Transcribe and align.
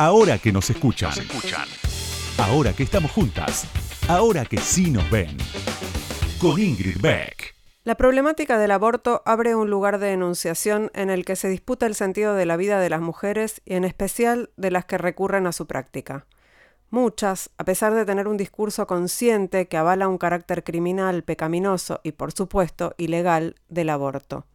Ahora 0.00 0.38
que 0.38 0.50
nos 0.50 0.70
escuchan. 0.70 1.12
Ahora 2.38 2.72
que 2.72 2.84
estamos 2.84 3.10
juntas. 3.10 3.66
Ahora 4.08 4.46
que 4.46 4.56
sí 4.56 4.90
nos 4.90 5.10
ven. 5.10 5.36
Con 6.40 6.58
Ingrid 6.58 7.02
Beck. 7.02 7.54
La 7.84 7.96
problemática 7.96 8.56
del 8.56 8.70
aborto 8.70 9.22
abre 9.26 9.54
un 9.54 9.68
lugar 9.68 9.98
de 9.98 10.12
enunciación 10.12 10.90
en 10.94 11.10
el 11.10 11.26
que 11.26 11.36
se 11.36 11.50
disputa 11.50 11.84
el 11.84 11.94
sentido 11.94 12.32
de 12.32 12.46
la 12.46 12.56
vida 12.56 12.80
de 12.80 12.88
las 12.88 13.02
mujeres 13.02 13.60
y 13.66 13.74
en 13.74 13.84
especial 13.84 14.48
de 14.56 14.70
las 14.70 14.86
que 14.86 14.96
recurren 14.96 15.46
a 15.46 15.52
su 15.52 15.66
práctica. 15.66 16.24
Muchas, 16.88 17.50
a 17.58 17.64
pesar 17.64 17.92
de 17.92 18.06
tener 18.06 18.26
un 18.26 18.38
discurso 18.38 18.86
consciente 18.86 19.68
que 19.68 19.76
avala 19.76 20.08
un 20.08 20.16
carácter 20.16 20.64
criminal, 20.64 21.24
pecaminoso 21.24 22.00
y, 22.02 22.12
por 22.12 22.32
supuesto, 22.32 22.94
ilegal 22.96 23.56
del 23.68 23.90
aborto. 23.90 24.46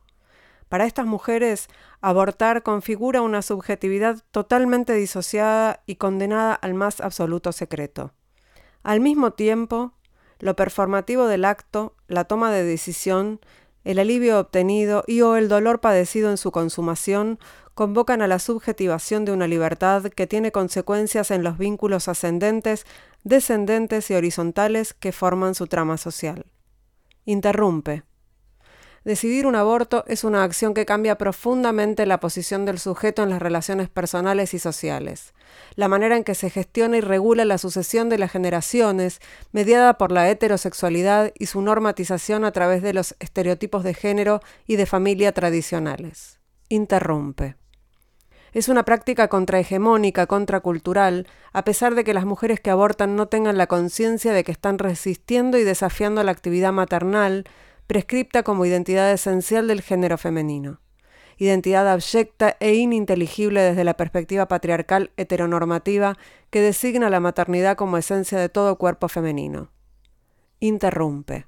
Para 0.70 0.86
estas 0.86 1.05
mujeres, 1.05 1.68
abortar 2.02 2.63
configura 2.63 3.21
una 3.21 3.41
subjetividad 3.41 4.23
totalmente 4.31 4.93
disociada 4.93 5.81
y 5.86 5.95
condenada 5.95 6.54
al 6.54 6.73
más 6.73 7.02
absoluto 7.02 7.52
secreto. 7.52 8.13
Al 8.84 8.99
mismo 8.99 9.31
tiempo, 9.31 9.93
lo 10.40 10.55
performativo 10.55 11.27
del 11.27 11.45
acto, 11.45 11.95
la 12.07 12.26
toma 12.26 12.52
de 12.52 12.63
decisión, 12.63 13.40
el 13.84 13.99
alivio 13.99 14.40
obtenido 14.40 15.04
y 15.07 15.21
o 15.21 15.35
el 15.35 15.48
dolor 15.48 15.80
padecido 15.80 16.31
en 16.31 16.38
su 16.38 16.52
consumación 16.52 17.40
convocan 17.76 18.21
a 18.21 18.27
la 18.27 18.40
subjetivación 18.40 19.26
de 19.26 19.32
una 19.32 19.48
libertad 19.48 20.05
que 20.05 20.27
tiene 20.27 20.52
consecuencias 20.52 21.29
en 21.29 21.43
los 21.43 21.57
vínculos 21.57 22.07
ascendentes, 22.07 22.85
descendentes 23.23 24.09
y 24.09 24.16
horizontales 24.16 24.93
que 24.93 25.12
forman 25.12 25.55
su 25.55 25.68
trama 25.68 25.98
social. 25.98 26.45
Interrumpe. 27.26 28.04
Decidir 29.05 29.45
un 29.45 29.55
aborto 29.55 30.04
es 30.08 30.23
una 30.23 30.44
acción 30.44 30.73
que 30.73 30.88
cambia 30.88 31.16
profundamente 31.16 32.08
la 32.08 32.20
posición 32.20 32.66
del 32.66 32.80
sujeto 32.80 33.22
en 33.22 33.30
las 33.30 33.40
relaciones 33.40 33.88
personales 33.88 34.55
y 34.55 34.59
sociales, 34.59 35.36
la 35.76 35.88
manera 35.88 36.18
en 36.18 36.23
que 36.23 36.34
se 36.34 36.50
gestiona 36.50 36.98
y 36.98 37.02
regula 37.02 37.46
la 37.46 37.60
sucesión 37.60 38.10
de 38.10 38.18
las 38.18 38.32
generaciones, 38.32 39.21
mediada 39.52 39.99
por 39.99 40.12
la 40.12 40.27
heterosexualidad 40.27 41.32
y 41.38 41.46
su 41.46 41.62
normatización 41.62 42.46
a 42.46 42.52
través 42.52 42.82
de 42.82 42.94
los 42.94 43.16
estereotipos 43.20 43.84
de 43.84 43.94
género 43.94 44.41
y 44.66 44.76
de 44.76 44.88
familia 44.88 45.32
tradicionales. 45.34 46.40
Interrumpe. 46.68 47.57
Es 48.54 48.70
una 48.70 48.85
práctica 48.85 49.27
contrahegemónica, 49.27 50.26
contracultural, 50.26 51.27
a 51.54 51.63
pesar 51.63 51.94
de 51.94 52.04
que 52.04 52.16
las 52.16 52.26
mujeres 52.26 52.60
que 52.60 52.72
abortan 52.72 53.16
no 53.16 53.27
tengan 53.27 53.60
la 53.60 53.68
conciencia 53.68 54.34
de 54.34 54.44
que 54.44 54.51
están 54.51 54.79
resistiendo 54.79 55.60
y 55.60 55.63
desafiando 55.63 56.24
la 56.24 56.32
actividad 56.32 56.74
maternal, 56.74 57.46
prescripta 57.88 58.44
como 58.44 58.66
identidad 58.66 59.12
esencial 59.12 59.68
del 59.68 59.82
género 59.82 60.18
femenino, 60.18 60.80
identidad 61.38 61.88
abyecta 61.88 62.55
e 62.60 62.74
ininteligible 62.76 63.62
desde 63.62 63.84
la 63.84 63.96
perspectiva 63.96 64.47
patriarcal 64.47 65.12
heteronormativa 65.18 66.18
que 66.50 66.62
designa 66.62 67.09
la 67.09 67.19
maternidad 67.19 67.75
como 67.75 67.97
esencia 67.97 68.40
de 68.40 68.50
todo 68.50 68.78
cuerpo 68.78 69.08
femenino. 69.08 69.69
Interrumpe. 70.59 71.46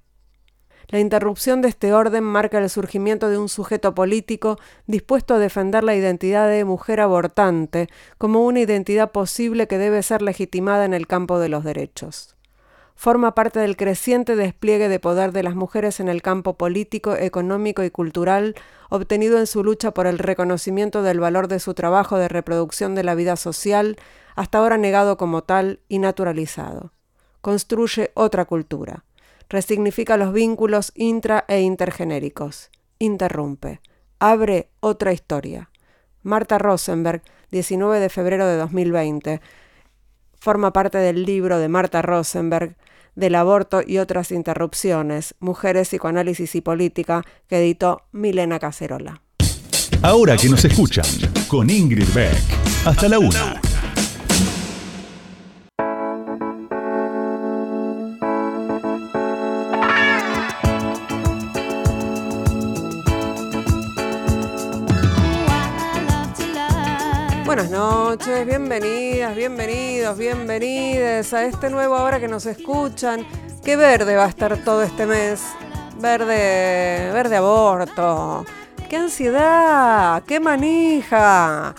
La 0.89 0.99
interrupción 0.99 1.61
de 1.61 1.67
este 1.67 1.91
orden 1.91 2.23
marca 2.23 2.59
el 2.59 2.69
surgimiento 2.69 3.29
de 3.29 3.37
un 3.37 3.49
sujeto 3.49 3.93
político 3.93 4.57
dispuesto 4.85 5.33
a 5.33 5.39
defender 5.39 5.83
la 5.83 5.95
identidad 5.95 6.47
de 6.47 6.63
mujer 6.63 7.01
abortante 7.01 7.89
como 8.17 8.45
una 8.45 8.61
identidad 8.61 9.11
posible 9.11 9.67
que 9.67 9.77
debe 9.77 10.01
ser 10.01 10.21
legitimada 10.21 10.85
en 10.85 10.93
el 10.93 11.07
campo 11.07 11.39
de 11.39 11.49
los 11.49 11.65
derechos 11.65 12.36
forma 12.97 13.35
parte 13.35 13.59
del 13.59 13.77
creciente 13.77 14.35
despliegue 14.35 14.89
de 14.89 14.99
poder 14.99 15.31
de 15.31 15.43
las 15.43 15.55
mujeres 15.55 15.99
en 15.99 16.09
el 16.09 16.23
campo 16.23 16.57
político, 16.57 17.15
económico 17.15 17.83
y 17.83 17.91
cultural, 17.91 18.55
obtenido 18.89 19.37
en 19.37 19.45
su 19.45 19.63
lucha 19.63 19.91
por 19.91 20.07
el 20.07 20.17
reconocimiento 20.17 21.03
del 21.03 21.19
valor 21.19 21.47
de 21.47 21.59
su 21.59 21.75
trabajo 21.75 22.17
de 22.17 22.27
reproducción 22.27 22.95
de 22.95 23.03
la 23.03 23.13
vida 23.13 23.35
social, 23.35 23.97
hasta 24.35 24.57
ahora 24.57 24.77
negado 24.77 25.15
como 25.15 25.43
tal 25.43 25.79
y 25.87 25.99
naturalizado. 25.99 26.91
Construye 27.41 28.11
otra 28.15 28.45
cultura. 28.45 29.05
Resignifica 29.47 30.17
los 30.17 30.33
vínculos 30.33 30.91
intra 30.95 31.45
e 31.47 31.61
intergenéricos. 31.61 32.71
Interrumpe. 32.97 33.79
Abre 34.17 34.69
otra 34.79 35.13
historia. 35.13 35.69
Marta 36.23 36.57
Rosenberg, 36.57 37.21
19 37.51 37.99
de 37.99 38.09
febrero 38.09 38.47
de 38.47 38.57
2020. 38.57 39.39
Forma 40.39 40.73
parte 40.73 40.97
del 40.97 41.23
libro 41.23 41.59
de 41.59 41.69
Marta 41.69 42.01
Rosenberg, 42.01 42.75
del 43.17 43.35
aborto 43.35 43.81
y 43.85 43.97
otras 43.97 44.31
interrupciones, 44.31 45.35
Mujeres, 45.39 45.89
Psicoanálisis 45.89 46.55
y 46.55 46.61
Política, 46.61 47.23
que 47.49 47.57
editó 47.57 48.03
Milena 48.13 48.59
Cacerola. 48.59 49.21
Ahora 50.03 50.37
que 50.37 50.47
nos 50.47 50.63
escuchan, 50.63 51.05
con 51.47 51.69
Ingrid 51.69 52.07
Beck. 52.13 52.37
Hasta 52.85 53.09
la 53.09 53.17
una. 53.17 53.59
Buenas 67.57 67.71
noches, 67.71 68.45
bienvenidas, 68.45 69.35
bienvenidos, 69.35 70.15
bienvenides 70.15 71.33
a 71.33 71.43
este 71.43 71.71
nuevo 71.71 71.95
ahora 71.95 72.19
que 72.19 72.27
nos 72.27 72.45
escuchan. 72.45 73.25
Qué 73.63 73.75
verde 73.75 74.15
va 74.15 74.25
a 74.25 74.29
estar 74.29 74.55
todo 74.63 74.83
este 74.83 75.07
mes. 75.07 75.41
Verde, 75.99 77.09
verde 77.11 77.37
aborto. 77.37 78.45
Qué 78.87 78.97
ansiedad, 78.97 80.21
qué 80.27 80.39
manija. 80.39 81.73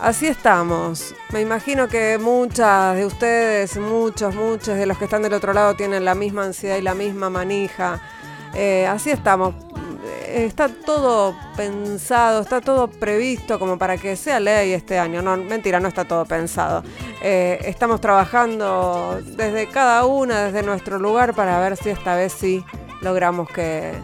Así 0.00 0.28
estamos. 0.28 1.12
Me 1.32 1.40
imagino 1.40 1.88
que 1.88 2.18
muchas 2.18 2.94
de 2.94 3.04
ustedes, 3.04 3.76
muchos, 3.78 4.32
muchos 4.32 4.76
de 4.76 4.86
los 4.86 4.96
que 4.96 5.06
están 5.06 5.22
del 5.22 5.32
otro 5.32 5.52
lado 5.52 5.74
tienen 5.74 6.04
la 6.04 6.14
misma 6.14 6.44
ansiedad 6.44 6.76
y 6.76 6.82
la 6.82 6.94
misma 6.94 7.30
manija. 7.30 8.00
Eh, 8.54 8.86
así 8.86 9.10
estamos 9.10 9.56
está 10.28 10.68
todo 10.68 11.34
pensado, 11.56 12.42
está 12.42 12.60
todo 12.60 12.88
previsto 12.88 13.58
como 13.58 13.78
para 13.78 13.96
que 13.96 14.16
sea 14.16 14.40
ley 14.40 14.72
este 14.72 14.98
año. 14.98 15.22
No, 15.22 15.36
mentira, 15.36 15.80
no 15.80 15.88
está 15.88 16.04
todo 16.04 16.24
pensado. 16.24 16.82
Eh, 17.22 17.58
estamos 17.64 18.00
trabajando 18.00 19.20
desde 19.24 19.68
cada 19.68 20.04
una, 20.04 20.44
desde 20.44 20.62
nuestro 20.62 20.98
lugar, 20.98 21.34
para 21.34 21.58
ver 21.60 21.76
si 21.76 21.90
esta 21.90 22.14
vez 22.14 22.32
sí 22.32 22.64
logramos 23.00 23.48
que, 23.48 23.94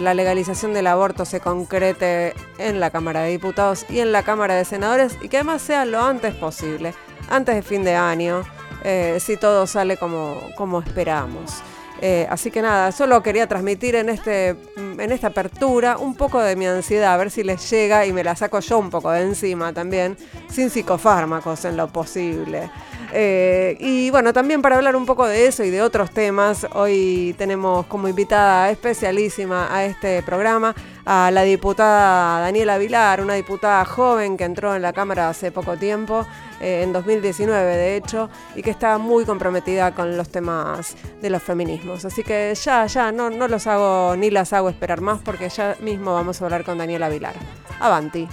la 0.00 0.14
legalización 0.14 0.72
del 0.72 0.86
aborto 0.86 1.26
se 1.26 1.40
concrete 1.40 2.32
en 2.56 2.80
la 2.80 2.90
Cámara 2.90 3.20
de 3.20 3.32
Diputados 3.32 3.84
y 3.90 4.00
en 4.00 4.12
la 4.12 4.22
Cámara 4.22 4.54
de 4.54 4.64
Senadores 4.64 5.18
y 5.20 5.28
que 5.28 5.36
además 5.36 5.60
sea 5.60 5.84
lo 5.84 6.02
antes 6.02 6.34
posible, 6.34 6.94
antes 7.28 7.54
de 7.54 7.60
fin 7.60 7.84
de 7.84 7.94
año, 7.94 8.44
eh, 8.82 9.18
si 9.20 9.36
todo 9.36 9.66
sale 9.66 9.98
como, 9.98 10.40
como 10.56 10.80
esperamos. 10.80 11.62
Eh, 12.00 12.26
así 12.30 12.50
que 12.50 12.62
nada, 12.62 12.92
solo 12.92 13.22
quería 13.22 13.46
transmitir 13.48 13.96
en, 13.96 14.08
este, 14.08 14.56
en 14.76 15.12
esta 15.12 15.28
apertura 15.28 15.98
un 15.98 16.14
poco 16.14 16.40
de 16.40 16.54
mi 16.54 16.66
ansiedad, 16.66 17.12
a 17.12 17.16
ver 17.16 17.30
si 17.30 17.42
les 17.42 17.68
llega 17.70 18.06
y 18.06 18.12
me 18.12 18.22
la 18.22 18.36
saco 18.36 18.60
yo 18.60 18.78
un 18.78 18.90
poco 18.90 19.10
de 19.10 19.22
encima 19.22 19.72
también, 19.72 20.16
sin 20.48 20.70
psicofármacos 20.70 21.64
en 21.64 21.76
lo 21.76 21.88
posible. 21.88 22.70
Eh, 23.12 23.76
y 23.80 24.10
bueno, 24.10 24.32
también 24.32 24.62
para 24.62 24.76
hablar 24.76 24.94
un 24.94 25.06
poco 25.06 25.26
de 25.26 25.46
eso 25.46 25.64
y 25.64 25.70
de 25.70 25.82
otros 25.82 26.10
temas, 26.10 26.66
hoy 26.74 27.34
tenemos 27.38 27.86
como 27.86 28.06
invitada 28.06 28.70
especialísima 28.70 29.74
a 29.74 29.84
este 29.84 30.22
programa 30.22 30.74
a 31.10 31.30
la 31.30 31.42
diputada 31.42 32.40
Daniela 32.40 32.76
Vilar, 32.76 33.22
una 33.22 33.32
diputada 33.32 33.82
joven 33.86 34.36
que 34.36 34.44
entró 34.44 34.76
en 34.76 34.82
la 34.82 34.92
Cámara 34.92 35.30
hace 35.30 35.50
poco 35.50 35.78
tiempo, 35.78 36.26
eh, 36.60 36.82
en 36.82 36.92
2019 36.92 37.76
de 37.76 37.96
hecho, 37.96 38.28
y 38.54 38.60
que 38.60 38.68
está 38.68 38.98
muy 38.98 39.24
comprometida 39.24 39.94
con 39.94 40.18
los 40.18 40.28
temas 40.28 40.96
de 41.22 41.30
los 41.30 41.42
feminismos. 41.42 42.04
Así 42.04 42.22
que 42.22 42.54
ya, 42.62 42.84
ya, 42.84 43.10
no, 43.10 43.30
no 43.30 43.48
los 43.48 43.66
hago 43.66 44.16
ni 44.18 44.30
las 44.30 44.52
hago 44.52 44.68
esperar 44.68 45.00
más 45.00 45.20
porque 45.24 45.48
ya 45.48 45.76
mismo 45.80 46.12
vamos 46.12 46.42
a 46.42 46.44
hablar 46.44 46.62
con 46.62 46.76
Daniela 46.76 47.08
Vilar. 47.08 47.34
Avanti. 47.80 48.28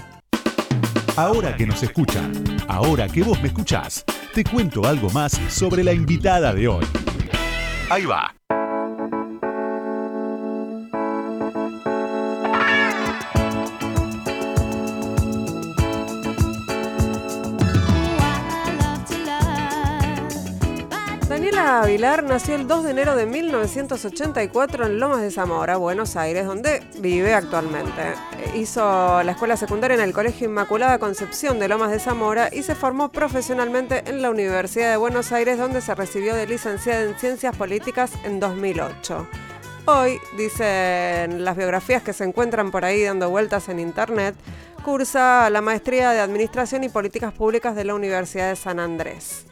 Ahora 1.15 1.55
que 1.55 1.65
nos 1.65 1.81
escuchan, 1.81 2.33
ahora 2.67 3.07
que 3.07 3.23
vos 3.23 3.41
me 3.41 3.47
escuchás, 3.47 4.03
te 4.33 4.43
cuento 4.43 4.85
algo 4.85 5.09
más 5.11 5.31
sobre 5.47 5.81
la 5.81 5.93
invitada 5.93 6.53
de 6.53 6.67
hoy. 6.67 6.85
Ahí 7.89 8.05
va. 8.05 8.35
Avilar 21.81 22.23
nació 22.23 22.55
el 22.55 22.67
2 22.67 22.85
de 22.85 22.91
enero 22.91 23.15
de 23.15 23.25
1984 23.25 24.85
en 24.85 24.99
Lomas 24.99 25.21
de 25.21 25.29
Zamora, 25.29 25.75
Buenos 25.75 26.15
Aires, 26.15 26.45
donde 26.45 26.81
vive 26.99 27.33
actualmente. 27.33 28.13
Hizo 28.55 29.21
la 29.23 29.33
escuela 29.33 29.57
secundaria 29.57 29.95
en 29.95 30.01
el 30.01 30.13
Colegio 30.13 30.47
Inmaculada 30.47 30.99
Concepción 30.99 31.59
de 31.59 31.67
Lomas 31.67 31.91
de 31.91 31.99
Zamora 31.99 32.49
y 32.51 32.63
se 32.63 32.75
formó 32.75 33.09
profesionalmente 33.09 34.03
en 34.07 34.21
la 34.21 34.29
Universidad 34.29 34.91
de 34.91 34.97
Buenos 34.97 35.33
Aires, 35.33 35.57
donde 35.57 35.81
se 35.81 35.93
recibió 35.95 36.33
de 36.33 36.47
licenciada 36.47 37.01
en 37.01 37.19
Ciencias 37.19 37.55
Políticas 37.57 38.11
en 38.23 38.39
2008. 38.39 39.27
Hoy, 39.85 40.17
dicen 40.37 41.43
las 41.43 41.57
biografías 41.57 42.03
que 42.03 42.13
se 42.13 42.23
encuentran 42.23 42.71
por 42.71 42.85
ahí 42.85 43.03
dando 43.03 43.29
vueltas 43.29 43.67
en 43.67 43.79
internet, 43.79 44.33
cursa 44.83 45.49
la 45.49 45.61
maestría 45.61 46.11
de 46.11 46.21
Administración 46.21 46.85
y 46.85 46.89
Políticas 46.89 47.33
Públicas 47.33 47.75
de 47.75 47.83
la 47.83 47.95
Universidad 47.95 48.49
de 48.49 48.55
San 48.55 48.79
Andrés. 48.79 49.45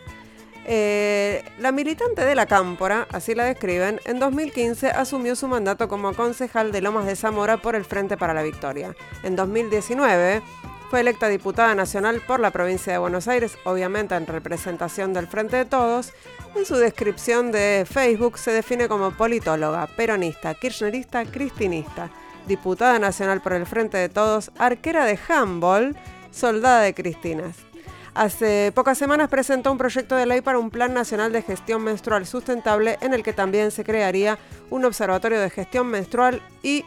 Eh, 0.65 1.43
la 1.59 1.71
militante 1.71 2.23
de 2.23 2.35
la 2.35 2.45
Cámpora, 2.45 3.07
así 3.11 3.35
la 3.35 3.45
describen, 3.45 3.99
en 4.05 4.19
2015 4.19 4.87
asumió 4.87 5.35
su 5.35 5.47
mandato 5.47 5.87
como 5.87 6.13
concejal 6.13 6.71
de 6.71 6.81
Lomas 6.81 7.05
de 7.05 7.15
Zamora 7.15 7.57
por 7.57 7.75
el 7.75 7.83
Frente 7.83 8.15
para 8.15 8.33
la 8.33 8.43
Victoria. 8.43 8.95
En 9.23 9.35
2019 9.35 10.41
fue 10.89 11.01
electa 11.01 11.27
diputada 11.27 11.75
nacional 11.75 12.21
por 12.21 12.39
la 12.39 12.51
provincia 12.51 12.93
de 12.93 12.99
Buenos 12.99 13.27
Aires, 13.27 13.57
obviamente 13.65 14.15
en 14.15 14.27
representación 14.27 15.11
del 15.11 15.27
Frente 15.27 15.57
de 15.57 15.65
Todos. 15.65 16.13
En 16.55 16.65
su 16.65 16.75
descripción 16.75 17.51
de 17.51 17.85
Facebook 17.89 18.37
se 18.37 18.51
define 18.51 18.87
como 18.87 19.11
politóloga, 19.11 19.87
peronista, 19.87 20.53
kirchnerista, 20.53 21.25
cristinista, 21.25 22.09
diputada 22.47 22.99
nacional 22.99 23.41
por 23.41 23.53
el 23.53 23.65
Frente 23.65 23.97
de 23.97 24.07
Todos, 24.07 24.51
arquera 24.57 25.03
de 25.05 25.19
handball, 25.27 25.97
soldada 26.31 26.81
de 26.81 26.93
Cristinas. 26.93 27.72
Hace 28.15 28.71
pocas 28.75 28.99
semanas 28.99 29.27
presentó 29.27 29.71
un 29.71 29.79
proyecto 29.79 30.15
de 30.15 30.27
ley 30.27 30.41
para 30.41 30.59
un 30.59 30.69
Plan 30.69 30.93
Nacional 30.93 31.31
de 31.31 31.41
Gestión 31.41 31.83
Menstrual 31.83 32.27
Sustentable 32.27 32.97
en 33.01 33.15
el 33.15 33.23
que 33.23 33.33
también 33.33 33.71
se 33.71 33.83
crearía 33.83 34.37
un 34.69 34.85
observatorio 34.85 35.41
de 35.41 35.49
gestión 35.49 35.87
menstrual 35.87 36.39
y 36.61 36.85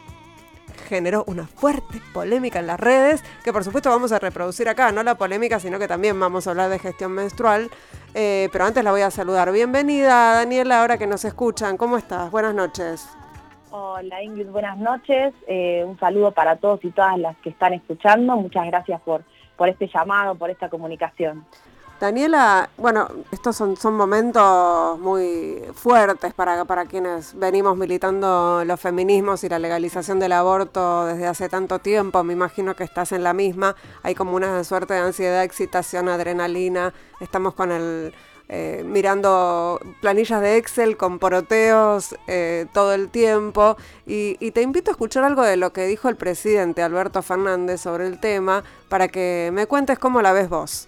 generó 0.87 1.25
una 1.27 1.45
fuerte 1.45 1.99
polémica 2.13 2.59
en 2.59 2.67
las 2.67 2.79
redes, 2.79 3.25
que 3.43 3.51
por 3.51 3.65
supuesto 3.65 3.89
vamos 3.89 4.13
a 4.13 4.19
reproducir 4.19 4.69
acá, 4.69 4.93
no 4.93 5.03
la 5.03 5.15
polémica, 5.15 5.59
sino 5.59 5.79
que 5.79 5.87
también 5.89 6.17
vamos 6.17 6.47
a 6.47 6.51
hablar 6.51 6.69
de 6.69 6.79
gestión 6.79 7.11
menstrual. 7.11 7.69
Eh, 8.13 8.47
pero 8.53 8.63
antes 8.63 8.81
la 8.81 8.91
voy 8.91 9.01
a 9.01 9.11
saludar. 9.11 9.51
Bienvenida, 9.51 10.35
Daniela, 10.35 10.79
ahora 10.79 10.97
que 10.97 11.07
nos 11.07 11.25
escuchan. 11.25 11.75
¿Cómo 11.75 11.97
estás? 11.97 12.31
Buenas 12.31 12.55
noches. 12.55 13.05
Hola 13.71 14.23
Ingrid, 14.23 14.47
buenas 14.47 14.77
noches. 14.77 15.33
Eh, 15.45 15.83
un 15.85 15.99
saludo 15.99 16.31
para 16.31 16.55
todos 16.55 16.79
y 16.85 16.91
todas 16.91 17.17
las 17.19 17.35
que 17.37 17.49
están 17.49 17.73
escuchando. 17.73 18.37
Muchas 18.37 18.65
gracias 18.67 19.01
por 19.01 19.25
por 19.57 19.69
este 19.69 19.87
llamado, 19.87 20.35
por 20.35 20.49
esta 20.49 20.69
comunicación. 20.69 21.45
Daniela, 21.99 22.69
bueno, 22.77 23.07
estos 23.31 23.55
son, 23.55 23.75
son 23.75 23.95
momentos 23.95 24.99
muy 24.99 25.63
fuertes 25.73 26.31
para, 26.35 26.63
para 26.65 26.85
quienes 26.85 27.33
venimos 27.33 27.75
militando 27.75 28.63
los 28.65 28.79
feminismos 28.79 29.43
y 29.43 29.49
la 29.49 29.57
legalización 29.57 30.19
del 30.19 30.33
aborto 30.33 31.07
desde 31.07 31.25
hace 31.25 31.49
tanto 31.49 31.79
tiempo. 31.79 32.23
Me 32.23 32.33
imagino 32.33 32.75
que 32.75 32.83
estás 32.83 33.13
en 33.13 33.23
la 33.23 33.33
misma. 33.33 33.75
Hay 34.03 34.13
como 34.13 34.35
una 34.35 34.63
suerte 34.63 34.93
de 34.93 34.99
ansiedad, 34.99 35.43
excitación, 35.43 36.07
adrenalina. 36.07 36.93
Estamos 37.19 37.55
con 37.55 37.71
el 37.71 38.13
eh, 38.49 38.83
mirando 38.85 39.79
planillas 40.01 40.41
de 40.41 40.55
Excel 40.55 40.95
con 40.95 41.19
poroteos 41.19 42.15
eh, 42.27 42.65
todo 42.73 42.93
el 42.93 43.09
tiempo 43.09 43.75
y, 44.05 44.35
te 44.51 44.61
invito 44.61 44.89
a 44.89 44.93
escuchar 44.93 45.25
algo 45.25 45.43
de 45.43 45.57
lo 45.57 45.73
que 45.73 45.85
dijo 45.85 46.07
el 46.07 46.15
presidente 46.15 46.81
Alberto 46.81 47.21
Fernández 47.21 47.81
sobre 47.81 48.07
el 48.07 48.19
tema 48.19 48.63
para 48.87 49.09
que 49.09 49.51
me 49.53 49.67
cuentes 49.67 49.99
cómo 49.99 50.21
la 50.21 50.31
ves 50.31 50.47
vos. 50.47 50.87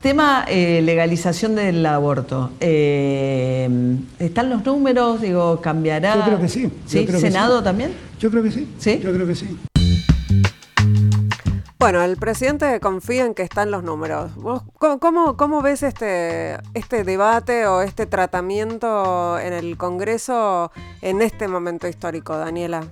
Tema 0.00 0.44
eh, 0.48 0.82
legalización 0.82 1.54
del 1.54 1.86
aborto. 1.86 2.50
¿Están 2.58 4.50
los 4.50 4.64
números? 4.64 5.20
Digo, 5.20 5.60
¿cambiará? 5.60 6.16
Yo 6.16 6.24
creo 6.24 6.40
que 6.40 6.48
sí. 6.48 6.70
¿Senado 6.86 7.62
también? 7.62 7.92
Yo 8.18 8.30
creo 8.30 8.42
que 8.42 8.50
sí. 8.50 8.68
¿Sí? 8.78 8.98
Yo 9.02 9.12
creo 9.12 9.26
que 9.26 9.34
sí. 9.36 9.56
Bueno, 11.80 12.02
el 12.02 12.18
presidente 12.18 12.78
confía 12.78 13.24
en 13.24 13.34
que 13.34 13.42
están 13.42 13.70
los 13.70 13.82
números. 13.82 14.32
cómo, 14.78 15.38
cómo, 15.38 15.62
ves 15.62 15.82
este, 15.82 16.58
este 16.74 17.04
debate 17.04 17.66
o 17.66 17.80
este 17.80 18.04
tratamiento 18.04 19.38
en 19.38 19.54
el 19.54 19.78
Congreso 19.78 20.72
en 21.00 21.22
este 21.22 21.48
momento 21.48 21.88
histórico, 21.88 22.36
Daniela? 22.36 22.82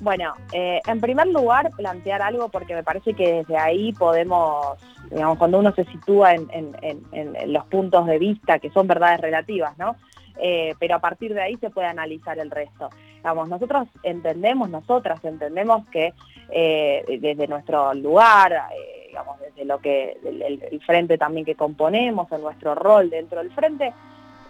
Bueno, 0.00 0.34
eh, 0.52 0.80
en 0.88 1.00
primer 1.00 1.28
lugar, 1.28 1.70
plantear 1.76 2.20
algo 2.20 2.48
porque 2.48 2.74
me 2.74 2.82
parece 2.82 3.14
que 3.14 3.32
desde 3.32 3.56
ahí 3.56 3.92
podemos, 3.92 4.76
digamos, 5.08 5.38
cuando 5.38 5.60
uno 5.60 5.72
se 5.72 5.84
sitúa 5.84 6.34
en, 6.34 6.48
en 6.82 7.52
los 7.52 7.64
puntos 7.66 8.06
de 8.06 8.18
vista 8.18 8.58
que 8.58 8.70
son 8.70 8.88
verdades 8.88 9.20
relativas, 9.20 9.78
¿no? 9.78 9.94
Eh, 10.42 10.74
pero 10.78 10.96
a 10.96 10.98
partir 11.00 11.34
de 11.34 11.42
ahí 11.42 11.56
se 11.56 11.70
puede 11.70 11.88
analizar 11.88 12.38
el 12.38 12.50
resto. 12.50 12.90
Digamos, 13.16 13.48
nosotros 13.48 13.88
entendemos, 14.02 14.70
nosotras 14.70 15.22
entendemos 15.24 15.86
que 15.88 16.14
eh, 16.50 17.04
desde 17.20 17.46
nuestro 17.46 17.92
lugar, 17.94 18.52
eh, 18.52 19.08
digamos, 19.08 19.38
desde 19.40 19.64
lo 19.64 19.78
que 19.78 20.16
el, 20.24 20.80
frente 20.86 21.18
también 21.18 21.44
que 21.44 21.54
componemos, 21.54 22.30
en 22.32 22.40
nuestro 22.40 22.74
rol 22.74 23.10
dentro 23.10 23.40
del 23.40 23.52
frente, 23.52 23.92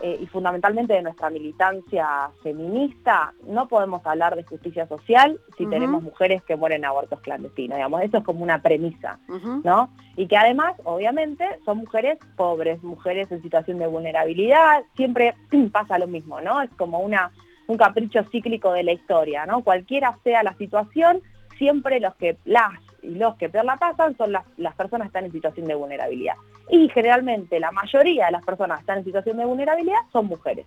eh, 0.03 0.19
y 0.19 0.27
fundamentalmente 0.27 0.95
de 0.95 1.03
nuestra 1.03 1.29
militancia 1.29 2.31
feminista, 2.43 3.35
no 3.47 3.69
podemos 3.69 4.05
hablar 4.07 4.35
de 4.35 4.45
justicia 4.45 4.87
social 4.87 5.39
si 5.59 5.67
tenemos 5.67 6.03
mujeres 6.03 6.43
que 6.45 6.57
mueren 6.57 6.79
en 6.79 6.85
abortos 6.87 7.21
clandestinos, 7.21 7.77
digamos, 7.77 8.03
eso 8.03 8.19
es 8.19 8.25
como 8.25 8.43
una 8.43 8.63
premisa, 8.63 9.19
¿no? 9.63 9.91
Y 10.17 10.27
que 10.27 10.39
además, 10.39 10.73
obviamente, 10.85 11.45
son 11.67 11.79
mujeres 11.79 12.19
pobres, 12.37 12.83
mujeres 12.83 13.31
en 13.31 13.43
situación 13.43 13.79
de 13.79 13.89
vulnerabilidad, 13.89 14.85
siempre 14.97 15.35
pasa 15.73 15.99
lo 15.99 16.07
mismo, 16.07 16.41
¿no? 16.41 16.63
Es 16.63 16.71
como 16.79 17.01
una, 17.01 17.31
un 17.67 17.77
capricho 17.77 18.25
cíclico 18.33 18.73
de 18.73 18.85
la 18.85 18.93
historia, 18.93 19.45
¿no? 19.45 19.63
Cualquiera 19.63 20.17
sea 20.25 20.43
la 20.43 20.55
situación, 20.55 21.21
siempre 21.59 22.01
los 22.01 22.15
que 22.15 22.39
las 22.47 22.73
y 23.03 23.15
los 23.15 23.37
que 23.37 23.49
peor 23.49 23.65
la 23.65 23.77
pasan 23.77 24.17
son 24.17 24.33
las, 24.33 24.45
personas 24.75 25.07
que 25.07 25.09
están 25.09 25.25
en 25.25 25.33
situación 25.33 25.67
de 25.67 25.75
vulnerabilidad. 25.75 26.35
Y 26.69 26.89
generalmente 26.91 27.59
la 27.59 27.73
mayoría 27.73 28.27
de 28.27 28.33
las 28.33 28.45
personas 28.45 28.79
que 28.79 28.83
están 28.83 28.99
en 28.99 29.05
situación 29.05 29.37
de 29.39 29.45
vulnerabilidad 29.45 30.01
son 30.13 30.27
mujeres. 30.27 30.67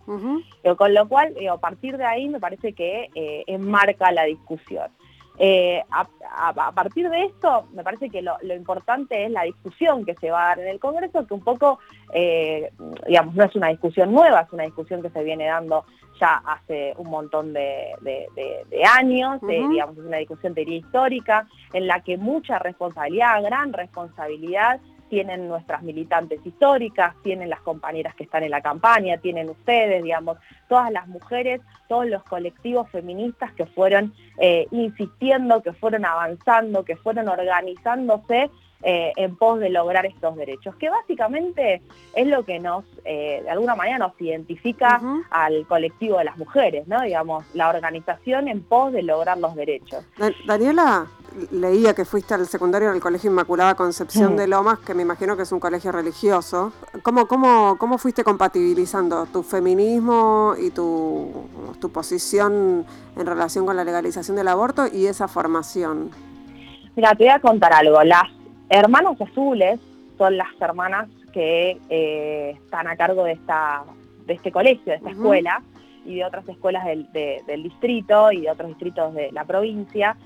con 0.78 0.94
lo 0.94 1.08
cual, 1.08 1.34
a 1.50 1.58
partir 1.58 1.98
de 1.98 2.06
ahí 2.06 2.30
me 2.30 2.40
parece 2.40 2.74
que 2.74 3.10
eh, 3.16 3.44
enmarca 3.48 4.12
la 4.12 4.26
discusión. 4.26 4.90
Eh, 5.38 5.84
a, 5.90 6.72
partir 6.74 7.10
de 7.10 7.26
esto, 7.26 7.68
me 7.74 7.84
parece 7.84 8.10
que 8.10 8.22
lo, 8.22 8.38
importante 8.56 9.26
es 9.26 9.32
la 9.32 9.44
discusión 9.44 10.06
que 10.06 10.16
se 10.16 10.30
va 10.30 10.44
a 10.44 10.48
dar 10.50 10.60
en 10.60 10.68
el 10.68 10.80
Congreso, 10.80 11.26
que 11.26 11.34
un 11.34 11.44
poco, 11.44 11.80
eh, 12.14 12.72
digamos, 13.08 13.36
no 13.36 13.44
es 13.44 13.56
una 13.56 13.70
discusión 13.70 14.12
nueva, 14.12 14.42
es 14.42 14.54
una 14.54 14.64
discusión 14.64 15.02
que 15.02 15.10
se 15.10 15.24
viene 15.24 15.46
dando 15.46 15.86
ya 16.20 16.42
hace 16.46 16.94
un 16.98 17.10
montón 17.10 17.54
de, 17.54 17.96
años, 18.88 19.42
digamos, 19.42 19.98
es 19.98 20.06
una 20.06 20.18
discusión 20.18 20.54
teoría 20.54 20.78
histórica, 20.78 21.48
en 21.74 21.88
la 21.88 22.02
que 22.02 22.18
mucha 22.18 22.60
responsabilidad, 22.60 23.42
gran 23.42 23.74
responsabilidad, 23.74 24.80
tienen 25.14 25.48
nuestras 25.48 25.84
militantes 25.84 26.44
históricas, 26.44 27.14
tienen 27.22 27.48
las 27.48 27.62
compañeras 27.62 28.16
que 28.16 28.24
están 28.24 28.42
en 28.42 28.50
la 28.50 28.62
campaña, 28.62 29.20
tienen 29.20 29.48
ustedes, 29.48 30.02
digamos, 30.02 30.40
todas 30.68 30.92
las 30.92 31.08
mujeres, 31.08 31.62
todos 31.88 32.08
los 32.08 32.24
colectivos 32.24 32.90
feministas 32.90 33.54
que 33.54 33.68
fueron 33.68 34.12
eh, 34.40 34.66
insistiendo, 34.72 35.62
que 35.62 35.72
fueron 35.72 36.04
avanzando, 36.04 36.84
que 36.84 36.96
fueron 36.96 37.28
organizándose 37.28 38.50
eh, 38.82 39.14
en 39.16 39.38
pos 39.38 39.60
de 39.60 39.70
lograr 39.70 40.06
estos 40.06 40.36
derechos, 40.36 40.76
que 40.76 40.90
básicamente 40.90 41.82
es 42.14 42.28
lo 42.28 42.44
que 42.44 42.60
nos, 42.60 42.84
eh, 43.06 43.42
de 43.42 43.50
alguna 43.50 43.76
manera, 43.76 43.98
nos 43.98 44.20
identifica 44.20 45.02
al 45.30 45.66
colectivo 45.68 46.18
de 46.18 46.26
las 46.26 46.38
mujeres, 46.38 46.86
¿no? 46.88 47.02
Digamos, 47.02 47.46
la 47.54 47.70
organización 47.70 48.50
en 48.50 48.62
pos 48.62 48.92
de 48.92 49.04
lograr 49.04 49.38
los 49.38 49.56
derechos. 49.56 50.04
Daniela, 50.46 51.08
leía 51.52 51.94
que 51.94 52.04
fuiste 52.04 52.34
al 52.34 52.46
secundario 52.46 52.92
del 52.92 53.02
Colegio 53.02 53.30
Inmaculada 53.30 53.76
Concepción 53.76 54.36
de 54.36 54.48
Lomas, 54.48 54.80
que 54.80 54.94
me 54.94 55.02
imagino 55.02 55.38
que 55.38 55.44
es 55.44 55.52
un 55.52 55.60
colegio 55.60 55.92
religioso. 55.92 56.74
¿Cómo, 57.02 57.28
cómo, 57.28 57.78
cómo 57.78 57.98
fuiste 57.98 58.24
compatibilizando 58.24 59.26
tu 59.28 59.44
feminismo 59.44 60.56
y 60.60 60.72
tu, 60.72 61.32
tu 61.80 61.90
posición 61.90 62.86
en 63.16 63.26
relación 63.26 63.66
con 63.66 63.76
la 63.76 63.84
legalización 63.84 64.36
del 64.36 64.50
aborto 64.50 64.88
y 64.92 65.08
esa 65.08 65.28
formación? 65.28 66.12
Mira, 66.96 67.16
te 67.16 67.24
voy 67.24 67.34
a 67.34 67.40
contar 67.40 67.74
algo. 67.74 68.04
Las 68.04 68.30
Hermanos 68.70 69.20
Azules 69.22 69.80
son 70.18 70.38
las 70.38 70.50
hermanas 70.60 71.10
que 71.32 71.78
eh, 71.90 72.52
están 72.64 72.88
a 72.88 72.96
cargo 72.96 73.24
de, 73.24 73.34
esta, 73.34 73.84
de 74.26 74.34
este 74.34 74.52
colegio, 74.52 74.84
de 74.86 74.96
esta 74.96 75.10
escuela, 75.10 75.62
y 76.06 76.16
de 76.16 76.26
otras 76.26 76.48
escuelas 76.48 76.86
del, 76.86 77.64
distrito 77.64 78.32
y 78.32 78.42
de 78.42 78.52
otros 78.52 78.70
distritos 78.70 79.14
de 79.14 79.32
la 79.32 79.46
provincia. 79.46 80.18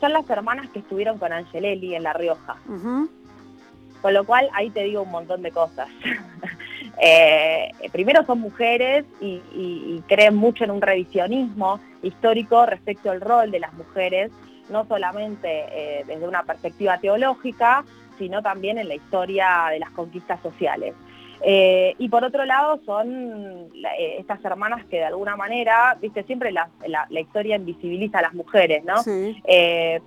Son 0.00 0.12
las 0.12 0.28
hermanas 0.28 0.68
que 0.70 0.80
estuvieron 0.80 1.18
con 1.18 1.32
Angelelli 1.32 1.94
en 1.94 2.02
La 2.02 2.12
Rioja. 2.12 2.56
Con 4.02 4.14
lo 4.14 4.24
cual, 4.24 4.48
ahí 4.52 4.70
te 4.70 4.84
digo 4.84 5.02
un 5.02 5.10
montón 5.10 5.42
de 5.42 5.50
cosas. 5.50 5.88
Eh, 6.98 7.72
primero 7.92 8.24
son 8.24 8.40
mujeres 8.40 9.04
y, 9.20 10.00
creen 10.06 10.34
mucho 10.34 10.64
en 10.64 10.70
un 10.70 10.80
revisionismo 10.80 11.78
histórico 12.02 12.64
respecto 12.64 13.10
al 13.10 13.20
rol 13.20 13.50
de 13.50 13.60
las 13.60 13.74
mujeres 13.74 14.30
no 14.70 14.86
solamente 14.86 15.66
eh, 15.70 16.04
desde 16.06 16.26
una 16.26 16.42
perspectiva 16.42 16.98
teológica, 16.98 17.84
sino 18.18 18.42
también 18.42 18.78
en 18.78 18.88
la 18.88 18.94
historia 18.94 19.68
de 19.70 19.78
las 19.78 19.90
conquistas 19.90 20.40
sociales. 20.42 20.94
Eh, 21.42 21.94
y 21.98 22.08
por 22.08 22.24
otro 22.24 22.46
lado 22.46 22.80
son 22.86 23.68
eh, 23.74 24.16
estas 24.18 24.42
hermanas 24.42 24.86
que 24.86 24.96
de 24.96 25.04
alguna 25.04 25.36
manera, 25.36 25.96
viste, 26.00 26.22
siempre 26.22 26.50
la, 26.50 26.70
historia 27.10 27.56
invisibiliza 27.56 28.20
a 28.20 28.22
las 28.22 28.32
mujeres, 28.32 28.82
¿no? 28.84 28.94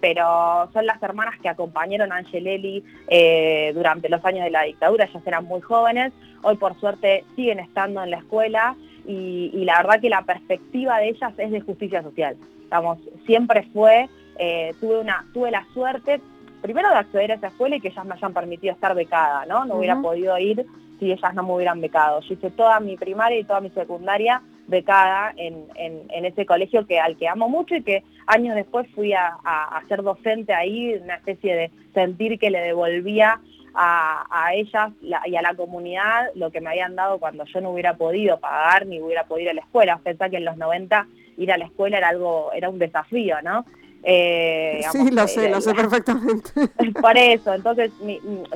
pero 0.02 0.70
son 0.74 0.88
las 0.88 1.02
hermanas 1.04 1.36
que 1.40 1.48
acompañaron 1.48 2.12
a 2.12 2.18
Angelelli 2.18 2.84
durante 3.76 4.10
los 4.10 4.26
años 4.26 4.44
de 4.44 4.50
la 4.50 4.64
dictadura, 4.64 5.06
ellas 5.06 5.22
eran 5.28 5.46
muy 5.46 5.62
jóvenes, 5.62 6.14
hoy 6.42 6.58
por 6.58 6.80
suerte 6.80 7.24
siguen 7.36 7.60
estando 7.60 8.04
en 8.04 8.10
la 8.10 8.18
escuela 8.18 8.76
y, 9.06 9.52
y 9.54 9.66
la 9.66 9.78
verdad 9.78 10.02
que 10.02 10.10
la 10.10 10.24
perspectiva 10.24 10.98
de 10.98 11.10
ellas 11.10 11.34
es 11.38 11.52
de 11.52 11.62
justicia 11.62 12.02
social. 12.02 12.38
Estamos, 12.64 13.00
siempre 13.26 13.68
fue 13.74 14.10
eh, 14.40 14.74
tuve, 14.80 14.98
una, 15.00 15.26
tuve 15.34 15.52
la 15.52 15.66
suerte 15.74 16.22
primero 16.62 16.90
de 16.90 16.96
acceder 16.96 17.32
a 17.32 17.36
esa 17.36 17.48
escuela 17.48 17.76
y 17.76 17.82
que 17.82 17.90
ellas 17.90 18.06
me 18.06 18.14
hayan 18.14 18.34
permitido 18.34 18.74
estar 18.74 18.96
becada, 18.96 19.46
¿no? 19.46 19.66
No 19.66 19.76
hubiera 19.76 20.02
podido 20.02 20.38
ir 20.38 20.66
si 21.00 21.12
ellas 21.12 21.34
no 21.34 21.44
me 21.44 21.54
hubieran 21.54 21.82
becado. 21.82 22.22
Yo 22.22 22.34
hice 22.34 22.50
toda 22.52 22.80
mi 22.80 22.98
primaria 22.98 23.40
y 23.40 23.44
toda 23.44 23.62
mi 23.62 23.70
secundaria 23.70 24.42
becada 24.68 25.34
en, 25.36 25.66
en, 25.76 26.26
ese 26.26 26.46
colegio 26.46 26.86
que 26.86 27.00
al 27.00 27.18
que 27.18 27.28
amo 27.28 27.50
mucho 27.50 27.76
y 27.76 27.82
que 27.82 28.04
años 28.28 28.56
después 28.56 28.88
fui 28.94 29.14
a, 29.14 29.38
ser 29.88 30.04
docente 30.04 30.54
ahí, 30.54 30.94
una 30.94 31.16
especie 31.16 31.56
de 31.56 31.72
sentir 31.94 32.38
que 32.38 32.52
le 32.52 32.60
devolvía 32.60 33.40
a, 33.74 34.52
ellas 34.54 34.92
y 35.02 35.36
a 35.36 35.42
la 35.42 35.56
comunidad 35.56 36.30
lo 36.36 36.52
que 36.52 36.62
me 36.62 36.70
habían 36.70 36.96
dado 36.96 37.18
cuando 37.18 37.46
yo 37.46 37.62
no 37.62 37.72
hubiera 37.72 37.96
podido 37.96 38.40
pagar 38.40 38.86
ni 38.86 39.02
hubiera 39.02 39.24
podido 39.24 39.46
ir 39.46 39.50
a 39.52 39.54
la 39.54 39.62
escuela. 39.62 40.00
Pensá 40.04 40.30
que 40.30 40.38
en 40.38 40.46
los 40.46 40.58
90 40.58 41.08
ir 41.38 41.52
a 41.52 41.58
la 41.58 41.66
escuela 41.66 41.98
era 41.98 42.10
algo, 42.10 42.52
era 42.54 42.70
un 42.70 42.78
desafío, 42.78 43.42
¿no? 43.42 43.66
Eh, 44.04 44.82
sí, 44.92 45.12
lo 45.12 45.28
sé, 45.28 45.50
lo 45.50 45.62
sé 45.62 45.74
perfectamente. 45.74 46.52
Por 47.02 47.18
eso, 47.18 47.54
entonces 47.54 47.92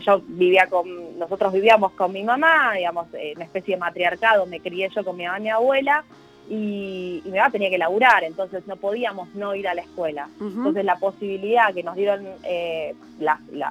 yo 0.05 0.21
vivía 0.27 0.67
con, 0.67 1.19
nosotros 1.19 1.53
vivíamos 1.53 1.91
con 1.93 2.11
mi 2.13 2.23
mamá, 2.23 2.73
digamos, 2.73 3.07
una 3.35 3.45
especie 3.45 3.75
de 3.75 3.79
matriarcado, 3.79 4.45
me 4.45 4.59
crié 4.59 4.89
yo 4.95 5.03
con 5.03 5.17
mi 5.17 5.25
mamá 5.25 5.39
y 5.39 5.43
mi 5.43 5.49
abuela, 5.49 6.03
y, 6.49 7.21
mi 7.25 7.31
mamá 7.31 7.49
tenía 7.49 7.69
que 7.69 7.77
laburar, 7.77 8.23
entonces 8.23 8.65
no 8.67 8.75
podíamos 8.75 9.33
no 9.35 9.55
ir 9.55 9.67
a 9.67 9.73
la 9.73 9.81
escuela. 9.81 10.29
Entonces 10.39 10.85
la 10.85 10.97
posibilidad 10.97 11.73
que 11.73 11.83
nos 11.83 11.95
dieron, 11.95 12.25
eh, 12.43 12.95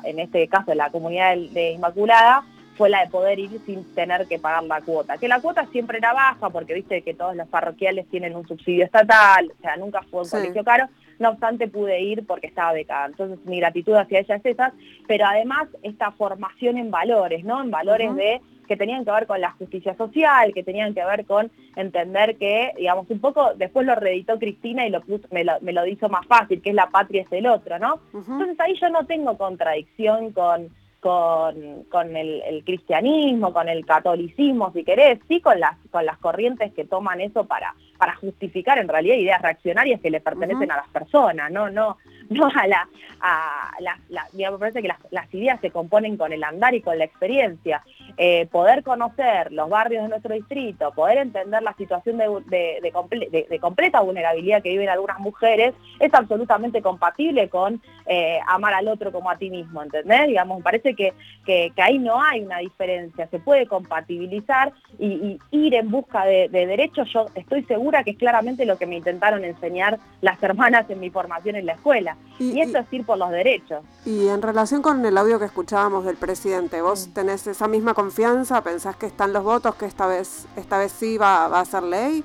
en 0.05 0.19
este 0.19 0.49
caso 0.49 0.75
la 0.75 0.91
comunidad 0.91 1.37
de 1.37 1.73
Inmaculada, 1.73 2.45
fue 2.77 2.89
la 2.89 3.05
de 3.05 3.11
poder 3.11 3.39
ir 3.39 3.61
sin 3.67 3.85
tener 3.95 4.27
que 4.27 4.39
pagar 4.39 4.65
la 4.65 4.81
cuota. 4.81 5.19
Que 5.19 5.29
la 5.29 5.41
cuota 5.41 5.67
siempre 5.67 5.99
era 5.99 6.13
baja, 6.13 6.51
porque 6.51 6.75
viste 6.75 7.03
que 7.03 7.15
todos 7.15 7.37
los 7.37 7.47
parroquiales 7.49 8.09
tienen 8.09 8.35
un 8.35 8.49
subsidio 8.49 8.85
estatal, 8.85 9.53
o 9.57 9.61
sea, 9.61 9.77
nunca 9.77 10.03
fue 10.11 10.23
un 10.23 10.29
colegio 10.29 10.65
caro, 10.65 10.89
no 11.23 11.31
obstante 11.31 11.69
pude 11.69 12.01
ir 12.01 12.27
porque 12.27 12.49
estaba 12.49 12.73
becada. 12.73 13.07
Entonces 13.07 13.39
mi 13.47 13.61
gratitud 13.61 13.95
hacia 13.95 14.21
ella 14.21 14.37
es 14.37 14.45
esa, 14.45 14.75
pero 15.07 15.27
además 15.27 15.69
esta 15.83 16.11
formación 16.13 16.77
en 16.77 16.91
valores, 16.91 17.45
¿no? 17.45 17.63
En 17.63 17.71
valores 17.71 18.15
de 18.15 18.41
que 18.69 18.77
tenían 18.77 19.05
que 19.05 19.11
ver 19.11 19.27
con 19.27 19.41
la 19.41 19.53
justicia 19.53 19.95
social, 19.97 20.53
que 20.55 20.63
tenían 20.63 20.95
que 20.95 21.05
ver 21.05 21.27
con 21.27 21.51
entender 21.77 22.37
que, 22.37 22.73
digamos, 22.77 23.09
un 23.11 23.21
poco, 23.21 23.55
después 23.55 23.87
lo 23.87 23.95
reeditó 23.95 24.39
Cristina 24.39 24.87
y 24.87 24.91
lo 24.91 25.03
me, 25.31 25.45
lo, 25.45 25.53
me 25.61 25.73
lo 25.73 25.87
hizo 25.87 26.09
más 26.09 26.27
fácil, 26.27 26.63
que 26.63 26.71
es 26.71 26.77
la 26.77 26.89
patria 26.89 27.23
es 27.23 27.33
el 27.33 27.47
otro, 27.47 27.79
¿no? 27.79 28.01
Entonces 28.13 28.59
ahí 28.61 28.75
yo 28.81 28.89
no 28.89 29.05
tengo 29.07 29.37
contradicción 29.37 30.33
con 30.33 30.71
con, 31.03 31.83
con 31.91 32.17
el, 32.17 32.63
cristianismo, 32.65 33.53
con 33.53 33.69
el 33.69 33.85
catolicismo, 33.85 34.71
si 34.73 34.85
querés, 34.85 35.19
sí 35.27 35.41
con 35.41 35.59
las, 35.59 35.77
con 35.91 36.07
las 36.07 36.17
corrientes 36.19 36.73
que 36.75 36.85
toman 36.85 37.21
eso 37.21 37.45
para, 37.45 37.75
para 38.03 38.17
justificar 38.17 38.79
en 38.79 38.89
realidad 38.89 39.15
ideas 39.15 39.41
reaccionarias 39.41 40.01
que 40.01 40.11
le 40.11 40.21
pertenecen 40.21 40.73
a 40.73 40.77
las 40.77 40.89
personas, 40.89 41.53
no, 41.53 41.71
no, 41.71 41.99
no 42.31 42.47
a 42.47 42.67
la, 42.67 42.89
a 43.21 43.71
la, 43.79 43.97
me 44.33 44.59
parece 44.59 44.83
que 44.83 44.89
las, 44.89 45.33
ideas 45.33 45.61
se 45.61 45.71
componen 45.71 46.17
con 46.17 46.33
el 46.33 46.43
andar 46.43 46.75
y 46.75 46.81
con 46.81 46.99
la 46.99 47.05
experiencia. 47.05 47.85
Eh, 48.17 48.47
poder 48.51 48.83
conocer 48.83 49.53
los 49.53 49.71
barrios 49.71 50.03
de 50.03 50.09
nuestro 50.09 50.35
distrito, 50.35 50.91
poder 50.93 51.19
entender 51.19 51.63
la 51.63 51.75
situación 51.75 52.19
de, 52.19 52.27
de, 52.51 53.59
completa 53.61 54.01
vulnerabilidad 54.01 54.63
que 54.63 54.71
viven 54.71 54.89
algunas 54.89 55.21
mujeres, 55.21 55.73
es 56.01 56.13
absolutamente 56.13 56.83
compatible 56.83 57.49
con 57.49 57.81
eh, 58.07 58.41
amar 58.49 58.75
al 58.75 58.89
otro 58.89 59.13
como 59.13 59.31
a 59.31 59.37
ti 59.37 59.49
mismo, 59.49 59.83
¿entendés? 59.83 60.27
Digamos, 60.27 60.63
parece 60.63 60.95
que, 60.95 61.15
que, 61.47 61.73
ahí 61.77 61.99
no 61.99 62.21
hay 62.21 62.41
una 62.43 62.59
diferencia, 62.59 63.29
se 63.29 63.39
puede 63.39 63.67
compatibilizar 63.67 64.73
y, 64.99 65.39
ir 65.51 65.75
en 65.75 65.91
busca 65.91 66.25
de, 66.25 66.49
derechos, 66.49 67.09
yo 67.13 67.27
estoy 67.35 67.63
segura 67.65 67.92
que 68.03 68.13
es 68.13 68.19
claramente 68.19 68.65
lo 68.65 68.79
que 68.79 68.87
me 68.87 68.97
intentaron 68.97 69.45
enseñar 69.45 69.99
las 70.21 70.43
hermanas 70.43 70.89
en 70.89 71.01
mi 71.01 71.11
formación 71.11 71.57
en 71.57 71.67
la 71.67 71.73
escuela. 71.75 72.17
Y, 72.39 72.61
esto 72.61 72.79
es 72.79 72.93
ir 72.93 73.05
por 73.05 73.19
los 73.19 73.31
derechos. 73.31 73.85
Y 74.05 74.29
en 74.29 74.41
relación 74.41 74.83
con 74.83 75.05
el 75.05 75.19
audio 75.19 75.39
que 75.39 75.45
escuchábamos 75.45 76.05
del 76.05 76.17
presidente, 76.17 76.81
¿vos 76.81 77.11
tenés 77.13 77.47
esa 77.47 77.69
misma 77.69 77.95
confianza? 77.95 78.63
¿Pensás 78.63 78.97
que 78.97 79.07
están 79.07 79.33
los 79.33 79.45
votos, 79.45 79.75
que 79.75 79.87
esta 79.87 80.07
vez, 80.07 80.47
esta 80.57 80.79
vez 80.79 80.93
sí 80.93 81.19
va, 81.19 81.49
va 81.49 81.61
a 81.61 81.65
ser 81.65 81.83
ley? 81.83 82.25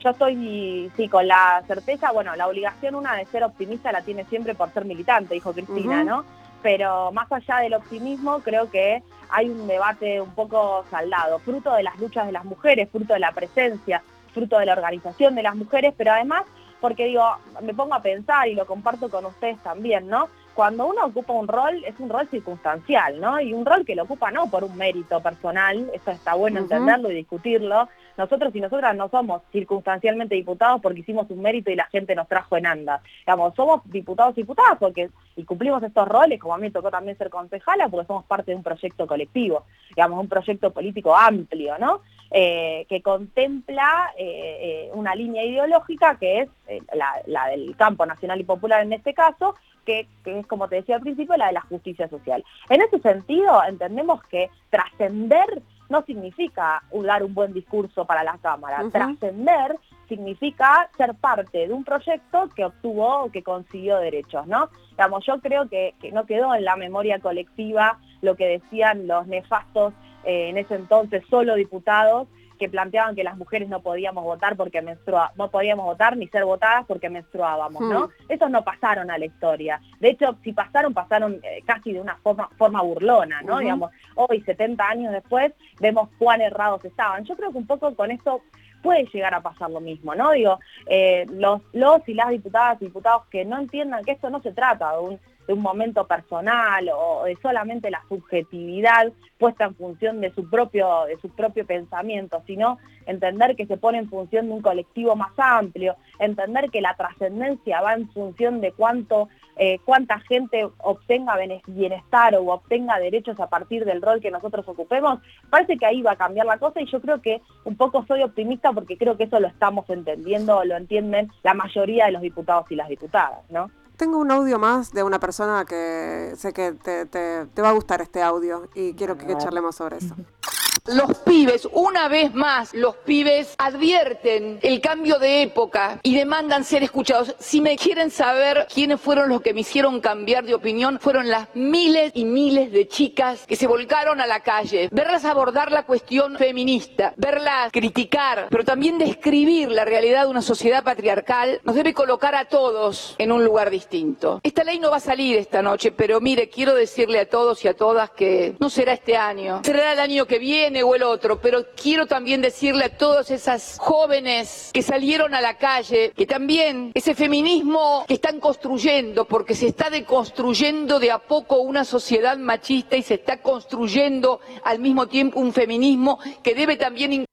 yo 0.00 0.10
estoy, 0.10 0.90
sí, 0.96 1.08
con 1.08 1.26
la 1.26 1.62
certeza, 1.66 2.12
bueno, 2.12 2.34
la 2.36 2.46
obligación 2.46 2.94
una 2.94 3.14
de 3.16 3.26
ser 3.26 3.44
optimista 3.44 3.92
la 3.92 4.02
tiene 4.02 4.24
siempre 4.24 4.54
por 4.54 4.70
ser 4.70 4.84
militante, 4.84 5.34
dijo 5.34 5.52
Cristina, 5.52 6.04
¿no? 6.04 6.24
Pero 6.62 7.12
más 7.12 7.30
allá 7.30 7.58
del 7.58 7.74
optimismo, 7.74 8.40
creo 8.40 8.70
que 8.70 9.02
hay 9.30 9.48
un 9.48 9.66
debate 9.66 10.20
un 10.20 10.30
poco 10.30 10.84
saldado, 10.90 11.38
fruto 11.40 11.72
de 11.74 11.82
las 11.82 11.98
luchas 11.98 12.26
de 12.26 12.32
las 12.32 12.44
mujeres, 12.44 12.88
fruto 12.90 13.14
de 13.14 13.20
la 13.20 13.32
presencia, 13.32 14.02
fruto 14.38 14.58
de 14.58 14.66
la 14.66 14.72
organización 14.72 15.34
de 15.34 15.42
las 15.42 15.56
mujeres, 15.56 15.94
pero 15.96 16.12
además 16.12 16.44
porque 16.80 17.06
digo, 17.06 17.24
me 17.60 17.74
pongo 17.74 17.94
a 17.94 18.02
pensar 18.02 18.46
y 18.46 18.54
lo 18.54 18.64
comparto 18.64 19.08
con 19.08 19.26
ustedes 19.26 19.58
también, 19.64 20.06
¿no? 20.06 20.28
cuando 20.58 20.88
uno 20.88 21.04
ocupa 21.04 21.32
un 21.34 21.46
rol, 21.46 21.84
es 21.84 21.94
un 22.00 22.08
rol 22.08 22.26
circunstancial, 22.26 23.20
¿no? 23.20 23.40
Y 23.40 23.52
un 23.52 23.64
rol 23.64 23.84
que 23.84 23.94
lo 23.94 24.02
ocupa 24.02 24.32
no 24.32 24.50
por 24.50 24.64
un 24.64 24.76
mérito 24.76 25.20
personal, 25.20 25.88
eso 25.94 26.10
está 26.10 26.34
bueno 26.34 26.58
entenderlo 26.58 27.12
y 27.12 27.14
discutirlo. 27.14 27.88
Nosotros 28.18 28.54
y 28.54 28.60
nosotras 28.60 28.94
no 28.96 29.08
somos 29.08 29.42
circunstancialmente 29.52 30.34
diputados 30.34 30.80
porque 30.82 31.00
hicimos 31.00 31.30
un 31.30 31.40
mérito 31.40 31.70
y 31.70 31.76
la 31.76 31.86
gente 31.86 32.14
nos 32.14 32.28
trajo 32.28 32.56
en 32.56 32.66
anda. 32.66 33.00
Digamos, 33.20 33.54
somos 33.54 33.80
diputados 33.86 34.36
y 34.36 34.42
diputadas 34.42 34.76
porque 34.78 35.08
y 35.36 35.44
cumplimos 35.44 35.82
estos 35.84 36.08
roles, 36.08 36.40
como 36.40 36.54
a 36.54 36.58
mí 36.58 36.64
me 36.64 36.70
tocó 36.72 36.90
también 36.90 37.16
ser 37.16 37.30
concejala, 37.30 37.88
porque 37.88 38.08
somos 38.08 38.24
parte 38.24 38.50
de 38.50 38.56
un 38.56 38.64
proyecto 38.64 39.06
colectivo, 39.06 39.64
digamos, 39.90 40.20
un 40.20 40.28
proyecto 40.28 40.72
político 40.72 41.14
amplio, 41.16 41.78
¿no? 41.78 42.00
Eh, 42.30 42.84
que 42.88 43.00
contempla 43.00 44.12
eh, 44.18 44.58
eh, 44.60 44.90
una 44.92 45.14
línea 45.14 45.44
ideológica 45.44 46.18
que 46.18 46.40
es 46.40 46.48
la, 46.92 47.46
del 47.48 47.74
campo 47.76 48.04
nacional 48.04 48.40
y 48.40 48.44
popular 48.44 48.82
en 48.82 48.92
este 48.92 49.14
caso, 49.14 49.54
que, 49.86 50.06
es, 50.26 50.46
como 50.46 50.68
te 50.68 50.76
decía 50.76 50.96
al 50.96 51.02
principio, 51.02 51.36
la 51.36 51.46
de 51.46 51.52
la 51.52 51.62
justicia 51.62 52.08
social. 52.08 52.44
En 52.68 52.82
ese 52.82 52.98
sentido, 52.98 53.62
entendemos 53.64 54.22
que 54.24 54.50
trascender 54.70 55.62
no 55.88 56.02
significa 56.02 56.82
dar 56.92 57.22
un 57.22 57.34
buen 57.34 57.52
discurso 57.52 58.04
para 58.04 58.22
la 58.22 58.38
Cámara. 58.38 58.84
Trascender 58.92 59.76
significa 60.08 60.90
ser 60.96 61.14
parte 61.14 61.66
de 61.66 61.72
un 61.72 61.84
proyecto 61.84 62.48
que 62.54 62.64
obtuvo, 62.64 63.30
que 63.30 63.42
consiguió 63.42 63.98
derechos, 63.98 64.46
¿no? 64.46 64.68
Digamos, 64.90 65.24
yo 65.26 65.40
creo 65.40 65.68
que, 65.68 65.94
que 66.00 66.12
no 66.12 66.26
quedó 66.26 66.54
en 66.54 66.64
la 66.64 66.76
memoria 66.76 67.20
colectiva 67.20 67.98
lo 68.20 68.34
que 68.36 68.46
decían 68.46 69.06
los 69.06 69.26
nefastos 69.26 69.94
eh, 70.24 70.48
en 70.48 70.58
ese 70.58 70.74
entonces 70.74 71.22
solo 71.30 71.54
diputados 71.54 72.28
que 72.58 72.68
planteaban 72.68 73.14
que 73.14 73.24
las 73.24 73.36
mujeres 73.36 73.68
no 73.68 73.80
podíamos 73.80 74.24
votar 74.24 74.56
porque 74.56 74.82
menstrua 74.82 75.32
no 75.36 75.50
podíamos 75.50 75.86
votar 75.86 76.16
ni 76.16 76.28
ser 76.28 76.44
votadas 76.44 76.84
porque 76.86 77.08
menstruábamos, 77.08 77.80
¿no? 77.80 78.06
Hmm. 78.06 78.10
Esos 78.28 78.50
no 78.50 78.62
pasaron 78.64 79.10
a 79.10 79.18
la 79.18 79.24
historia. 79.24 79.80
De 80.00 80.10
hecho, 80.10 80.36
si 80.42 80.52
pasaron, 80.52 80.92
pasaron 80.92 81.40
eh, 81.42 81.62
casi 81.64 81.92
de 81.92 82.00
una 82.00 82.16
forma, 82.16 82.48
forma 82.58 82.82
burlona, 82.82 83.42
¿no? 83.42 83.58
Digamos, 83.58 83.90
hoy, 84.14 84.42
70 84.42 84.86
años 84.86 85.12
después, 85.12 85.52
vemos 85.80 86.08
cuán 86.18 86.40
errados 86.40 86.84
estaban. 86.84 87.24
Yo 87.24 87.36
creo 87.36 87.52
que 87.52 87.58
un 87.58 87.66
poco 87.66 87.94
con 87.94 88.10
esto 88.10 88.42
puede 88.82 89.06
llegar 89.12 89.34
a 89.34 89.40
pasar 89.40 89.70
lo 89.70 89.80
mismo, 89.80 90.14
¿no? 90.14 90.32
Digo, 90.32 90.58
eh, 90.86 91.26
los, 91.30 91.62
los 91.72 92.06
y 92.08 92.14
las 92.14 92.28
diputadas 92.28 92.80
y 92.80 92.86
diputados 92.86 93.26
que 93.26 93.44
no 93.44 93.58
entiendan 93.58 94.04
que 94.04 94.12
esto 94.12 94.30
no 94.30 94.40
se 94.40 94.52
trata 94.52 94.92
de 94.92 94.98
un 94.98 95.20
de 95.48 95.54
un 95.54 95.62
momento 95.62 96.06
personal 96.06 96.90
o 96.94 97.24
de 97.24 97.34
solamente 97.42 97.90
la 97.90 98.02
subjetividad 98.08 99.10
puesta 99.38 99.64
en 99.64 99.74
función 99.74 100.20
de 100.20 100.30
su 100.34 100.48
propio, 100.48 101.06
de 101.06 101.18
su 101.20 101.30
propio 101.30 101.66
pensamiento, 101.66 102.42
sino 102.46 102.78
entender 103.06 103.56
que 103.56 103.66
se 103.66 103.78
pone 103.78 103.98
en 103.98 104.10
función 104.10 104.46
de 104.46 104.52
un 104.52 104.60
colectivo 104.60 105.16
más 105.16 105.32
amplio, 105.38 105.96
entender 106.18 106.70
que 106.70 106.82
la 106.82 106.94
trascendencia 106.94 107.80
va 107.80 107.94
en 107.94 108.10
función 108.10 108.60
de 108.60 108.72
cuánto, 108.72 109.30
eh, 109.56 109.78
cuánta 109.86 110.20
gente 110.20 110.68
obtenga 110.78 111.38
bienestar 111.66 112.34
o 112.34 112.52
obtenga 112.52 112.98
derechos 112.98 113.40
a 113.40 113.48
partir 113.48 113.86
del 113.86 114.02
rol 114.02 114.20
que 114.20 114.30
nosotros 114.30 114.68
ocupemos, 114.68 115.20
parece 115.48 115.78
que 115.78 115.86
ahí 115.86 116.02
va 116.02 116.12
a 116.12 116.16
cambiar 116.16 116.44
la 116.44 116.58
cosa 116.58 116.82
y 116.82 116.90
yo 116.90 117.00
creo 117.00 117.22
que 117.22 117.40
un 117.64 117.76
poco 117.76 118.04
soy 118.06 118.22
optimista 118.22 118.72
porque 118.72 118.98
creo 118.98 119.16
que 119.16 119.24
eso 119.24 119.40
lo 119.40 119.48
estamos 119.48 119.88
entendiendo, 119.88 120.62
lo 120.64 120.76
entienden 120.76 121.30
la 121.42 121.54
mayoría 121.54 122.04
de 122.04 122.12
los 122.12 122.20
diputados 122.20 122.66
y 122.70 122.76
las 122.76 122.88
diputadas, 122.88 123.50
¿no? 123.50 123.70
Tengo 123.98 124.18
un 124.18 124.30
audio 124.30 124.60
más 124.60 124.92
de 124.92 125.02
una 125.02 125.18
persona 125.18 125.64
que 125.64 126.32
sé 126.36 126.52
que 126.52 126.72
te, 126.72 127.04
te 127.04 127.62
va 127.62 127.70
a 127.70 127.72
gustar 127.72 128.00
este 128.00 128.22
audio 128.22 128.68
y 128.74 128.94
quiero 128.94 129.18
que 129.18 129.36
charlemos 129.36 129.74
sobre 129.74 129.98
eso. 129.98 130.14
Los 130.88 131.18
pibes, 131.18 131.68
una 131.72 132.08
vez 132.08 132.32
más, 132.32 132.72
los 132.72 132.96
pibes 132.96 133.54
advierten 133.58 134.58
el 134.62 134.80
cambio 134.80 135.18
de 135.18 135.42
época 135.42 136.00
y 136.02 136.16
demandan 136.16 136.64
ser 136.64 136.82
escuchados. 136.82 137.34
Si 137.38 137.60
me 137.60 137.76
quieren 137.76 138.10
saber 138.10 138.66
quiénes 138.72 138.98
fueron 138.98 139.28
los 139.28 139.42
que 139.42 139.52
me 139.52 139.60
hicieron 139.60 140.00
cambiar 140.00 140.44
de 140.44 140.54
opinión, 140.54 140.98
fueron 140.98 141.28
las 141.28 141.48
miles 141.54 142.12
y 142.14 142.24
miles 142.24 142.72
de 142.72 142.88
chicas 142.88 143.44
que 143.46 143.54
se 143.54 143.66
volcaron 143.66 144.22
a 144.22 144.26
la 144.26 144.40
calle. 144.40 144.88
Verlas 144.90 145.26
abordar 145.26 145.72
la 145.72 145.82
cuestión 145.82 146.38
feminista, 146.38 147.12
verlas 147.18 147.70
criticar, 147.70 148.46
pero 148.48 148.64
también 148.64 148.96
describir 148.96 149.70
la 149.70 149.84
realidad 149.84 150.22
de 150.22 150.30
una 150.30 150.40
sociedad 150.40 150.82
patriarcal, 150.82 151.60
nos 151.64 151.74
debe 151.74 151.92
colocar 151.92 152.34
a 152.34 152.46
todos 152.46 153.14
en 153.18 153.30
un 153.30 153.44
lugar 153.44 153.68
distinto. 153.68 154.40
Esta 154.42 154.64
ley 154.64 154.78
no 154.78 154.90
va 154.90 154.96
a 154.96 155.00
salir 155.00 155.36
esta 155.36 155.60
noche, 155.60 155.92
pero 155.92 156.18
mire, 156.22 156.48
quiero 156.48 156.74
decirle 156.74 157.20
a 157.20 157.28
todos 157.28 157.62
y 157.66 157.68
a 157.68 157.74
todas 157.74 158.08
que 158.08 158.56
no 158.58 158.70
será 158.70 158.94
este 158.94 159.18
año, 159.18 159.60
será 159.64 159.92
el 159.92 159.98
año 159.98 160.24
que 160.24 160.38
viene 160.38 160.77
O 160.82 160.94
el 160.94 161.02
otro, 161.02 161.40
pero 161.40 161.66
quiero 161.74 162.06
también 162.06 162.40
decirle 162.40 162.84
a 162.84 162.96
todas 162.96 163.30
esas 163.30 163.78
jóvenes 163.78 164.70
que 164.72 164.82
salieron 164.82 165.34
a 165.34 165.40
la 165.40 165.58
calle 165.58 166.12
que 166.16 166.26
también 166.26 166.92
ese 166.94 167.14
feminismo 167.14 168.04
que 168.06 168.14
están 168.14 168.38
construyendo, 168.38 169.24
porque 169.24 169.54
se 169.54 169.66
está 169.66 169.90
deconstruyendo 169.90 171.00
de 171.00 171.10
a 171.10 171.18
poco 171.18 171.56
una 171.60 171.84
sociedad 171.84 172.36
machista 172.36 172.96
y 172.96 173.02
se 173.02 173.14
está 173.14 173.42
construyendo 173.42 174.40
al 174.64 174.78
mismo 174.78 175.08
tiempo 175.08 175.40
un 175.40 175.52
feminismo 175.52 176.18
que 176.42 176.54
debe 176.54 176.76
también 176.76 177.24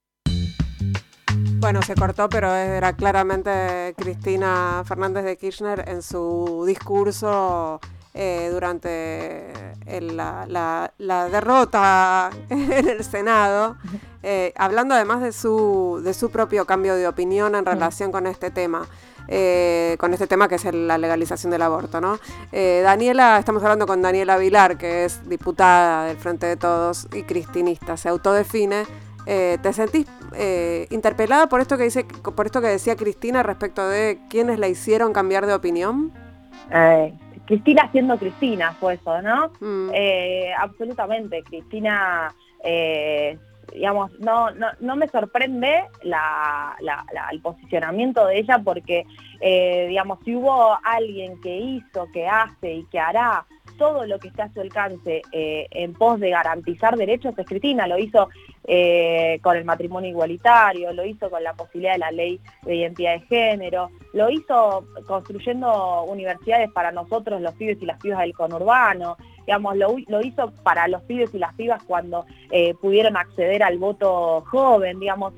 bueno, 1.58 1.82
se 1.82 1.96
cortó, 1.96 2.30
pero 2.30 2.54
era 2.54 2.94
claramente 2.94 3.96
Cristina 3.98 4.84
Fernández 4.86 5.26
de 5.26 5.36
Kirchner 5.38 5.90
en 5.90 6.04
su 6.04 6.64
discurso 6.68 7.80
eh, 8.16 8.50
durante 8.52 9.54
la, 10.02 10.92
derrota 11.32 12.30
en 12.50 12.90
el 12.90 13.04
Senado, 13.04 13.78
eh, 14.24 14.54
hablando 14.56 14.96
además 14.96 15.22
de 15.22 15.32
su, 15.32 16.02
de 16.04 16.14
su 16.14 16.32
propio 16.32 16.66
cambio 16.66 16.96
de 16.96 17.08
opinión 17.08 17.56
en 17.56 17.66
relación 17.66 18.12
con 18.12 18.28
este 18.28 18.52
tema. 18.52 18.88
Eh, 19.28 19.98
con 20.00 20.14
este 20.14 20.28
tema 20.28 20.48
que 20.48 20.54
es 20.54 20.66
la 20.66 21.00
legalización 21.00 21.52
del 21.52 21.64
aborto. 21.64 22.00
¿no? 22.00 22.20
Daniela, 22.52 23.40
estamos 23.40 23.64
hablando 23.64 23.88
con 23.88 24.00
Daniela 24.04 24.38
Vilar, 24.38 24.78
que 24.78 25.06
es 25.06 25.28
diputada 25.28 26.06
del 26.06 26.18
Frente 26.18 26.46
de 26.46 26.58
Todos 26.58 27.08
y 27.12 27.24
cristinista, 27.24 27.98
se 27.98 28.08
autodefine 28.08 28.86
eh, 29.26 29.58
¿Te 29.62 29.74
sentís 29.74 30.08
eh, 30.34 30.88
interpelada 30.92 31.48
por 31.48 31.60
esto 31.60 31.78
que 31.78 31.84
dice, 31.84 32.04
por 32.04 32.46
esto 32.46 32.62
que 32.62 32.68
decía 32.68 32.96
Cristina 32.96 33.42
respecto 33.42 33.88
de 33.88 34.20
quiénes 34.30 34.60
la 34.60 34.68
hicieron 34.68 35.14
cambiar 35.14 35.48
de 35.48 35.54
opinión? 35.54 36.12
Eh, 37.46 37.48
Cristina 37.48 37.90
siendo 37.92 38.18
Cristina 38.18 38.74
fue 38.80 38.96
eso, 38.96 39.22
¿no? 39.22 39.52
Mm. 39.60 39.92
absolutamente. 40.58 41.44
Cristina, 41.44 42.34
digamos, 43.74 44.12
no, 44.20 44.52
no, 44.52 44.68
no, 44.80 44.96
me 44.96 45.08
sorprende 45.08 45.86
el 46.04 47.42
posicionamiento 47.42 48.26
de 48.28 48.40
ella 48.40 48.60
porque, 48.64 49.06
digamos, 49.42 50.20
si 50.24 50.36
hubo 50.36 50.78
alguien 50.84 51.40
que 51.42 51.58
hizo, 51.58 52.08
que 52.14 52.28
hace 52.28 52.74
y 52.74 52.86
que 52.86 53.00
hará 53.00 53.46
todo 53.78 54.06
lo 54.06 54.20
que 54.20 54.30
está 54.30 54.46
a 54.46 54.54
su 54.54 54.62
alcance 54.62 55.22
eh, 55.32 55.68
en 55.72 55.94
pos 55.94 56.20
de 56.20 56.30
garantizar 56.30 56.96
derechos 56.96 57.38
es 57.38 57.46
Cristina, 57.46 57.88
lo 57.88 57.98
hizo 57.98 58.30
eh, 58.68 59.40
con 59.42 59.56
el 59.58 59.66
matrimonio 59.66 60.10
igualitario, 60.10 60.92
lo 60.94 61.06
hizo 61.06 61.30
con 61.30 61.44
la 61.44 61.54
posibilidad 61.54 61.94
de 61.94 62.00
la 62.00 62.12
ley 62.12 62.40
de 62.64 62.76
identidad 62.76 63.14
de 63.14 63.28
género, 63.28 63.92
lo 64.14 64.30
hizo 64.30 64.86
construyendo 65.08 66.04
universidades 66.04 66.72
para 66.72 66.92
nosotros, 66.92 67.42
los 67.42 67.54
pibes 67.56 67.82
y 67.82 67.86
las 67.86 68.02
pibas 68.02 68.20
del 68.20 68.34
conurbano, 68.34 69.18
digamos, 69.46 69.78
lo, 69.78 70.22
hizo 70.22 70.52
para 70.64 70.88
los 70.88 71.04
pibes 71.04 71.34
y 71.34 71.38
las 71.38 71.54
pibas 71.54 71.84
cuando 71.84 72.26
eh, 72.52 72.74
pudieron 72.76 73.18
acceder 73.18 73.62
al 73.62 73.78
voto 73.78 74.44
joven, 74.50 75.00
digamos, 75.00 75.34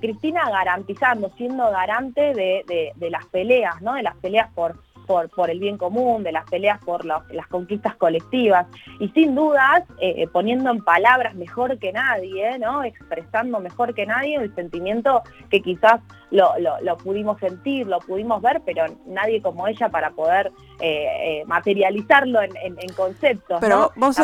Cristina 0.00 0.48
garantizando, 0.48 1.32
siendo 1.36 1.68
garante 1.70 2.34
de, 2.34 2.92
de 2.94 3.10
las 3.10 3.26
peleas, 3.26 3.82
¿no? 3.82 3.94
De 3.94 4.02
las 4.04 4.16
peleas 4.18 4.48
por 4.54 4.76
por, 5.02 5.50
el 5.50 5.58
bien 5.58 5.76
común, 5.78 6.22
de 6.22 6.32
las 6.32 6.48
peleas 6.48 6.78
por 6.84 7.04
las 7.04 7.46
conquistas 7.48 7.96
colectivas 7.96 8.66
y 8.98 9.08
sin 9.08 9.34
dudas 9.34 9.82
eh, 10.00 10.26
poniendo 10.32 10.70
en 10.70 10.82
palabras 10.82 11.34
mejor 11.34 11.78
que 11.78 11.92
nadie, 11.92 12.58
¿no? 12.58 12.84
expresando 12.84 13.60
mejor 13.60 13.94
que 13.94 14.06
nadie 14.06 14.36
el 14.36 14.54
sentimiento 14.54 15.22
que 15.50 15.60
quizás 15.60 16.00
lo, 16.32 16.96
pudimos 16.98 17.38
sentir, 17.38 17.86
lo 17.86 17.98
pudimos 18.00 18.40
ver, 18.40 18.62
pero 18.64 18.84
nadie 19.06 19.42
como 19.42 19.68
ella 19.68 19.88
para 19.90 20.10
poder 20.12 20.50
eh, 20.80 21.40
eh, 21.40 21.44
materializarlo 21.46 22.40
en, 22.42 22.52
conceptos. 22.96 23.58
Pero 23.60 23.92
vos 23.96 24.16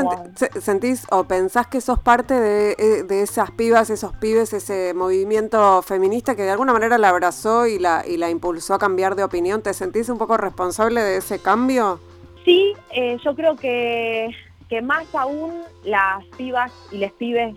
sentís 0.61 1.06
o 1.11 1.25
pensás 1.25 1.66
que 1.66 1.80
sos 1.80 1.99
parte 1.99 2.35
de, 2.35 3.04
de, 3.04 3.23
esas 3.23 3.50
pibas, 3.50 3.90
esos 3.90 4.12
pibes, 4.16 4.52
ese 4.52 4.94
movimiento 4.94 5.82
feminista 5.82 6.35
que 6.35 6.42
de 6.42 6.50
alguna 6.50 6.73
manera 6.73 6.99
la 6.99 7.11
abrazó 7.11 7.66
y 7.66 7.78
la, 7.78 8.04
y 8.06 8.16
la 8.16 8.30
impulsó 8.30 8.75
a 8.75 8.78
cambiar 8.78 9.14
de 9.14 9.25
opinión, 9.25 9.62
¿te 9.62 9.75
sentís 9.75 10.08
un 10.08 10.18
poco 10.18 10.37
responsable? 10.37 10.68
Responsable 10.69 11.01
de 11.03 11.17
ese 11.17 11.39
cambio? 11.41 11.99
Sí, 12.45 12.75
eh, 12.91 13.17
yo 13.25 13.35
creo 13.35 13.57
que, 13.57 14.31
que, 14.69 14.83
más 14.83 15.15
aún 15.15 15.63
las 15.85 16.25
pibas 16.37 16.73
y 16.93 16.99
les 16.99 17.13
pibes 17.13 17.55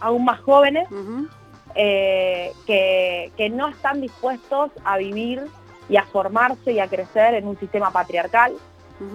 aún 0.00 0.24
más 0.24 0.40
jóvenes 0.40 0.88
eh, 1.74 2.52
que, 2.66 3.32
que, 3.36 3.50
no 3.50 3.68
están 3.68 4.00
dispuestos 4.00 4.70
a 4.84 4.98
vivir 4.98 5.42
y 5.88 5.96
a 5.96 6.04
formarse 6.04 6.72
y 6.72 6.80
a 6.80 6.88
crecer 6.88 7.34
en 7.34 7.46
un 7.46 7.58
sistema 7.58 7.90
patriarcal, 7.90 8.52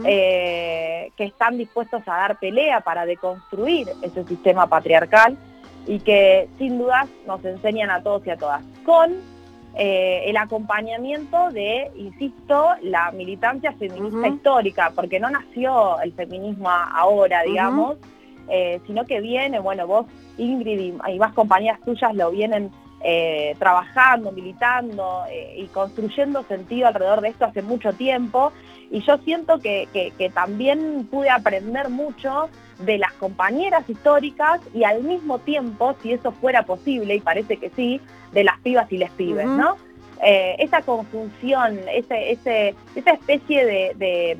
eh, 0.06 1.12
que 1.18 1.26
están 1.26 1.58
dispuestos 1.58 2.02
a 2.08 2.12
dar 2.12 2.40
pelea 2.40 2.80
para 2.80 3.06
deconstruir 3.06 3.90
ese 4.02 4.24
sistema 4.24 4.68
patriarcal 4.68 5.38
y 5.86 6.00
que 6.00 6.48
sin 6.58 6.80
dudas 6.80 7.10
nos 7.28 7.44
enseñan 7.44 7.92
a 7.92 8.02
todos 8.02 8.26
y 8.26 8.30
a 8.30 8.38
todas, 8.38 8.64
con 8.86 9.33
eh, 9.76 10.24
el 10.26 10.38
acompañamiento 10.38 11.50
de, 11.52 11.92
insisto, 11.96 12.70
la 12.84 13.12
militancia 13.12 13.74
feminista 13.74 14.28
histórica, 14.28 14.92
porque 14.96 15.20
no 15.20 15.32
nació 15.32 16.00
el 16.02 16.14
feminismo 16.14 16.70
ahora, 16.70 17.42
digamos, 17.42 17.98
eh, 18.50 18.80
sino 18.86 19.06
que 19.06 19.20
viene, 19.20 19.60
bueno, 19.60 19.88
vos, 19.88 20.06
Ingrid 20.38 20.80
y, 20.80 21.18
más 21.20 21.34
compañeras 21.34 21.80
tuyas 21.84 22.14
lo 22.14 22.30
vienen 22.30 22.70
eh, 23.04 23.56
trabajando, 23.58 24.32
militando 24.32 25.24
y 25.58 25.66
construyendo 25.68 26.44
sentido 26.44 26.88
alrededor 26.88 27.22
de 27.22 27.30
esto 27.30 27.46
hace 27.46 27.64
mucho 27.64 27.94
tiempo. 27.94 28.52
Y 28.92 29.02
yo 29.02 29.18
siento 29.20 29.58
que, 29.58 29.88
que 29.92 30.30
también 30.30 31.08
pude 31.10 31.32
aprender 31.32 31.90
mucho 31.90 32.50
de 32.86 32.98
las 32.98 33.14
compañeras 33.14 33.90
históricas 33.90 34.62
y 34.74 34.84
al 34.84 35.04
mismo 35.04 35.40
tiempo, 35.40 35.96
si 36.02 36.14
eso 36.14 36.32
fuera 36.32 36.64
posible, 36.64 37.16
y 37.16 37.20
parece 37.20 37.58
que 37.58 37.70
sí, 37.70 38.02
de 38.32 38.44
las 38.44 38.60
pibas 38.60 38.92
y 38.92 38.98
les 38.98 39.12
pibes, 39.12 39.48
¿no? 39.48 39.78
Eh, 40.26 40.56
esa 40.60 40.82
conjunción, 40.82 41.80
ese, 41.92 42.32
ese, 42.32 42.76
esa 42.96 43.12
especie 43.12 43.66
de, 43.66 44.38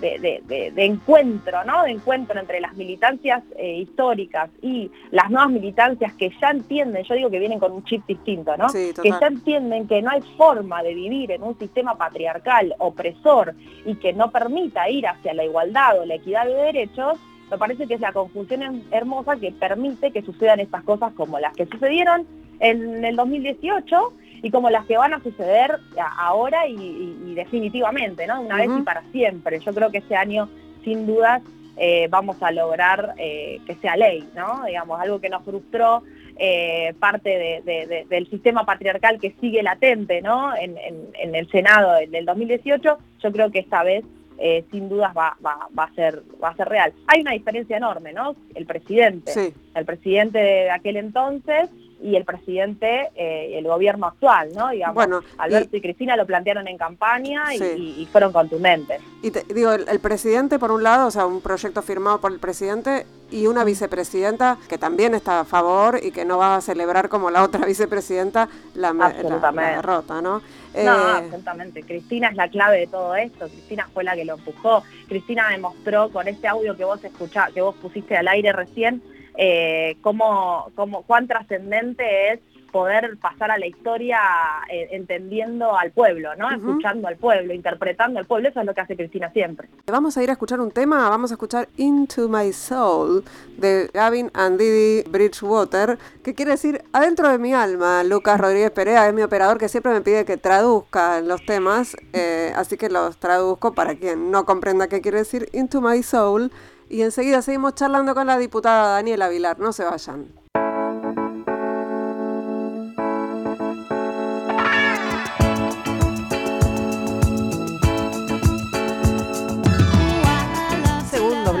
de, 0.00 0.84
encuentro, 0.84 1.64
¿no? 1.64 1.82
De 1.82 1.90
encuentro 1.90 2.38
entre 2.38 2.60
las 2.60 2.74
militancias 2.74 3.42
eh, 3.56 3.78
históricas 3.78 4.50
y 4.62 4.90
las 5.10 5.30
nuevas 5.30 5.50
militancias 5.50 6.12
que 6.14 6.30
ya 6.40 6.50
entienden, 6.50 7.02
yo 7.04 7.14
digo 7.14 7.30
que 7.30 7.40
vienen 7.40 7.58
con 7.58 7.72
un 7.72 7.84
chip 7.84 8.06
distinto, 8.06 8.56
¿no? 8.56 8.68
que 8.68 9.10
ya 9.10 9.26
entienden 9.26 9.88
que 9.88 10.00
no 10.02 10.10
hay 10.10 10.22
forma 10.36 10.82
de 10.82 10.94
vivir 10.94 11.32
en 11.32 11.42
un 11.42 11.58
sistema 11.58 11.96
patriarcal, 11.96 12.74
opresor, 12.78 13.54
y 13.84 13.96
que 13.96 14.12
no 14.12 14.30
permita 14.30 14.88
ir 14.88 15.06
hacia 15.06 15.34
la 15.34 15.44
igualdad 15.44 15.98
o 15.98 16.06
la 16.06 16.14
equidad 16.14 16.46
de 16.46 16.54
derechos, 16.54 17.18
me 17.50 17.58
parece 17.58 17.86
que 17.86 17.94
es 17.94 18.00
la 18.00 18.12
confusión 18.12 18.82
hermosa 18.90 19.36
que 19.36 19.52
permite 19.52 20.10
que 20.10 20.22
sucedan 20.22 20.60
estas 20.60 20.82
cosas 20.82 21.12
como 21.14 21.38
las 21.38 21.54
que 21.54 21.66
sucedieron 21.66 22.26
en 22.60 23.04
el 23.04 23.16
2018 23.16 24.12
y 24.42 24.50
como 24.50 24.70
las 24.70 24.86
que 24.86 24.96
van 24.96 25.14
a 25.14 25.22
suceder 25.22 25.78
ahora 25.96 26.66
y, 26.68 27.34
definitivamente, 27.34 28.26
¿no? 28.26 28.40
Una 28.40 28.56
vez 28.56 28.70
y 28.78 28.82
para 28.82 29.02
siempre. 29.10 29.60
Yo 29.60 29.72
creo 29.72 29.90
que 29.90 29.98
ese 29.98 30.16
año, 30.16 30.48
sin 30.84 31.06
dudas, 31.06 31.42
eh, 31.76 32.08
vamos 32.10 32.42
a 32.42 32.50
lograr 32.50 33.14
eh, 33.18 33.60
que 33.66 33.74
sea 33.76 33.96
ley, 33.96 34.28
¿no? 34.34 34.64
Digamos, 34.66 35.00
algo 35.00 35.20
que 35.20 35.28
nos 35.28 35.44
frustró 35.44 36.02
eh, 36.36 36.94
parte 37.00 37.62
del 38.08 38.30
sistema 38.30 38.64
patriarcal 38.64 39.18
que 39.20 39.34
sigue 39.40 39.62
latente, 39.62 40.20
¿no? 40.22 40.54
En, 40.56 40.76
en 40.78 41.34
el 41.34 41.48
Senado 41.50 41.94
del 42.08 42.24
2018, 42.24 42.98
yo 43.20 43.32
creo 43.32 43.50
que 43.50 43.60
esta 43.60 43.82
vez 43.82 44.04
eh, 44.38 44.64
sin 44.70 44.88
dudas 44.88 45.12
va, 45.16 45.36
a 45.76 45.94
ser, 45.94 46.22
va 46.42 46.50
a 46.50 46.56
ser 46.56 46.68
real. 46.68 46.92
Hay 47.06 47.20
una 47.22 47.32
diferencia 47.32 47.76
enorme, 47.76 48.12
¿no? 48.12 48.36
El 48.54 48.66
presidente, 48.66 49.52
el 49.74 49.84
presidente 49.84 50.38
de 50.38 50.70
aquel 50.70 50.96
entonces 50.96 51.68
y 52.00 52.14
el 52.14 52.24
presidente, 52.24 53.10
eh, 53.16 53.58
el 53.58 53.64
gobierno 53.64 54.06
actual, 54.06 54.50
¿no? 54.54 54.70
Digamos, 54.70 54.94
bueno, 54.94 55.20
Alberto 55.36 55.76
y, 55.76 55.80
Cristina 55.80 56.16
lo 56.16 56.26
plantearon 56.26 56.68
en 56.68 56.78
campaña 56.78 57.52
y, 57.54 58.06
fueron 58.12 58.32
contundentes. 58.32 59.00
Y 59.22 59.30
te, 59.30 59.42
digo, 59.52 59.72
el, 59.72 59.98
presidente 59.98 60.58
por 60.58 60.70
un 60.70 60.84
lado, 60.84 61.08
o 61.08 61.10
sea, 61.10 61.26
un 61.26 61.40
proyecto 61.40 61.82
firmado 61.82 62.20
por 62.20 62.32
el 62.32 62.38
presidente 62.38 63.06
y 63.30 63.46
una 63.46 63.64
vicepresidenta 63.64 64.58
que 64.68 64.78
también 64.78 65.14
está 65.14 65.40
a 65.40 65.44
favor 65.44 65.98
y 66.02 66.12
que 66.12 66.24
no 66.24 66.38
va 66.38 66.56
a 66.56 66.60
celebrar 66.60 67.08
como 67.08 67.30
la 67.30 67.42
otra 67.42 67.60
vicepresidenta 67.66 68.48
la, 68.74 68.92
derrota, 68.92 70.22
¿no? 70.22 70.40
No, 70.74 71.08
eh, 71.08 71.12
absolutamente. 71.18 71.82
Cristina 71.82 72.28
es 72.28 72.36
la 72.36 72.48
clave 72.48 72.80
de 72.80 72.86
todo 72.86 73.14
esto. 73.16 73.48
Cristina 73.48 73.88
fue 73.92 74.04
la 74.04 74.14
que 74.14 74.24
lo 74.24 74.34
empujó. 74.34 74.82
Cristina 75.08 75.48
demostró 75.50 76.10
con 76.10 76.28
este 76.28 76.48
audio 76.48 76.76
que 76.76 76.84
vos 76.84 77.02
escuchá, 77.02 77.48
que 77.52 77.60
vos 77.60 77.74
pusiste 77.76 78.16
al 78.16 78.28
aire 78.28 78.52
recién, 78.52 79.02
eh, 79.36 79.96
cómo, 80.00 80.70
cómo, 80.74 81.02
cuán 81.02 81.26
trascendente 81.26 82.32
es 82.32 82.40
poder 82.70 83.16
pasar 83.18 83.50
a 83.50 83.58
la 83.58 83.66
historia 83.66 84.18
eh, 84.70 84.88
entendiendo 84.92 85.76
al 85.76 85.90
pueblo, 85.90 86.34
¿no? 86.36 86.50
Escuchando 86.50 87.08
al 87.08 87.16
pueblo, 87.16 87.52
interpretando 87.52 88.18
al 88.18 88.26
pueblo. 88.26 88.48
Eso 88.48 88.60
es 88.60 88.66
lo 88.66 88.74
que 88.74 88.80
hace 88.80 88.96
Cristina 88.96 89.30
siempre. 89.32 89.68
Vamos 89.86 90.16
a 90.16 90.22
ir 90.22 90.30
a 90.30 90.32
escuchar 90.32 90.60
un 90.60 90.70
tema, 90.70 91.08
vamos 91.08 91.30
a 91.30 91.34
escuchar 91.34 91.68
Into 91.76 92.28
My 92.28 92.52
Soul 92.52 93.24
de 93.56 93.90
Gavin 93.92 94.30
and 94.34 94.58
Didi 94.58 95.02
Bridgewater, 95.08 95.98
que 96.22 96.34
quiere 96.34 96.52
decir 96.52 96.82
adentro 96.92 97.28
de 97.28 97.38
mi 97.38 97.54
alma. 97.54 98.04
Lucas 98.04 98.40
Rodríguez 98.40 98.70
Perea 98.70 99.08
es 99.08 99.14
mi 99.14 99.22
operador 99.22 99.58
que 99.58 99.68
siempre 99.68 99.92
me 99.92 100.00
pide 100.00 100.24
que 100.24 100.36
traduzca 100.36 101.20
los 101.20 101.44
temas, 101.44 101.96
eh, 102.12 102.52
así 102.56 102.76
que 102.76 102.88
los 102.88 103.18
traduzco 103.18 103.74
para 103.74 103.94
quien 103.96 104.30
no 104.30 104.44
comprenda 104.44 104.88
qué 104.88 105.00
quiere 105.00 105.18
decir 105.18 105.48
Into 105.52 105.80
My 105.80 106.02
Soul. 106.02 106.52
Y 106.90 107.02
enseguida 107.02 107.42
seguimos 107.42 107.74
charlando 107.74 108.14
con 108.14 108.26
la 108.26 108.38
diputada 108.38 108.94
Daniela 108.94 109.28
Vilar. 109.28 109.58
No 109.58 109.72
se 109.72 109.84
vayan. 109.84 110.37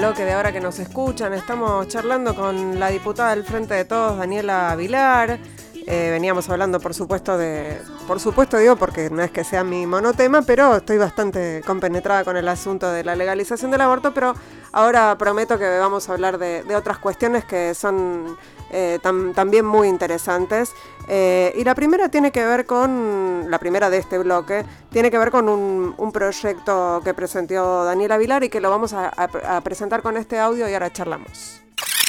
Bloque 0.08 0.24
de 0.24 0.32
ahora 0.32 0.52
que 0.52 0.60
nos 0.60 0.78
escuchan. 0.78 1.34
Estamos 1.34 1.86
charlando 1.88 2.34
con 2.34 2.80
la 2.80 2.88
diputada 2.88 3.34
del 3.34 3.44
Frente 3.44 3.74
de 3.74 3.84
Todos, 3.84 4.16
Daniela 4.16 4.74
Vilar. 4.74 5.38
Eh, 5.86 6.08
veníamos 6.10 6.48
hablando, 6.48 6.80
por 6.80 6.94
supuesto, 6.94 7.36
de. 7.36 7.78
Por 8.06 8.18
supuesto, 8.18 8.56
digo, 8.56 8.76
porque 8.76 9.10
no 9.10 9.22
es 9.22 9.30
que 9.30 9.44
sea 9.44 9.64
mi 9.64 9.84
monotema, 9.86 10.40
pero 10.40 10.76
estoy 10.76 10.96
bastante 10.96 11.60
compenetrada 11.66 12.24
con 12.24 12.38
el 12.38 12.48
asunto 12.48 12.90
de 12.90 13.04
la 13.04 13.16
legalización 13.16 13.70
del 13.70 13.82
aborto. 13.82 14.14
Pero 14.14 14.34
ahora 14.72 15.14
prometo 15.18 15.58
que 15.58 15.78
vamos 15.78 16.08
a 16.08 16.14
hablar 16.14 16.38
de, 16.38 16.62
de 16.62 16.74
otras 16.74 16.96
cuestiones 16.96 17.44
que 17.44 17.74
son 17.74 18.38
eh, 18.70 18.98
también 19.02 19.64
muy 19.64 19.88
interesantes. 19.88 20.74
Eh, 21.08 21.54
y 21.56 21.64
la 21.64 21.74
primera 21.74 22.08
tiene 22.08 22.30
que 22.30 22.44
ver 22.44 22.66
con, 22.66 23.50
la 23.50 23.58
primera 23.58 23.88
de 23.90 23.98
este 23.98 24.18
bloque, 24.18 24.64
tiene 24.90 25.10
que 25.10 25.18
ver 25.18 25.30
con 25.30 25.48
un, 25.48 26.12
proyecto 26.12 27.00
que 27.04 27.14
presentó 27.14 27.84
Daniela 27.84 28.18
Vilar 28.18 28.44
y 28.44 28.48
que 28.48 28.60
lo 28.60 28.70
vamos 28.70 28.92
a 28.92 29.60
presentar 29.62 30.02
con 30.02 30.16
este 30.16 30.38
audio 30.38 30.68
y 30.68 30.74
ahora 30.74 30.92
charlamos. 30.92 31.62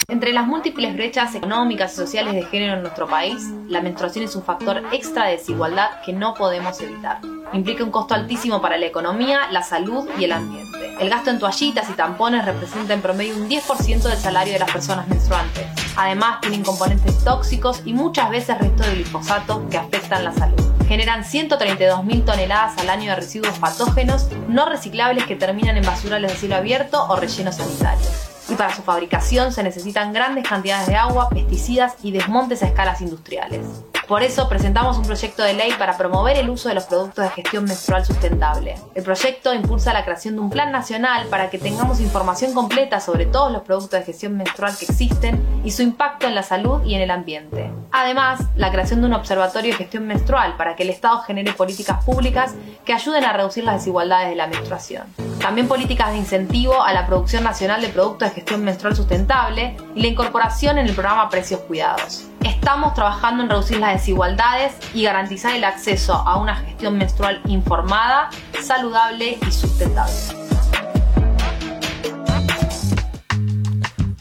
Entre 0.10 0.34
las 0.34 0.48
múltiples 0.48 0.96
brechas 0.96 1.36
económicas 1.36 1.94
y 1.94 1.98
sociales 1.98 2.34
de 2.34 2.42
género 2.42 2.74
en 2.74 2.82
nuestro 2.82 3.08
país, 3.08 3.44
la 3.68 3.80
menstruación 3.80 4.26
es 4.26 4.36
un 4.36 4.42
factor 4.42 4.82
extra 4.92 5.26
de 5.26 5.34
desigualdad 5.34 6.02
que 6.04 6.14
no 6.14 6.34
podemos 6.34 6.82
evitar. 6.82 7.20
Implica 7.54 7.84
un 7.84 7.92
costo 7.92 8.16
altísimo 8.16 8.60
para 8.60 8.80
la 8.80 8.88
economía, 8.88 9.52
la 9.52 9.62
salud 9.62 10.10
y 10.18 10.24
el 10.24 10.32
ambiente. 10.32 10.79
El 11.00 11.10
gasto 11.10 11.30
en 11.30 11.40
toallitas 11.40 11.90
y 11.90 11.94
tampones 11.94 12.44
representa 12.44 12.94
en 12.94 13.02
promedio 13.02 13.38
un 13.38 13.50
10% 13.50 14.02
del 14.02 14.18
salario 14.18 14.54
de 14.54 14.60
las 14.60 14.70
personas 14.70 15.08
menstruantes. 15.08 15.66
Además, 15.96 16.42
tienen 16.42 16.62
componentes 16.62 17.24
tóxicos 17.24 17.82
y 17.86 17.94
muchas 17.94 18.30
veces 18.30 18.58
resto 18.58 18.84
de 18.84 18.96
glifosato 18.96 19.66
que 19.70 19.78
afectan 19.78 20.26
la 20.26 20.34
salud. 20.34 20.62
Generan 20.90 21.24
132.000 21.24 22.26
toneladas 22.26 22.78
al 22.80 22.90
año 22.90 23.12
de 23.12 23.16
residuos 23.16 23.58
patógenos 23.60 24.28
no 24.50 24.68
reciclables 24.68 25.26
que 25.26 25.38
terminan 25.38 25.78
en 25.78 25.86
basurales 25.86 26.34
de 26.34 26.38
cielo 26.38 26.58
abierto 26.58 27.06
o 27.08 27.16
rellenos 27.16 27.56
sanitarios 27.56 28.39
y 28.50 28.56
para 28.56 28.76
su 28.76 28.82
fabricación 28.82 29.52
se 29.52 29.64
necesitan 29.64 30.14
grandes 30.14 30.48
cantidades 30.48 30.88
de 30.88 30.96
agua, 30.96 31.30
pesticidas 31.30 31.96
y 32.04 32.12
desmontes 32.12 32.64
a 32.64 32.68
escalas 32.68 33.02
industriales. 33.02 33.62
Por 34.10 34.24
eso 34.24 34.50
presentamos 34.50 34.98
un 34.98 35.04
proyecto 35.04 35.44
de 35.44 35.54
ley 35.54 35.72
para 35.78 35.96
promover 35.96 36.36
el 36.36 36.50
uso 36.50 36.68
de 36.68 36.74
los 36.74 36.86
productos 36.86 37.26
de 37.26 37.30
gestión 37.30 37.66
menstrual 37.66 38.04
sustentable. 38.04 38.76
El 38.96 39.04
proyecto 39.04 39.54
impulsa 39.54 39.94
la 39.94 40.04
creación 40.04 40.34
de 40.34 40.42
un 40.42 40.50
plan 40.50 40.72
nacional 40.72 41.28
para 41.28 41.52
que 41.52 41.60
tengamos 41.60 42.00
información 42.00 42.56
completa 42.56 43.02
sobre 43.02 43.28
todos 43.28 43.52
los 43.52 43.62
productos 43.62 44.00
de 44.00 44.06
gestión 44.08 44.36
menstrual 44.36 44.76
que 44.76 44.86
existen 44.86 45.62
y 45.64 45.70
su 45.70 45.84
impacto 45.84 46.26
en 46.26 46.34
la 46.34 46.42
salud 46.42 46.84
y 46.84 46.96
en 46.96 47.02
el 47.02 47.12
ambiente. 47.12 47.72
Además, 47.92 48.42
la 48.56 48.72
creación 48.72 49.02
de 49.02 49.08
un 49.08 49.14
observatorio 49.14 49.74
de 49.74 49.78
gestión 49.78 50.08
menstrual 50.08 50.58
para 50.58 50.76
que 50.76 50.82
el 50.82 50.90
Estado 50.90 51.20
genere 51.22 51.54
políticas 51.54 52.04
públicas 52.04 52.56
que 52.86 52.94
ayuden 52.94 53.24
a 53.24 53.34
reducir 53.34 53.64
las 53.64 53.76
desigualdades 53.76 54.30
de 54.30 54.36
la 54.36 54.48
menstruación. 54.48 55.04
También 55.40 55.68
políticas 55.68 56.12
de 56.12 56.18
incentivo 56.18 56.82
a 56.82 56.94
la 56.94 57.06
producción 57.06 57.44
nacional 57.44 57.82
de 57.82 57.90
productos 57.90 58.30
de 58.30 58.34
gestión 58.34 58.39
menstrual 58.58 58.96
sustentable 58.96 59.78
y 59.96 60.02
la 60.02 60.08
incorporación 60.08 60.78
en 60.78 60.88
el 60.88 60.94
programa 60.94 61.30
Precios 61.30 61.62
Cuidados. 61.62 62.26
Estamos 62.44 62.94
trabajando 62.94 63.44
en 63.44 63.50
reducir 63.50 63.80
las 63.80 63.94
desigualdades 63.94 64.74
y 64.94 65.04
garantizar 65.04 65.56
el 65.56 65.64
acceso 65.64 66.14
a 66.14 66.38
una 66.40 66.56
gestión 66.56 66.98
menstrual 66.98 67.42
informada, 67.46 68.30
saludable 68.62 69.38
y 69.46 69.52
sustentable. 69.52 70.14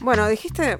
Bueno, 0.01 0.27
dijiste 0.27 0.79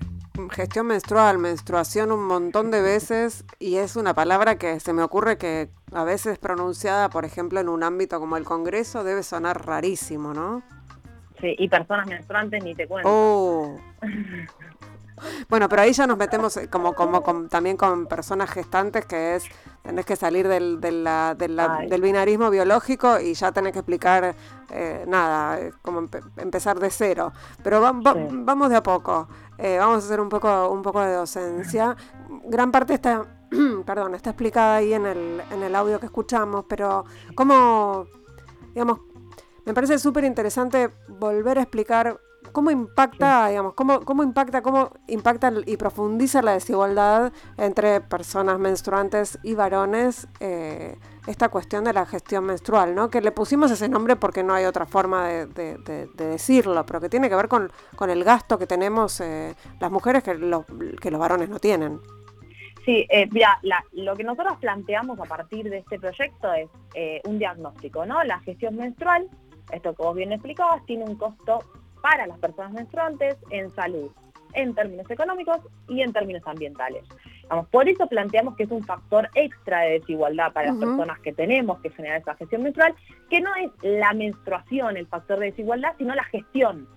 gestión 0.51 0.87
menstrual, 0.87 1.37
menstruación 1.37 2.11
un 2.11 2.25
montón 2.25 2.71
de 2.71 2.81
veces 2.81 3.43
y 3.59 3.75
es 3.75 3.95
una 3.95 4.13
palabra 4.13 4.57
que 4.57 4.79
se 4.79 4.93
me 4.93 5.03
ocurre 5.03 5.37
que 5.37 5.69
a 5.91 6.03
veces 6.03 6.39
pronunciada, 6.39 7.09
por 7.09 7.25
ejemplo, 7.25 7.59
en 7.59 7.69
un 7.69 7.83
ámbito 7.83 8.19
como 8.19 8.37
el 8.37 8.45
Congreso 8.45 9.03
debe 9.03 9.23
sonar 9.23 9.65
rarísimo, 9.65 10.33
¿no? 10.33 10.63
Sí, 11.41 11.55
y 11.57 11.69
personas 11.69 12.07
menstruantes 12.07 12.63
ni 12.63 12.75
te 12.75 12.87
cuento. 12.87 13.09
Oh. 13.11 13.77
Bueno, 15.49 15.67
pero 15.67 15.81
ahí 15.81 15.93
ya 15.93 16.07
nos 16.07 16.17
metemos 16.17 16.55
eh, 16.57 16.69
como, 16.69 16.93
como 16.93 17.21
también 17.49 17.77
con 17.77 18.05
personas 18.05 18.49
gestantes, 18.49 19.05
que 19.05 19.35
es, 19.35 19.45
tenés 19.81 20.05
que 20.05 20.15
salir 20.15 20.47
del, 20.47 20.79
del 20.79 22.01
binarismo 22.01 22.49
biológico 22.49 23.19
y 23.19 23.33
ya 23.33 23.51
tenés 23.51 23.73
que 23.73 23.79
explicar 23.79 24.35
eh, 24.71 25.05
nada, 25.07 25.71
como 25.81 26.05
empezar 26.37 26.79
de 26.79 26.89
cero. 26.89 27.31
Pero 27.63 27.81
vamos 27.81 28.69
de 28.69 28.75
a 28.75 28.83
poco, 28.83 29.27
eh, 29.57 29.77
vamos 29.79 30.03
a 30.03 30.07
hacer 30.07 30.19
un 30.19 30.29
poco, 30.29 30.69
un 30.69 30.81
poco 30.81 31.01
de 31.01 31.13
docencia. 31.13 31.95
Gran 32.45 32.71
parte 32.71 32.93
está, 32.93 33.25
perdón, 33.85 34.15
está 34.15 34.31
explicada 34.31 34.77
ahí 34.77 34.93
en 34.93 35.05
el, 35.05 35.41
en 35.51 35.63
el 35.63 35.75
audio 35.75 35.99
que 35.99 36.05
escuchamos, 36.05 36.65
pero 36.67 37.05
¿cómo, 37.35 38.05
digamos, 38.73 38.99
me 39.69 39.73
parece 39.75 39.99
súper 39.99 40.23
interesante 40.23 40.89
volver 41.07 41.59
a 41.59 41.61
explicar 41.61 42.19
¿Cómo 42.51 42.71
impacta, 42.71 43.49
digamos, 43.49 43.73
cómo, 43.73 44.01
cómo 44.01 44.23
impacta, 44.23 44.61
cómo 44.61 44.91
impacta 45.07 45.51
y 45.65 45.77
profundiza 45.77 46.41
la 46.41 46.53
desigualdad 46.53 47.31
entre 47.57 48.01
personas 48.01 48.57
menstruantes 48.57 49.37
y 49.43 49.53
varones 49.53 50.27
eh, 50.39 50.97
esta 51.27 51.49
cuestión 51.49 51.83
de 51.83 51.93
la 51.93 52.05
gestión 52.05 52.45
menstrual, 52.45 52.95
¿no? 52.95 53.09
Que 53.09 53.21
le 53.21 53.31
pusimos 53.31 53.69
ese 53.71 53.87
nombre 53.87 54.15
porque 54.15 54.41
no 54.41 54.53
hay 54.53 54.65
otra 54.65 54.85
forma 54.85 55.27
de, 55.27 56.07
decirlo, 56.15 56.85
pero 56.85 56.99
que 57.01 57.09
tiene 57.09 57.29
que 57.29 57.35
ver 57.35 57.47
con, 57.47 57.71
con 57.95 58.09
el 58.09 58.23
gasto 58.23 58.57
que 58.57 58.65
tenemos 58.65 59.21
eh, 59.21 59.53
las 59.79 59.91
mujeres 59.91 60.23
que, 60.23 60.31
que 60.99 61.11
los 61.11 61.19
varones 61.19 61.49
no 61.49 61.59
tienen. 61.59 61.99
Sí, 62.83 63.05
eh, 63.09 63.27
mira, 63.31 63.59
lo 63.91 64.15
que 64.15 64.23
nosotros 64.23 64.57
planteamos 64.59 65.19
a 65.19 65.25
partir 65.25 65.69
de 65.69 65.79
este 65.79 65.99
proyecto 65.99 66.51
es 66.53 66.69
un 67.25 67.37
diagnóstico, 67.37 68.05
¿no? 68.05 68.23
La 68.23 68.39
gestión 68.39 68.75
menstrual, 68.77 69.29
esto 69.71 69.93
vos 69.97 70.15
bien 70.15 70.31
explicabas, 70.31 70.85
tiene 70.85 71.05
un 71.05 71.15
costo 71.15 71.59
para 72.01 72.27
las 72.27 72.39
personas 72.39 72.71
menstruantes 72.71 73.35
en 73.49 73.69
salud, 73.71 74.09
en 74.53 74.73
términos 74.73 75.09
económicos 75.09 75.59
y 75.87 76.01
en 76.01 76.13
términos 76.13 76.43
ambientales. 76.45 77.03
Por 77.71 77.89
eso 77.89 78.07
planteamos 78.07 78.55
que 78.55 78.63
es 78.63 78.71
un 78.71 78.83
factor 78.83 79.27
extra 79.33 79.81
de 79.81 79.99
desigualdad 79.99 80.53
para 80.53 80.67
las 80.67 80.77
personas 80.77 81.19
que 81.19 81.33
tenemos 81.33 81.79
que 81.81 81.89
generar 81.89 82.21
esa 82.21 82.35
gestión 82.35 82.61
menstrual, 82.61 82.93
que 83.29 83.41
no 83.41 83.49
es 83.55 83.71
la 83.81 84.13
menstruación 84.13 84.97
el 84.97 85.07
factor 85.07 85.39
de 85.39 85.47
desigualdad, 85.47 85.95
sino 85.97 86.13
la 86.13 86.23
gestión, 86.25 86.87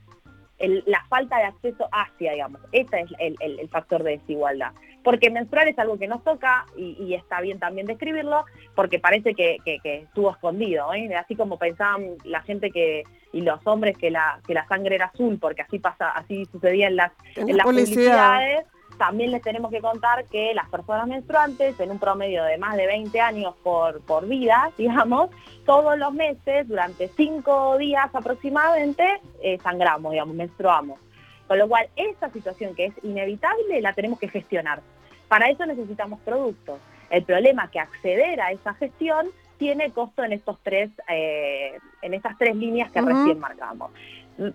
la 0.68 1.04
falta 1.08 1.38
de 1.38 1.44
acceso 1.44 1.88
hacia, 1.92 2.32
digamos. 2.32 2.60
Ese 2.72 3.00
es 3.00 3.34
el, 3.40 3.68
factor 3.68 4.02
de 4.02 4.18
desigualdad. 4.18 4.72
Porque 5.02 5.30
menstruar 5.30 5.66
es 5.68 5.78
algo 5.78 5.98
que 5.98 6.06
nos 6.06 6.22
toca 6.22 6.66
y, 6.76 7.14
está 7.14 7.40
bien 7.40 7.58
también 7.58 7.86
describirlo, 7.86 8.44
porque 8.74 8.98
parece 8.98 9.34
que, 9.34 9.58
estuvo 9.84 10.30
escondido. 10.30 10.92
¿eh? 10.94 11.14
Así 11.16 11.34
como 11.34 11.58
pensaban 11.58 12.16
la 12.24 12.42
gente 12.42 12.70
que 12.70 13.04
y 13.32 13.40
los 13.40 13.66
hombres 13.66 13.96
que 13.96 14.10
la, 14.10 14.40
que 14.46 14.54
la 14.54 14.66
sangre 14.68 14.96
era 14.96 15.06
azul, 15.06 15.38
porque 15.40 15.62
así 15.62 15.78
pasa, 15.78 16.10
así 16.10 16.44
sucedía 16.52 16.88
en 16.88 16.96
las, 16.96 17.12
en 17.34 17.56
las 17.56 17.64
publicidades, 17.64 18.66
también 18.98 19.30
les 19.30 19.42
tenemos 19.42 19.70
que 19.70 19.80
contar 19.80 20.24
que 20.26 20.54
las 20.54 20.68
personas 20.68 21.06
menstruantes, 21.06 21.78
en 21.80 21.90
un 21.90 21.98
promedio 21.98 22.44
de 22.44 22.58
más 22.58 22.76
de 22.76 22.86
20 22.86 23.20
años 23.20 23.54
por, 23.62 24.00
por 24.02 24.26
vida, 24.26 24.70
digamos, 24.78 25.30
todos 25.64 25.98
los 25.98 26.12
meses, 26.12 26.68
durante 26.68 27.08
5 27.08 27.78
días 27.78 28.08
aproximadamente, 28.12 29.20
eh, 29.42 29.58
sangramos, 29.62 30.12
digamos, 30.12 30.34
menstruamos. 30.34 30.98
Con 31.46 31.58
lo 31.58 31.68
cual, 31.68 31.88
esa 31.96 32.30
situación 32.30 32.74
que 32.74 32.86
es 32.86 32.94
inevitable 33.02 33.80
la 33.80 33.92
tenemos 33.92 34.18
que 34.18 34.28
gestionar. 34.28 34.80
Para 35.28 35.48
eso 35.48 35.66
necesitamos 35.66 36.20
productos. 36.20 36.80
El 37.10 37.24
problema 37.24 37.64
es 37.64 37.70
que 37.70 37.80
acceder 37.80 38.40
a 38.40 38.52
esa 38.52 38.74
gestión 38.74 39.26
tiene 39.58 39.90
costo 39.90 40.24
en 40.24 40.32
estos 40.32 40.58
tres, 40.62 40.90
eh, 41.08 41.78
en 42.00 42.14
estas 42.14 42.36
tres 42.38 42.56
líneas 42.56 42.90
que 42.90 43.00
recién 43.00 43.38
marcamos. 43.38 43.92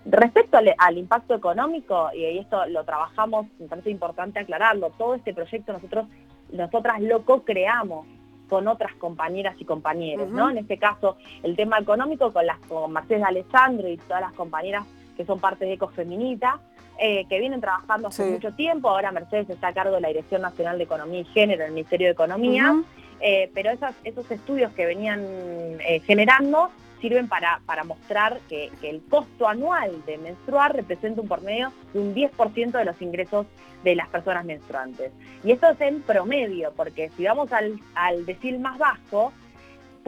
Respecto 0.04 0.58
al, 0.58 0.98
impacto 0.98 1.34
económico, 1.34 2.10
y 2.14 2.38
esto 2.38 2.66
lo 2.66 2.84
trabajamos, 2.84 3.46
me 3.58 3.68
parece 3.68 3.90
importante 3.90 4.38
aclararlo, 4.38 4.90
todo 4.98 5.14
este 5.14 5.32
proyecto 5.32 5.72
nosotros, 5.72 6.06
nosotras 6.52 7.00
lo 7.00 7.24
co-creamos 7.24 8.06
con 8.48 8.66
otras 8.66 8.94
compañeras 8.94 9.54
y 9.58 9.64
compañeros, 9.64 10.30
¿no? 10.30 10.50
En 10.50 10.58
este 10.58 10.78
caso, 10.78 11.16
el 11.42 11.54
tema 11.54 11.78
económico 11.78 12.32
con 12.32 12.46
las 12.46 12.58
con 12.60 12.92
Mercedes 12.92 13.22
Alessandro 13.22 13.88
y 13.88 13.98
todas 13.98 14.22
las 14.22 14.32
compañeras 14.32 14.84
que 15.16 15.24
son 15.24 15.38
parte 15.38 15.64
de 15.64 15.74
Ecofeminita, 15.74 16.60
eh, 16.98 17.26
que 17.28 17.38
vienen 17.38 17.60
trabajando 17.60 18.08
hace 18.08 18.24
mucho 18.24 18.52
tiempo. 18.54 18.88
Ahora 18.88 19.12
Mercedes 19.12 19.50
está 19.50 19.68
a 19.68 19.72
cargo 19.72 19.96
de 19.96 20.00
la 20.00 20.08
Dirección 20.08 20.42
Nacional 20.42 20.78
de 20.78 20.84
Economía 20.84 21.20
y 21.20 21.24
Género 21.26 21.64
el 21.64 21.72
Ministerio 21.72 22.08
de 22.08 22.12
Economía. 22.12 22.74
Eh, 23.20 23.50
pero 23.52 23.70
esos 23.70 24.30
estudios 24.30 24.72
que 24.72 24.86
venían 24.86 25.20
eh, 25.20 26.00
generando 26.06 26.70
sirven 27.00 27.28
para, 27.28 27.60
mostrar 27.84 28.38
que, 28.48 28.70
el 28.82 29.02
costo 29.08 29.48
anual 29.48 30.04
de 30.06 30.18
menstruar 30.18 30.74
representa 30.74 31.20
un 31.20 31.28
promedio 31.28 31.72
de 31.92 32.00
un 32.00 32.14
10% 32.14 32.72
de 32.72 32.84
los 32.84 33.00
ingresos 33.02 33.46
de 33.84 33.94
las 33.94 34.08
personas 34.08 34.44
menstruantes. 34.44 35.12
Y 35.44 35.52
esto 35.52 35.68
es 35.68 35.80
en 35.80 36.02
promedio, 36.02 36.72
porque 36.76 37.10
si 37.16 37.24
vamos 37.24 37.52
al, 37.52 37.78
al 37.94 38.26
decil 38.26 38.58
más 38.58 38.78
bajo, 38.78 39.32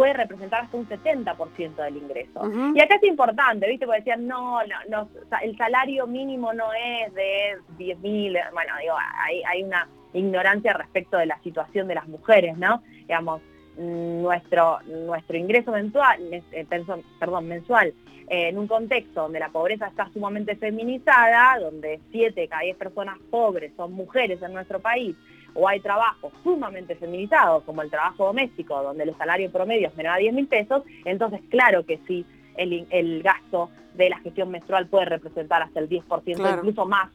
puede 0.00 0.14
representar 0.14 0.62
hasta 0.62 0.76
un 0.76 0.88
70% 0.88 1.74
del 1.74 1.96
ingreso. 1.98 2.50
Y 2.74 2.80
acá 2.80 2.94
es 2.94 3.02
importante, 3.04 3.68
¿viste? 3.68 3.84
Porque 3.84 4.00
decían, 4.00 4.26
no, 4.26 4.60
no, 4.88 5.08
el 5.42 5.56
salario 5.58 6.06
mínimo 6.06 6.54
no 6.54 6.72
es 6.72 7.12
de 7.12 7.58
10 7.76 7.98
mil, 8.00 8.38
bueno, 8.52 8.72
digo, 8.80 8.94
hay, 9.18 9.42
hay 9.42 9.62
una 9.62 9.88
ignorancia 10.14 10.72
respecto 10.72 11.18
de 11.18 11.26
la 11.26 11.38
situación 11.40 11.86
de 11.86 11.96
las 11.96 12.08
mujeres, 12.08 12.56
¿no? 12.56 12.82
Digamos, 12.88 13.42
nuestro, 13.76 14.78
nuestro 14.86 15.36
ingreso 15.36 15.72
mensual, 15.72 16.20
eh, 16.32 16.66
perdón, 17.18 17.48
mensual 17.48 17.94
en 18.30 18.58
un 18.58 18.68
contexto 18.68 19.22
donde 19.22 19.40
la 19.40 19.48
pobreza 19.48 19.88
está 19.88 20.08
sumamente 20.12 20.54
feminizada, 20.54 21.58
donde 21.58 22.00
7 22.12 22.46
cada 22.46 22.62
10 22.62 22.76
personas 22.76 23.18
pobres 23.28 23.72
son 23.76 23.92
mujeres 23.92 24.40
en 24.40 24.54
nuestro 24.54 24.78
país, 24.78 25.16
o 25.52 25.68
hay 25.68 25.80
trabajos 25.80 26.32
sumamente 26.44 26.94
feminizados, 26.94 27.64
como 27.64 27.82
el 27.82 27.90
trabajo 27.90 28.26
doméstico, 28.26 28.80
donde 28.84 29.02
el 29.02 29.16
salario 29.18 29.50
promedio 29.50 29.88
es 29.88 29.96
menor 29.96 30.14
a 30.14 30.18
10 30.18 30.32
mil 30.32 30.46
pesos, 30.46 30.84
entonces 31.04 31.40
claro 31.50 31.84
que 31.84 31.98
sí, 32.06 32.24
el, 32.56 33.22
gasto 33.22 33.70
de 33.94 34.10
la 34.10 34.18
gestión 34.20 34.50
menstrual 34.50 34.86
puede 34.86 35.06
representar 35.06 35.62
hasta 35.62 35.80
el 35.80 35.88
10%, 35.88 36.58
incluso 36.58 36.86
más 36.86 37.10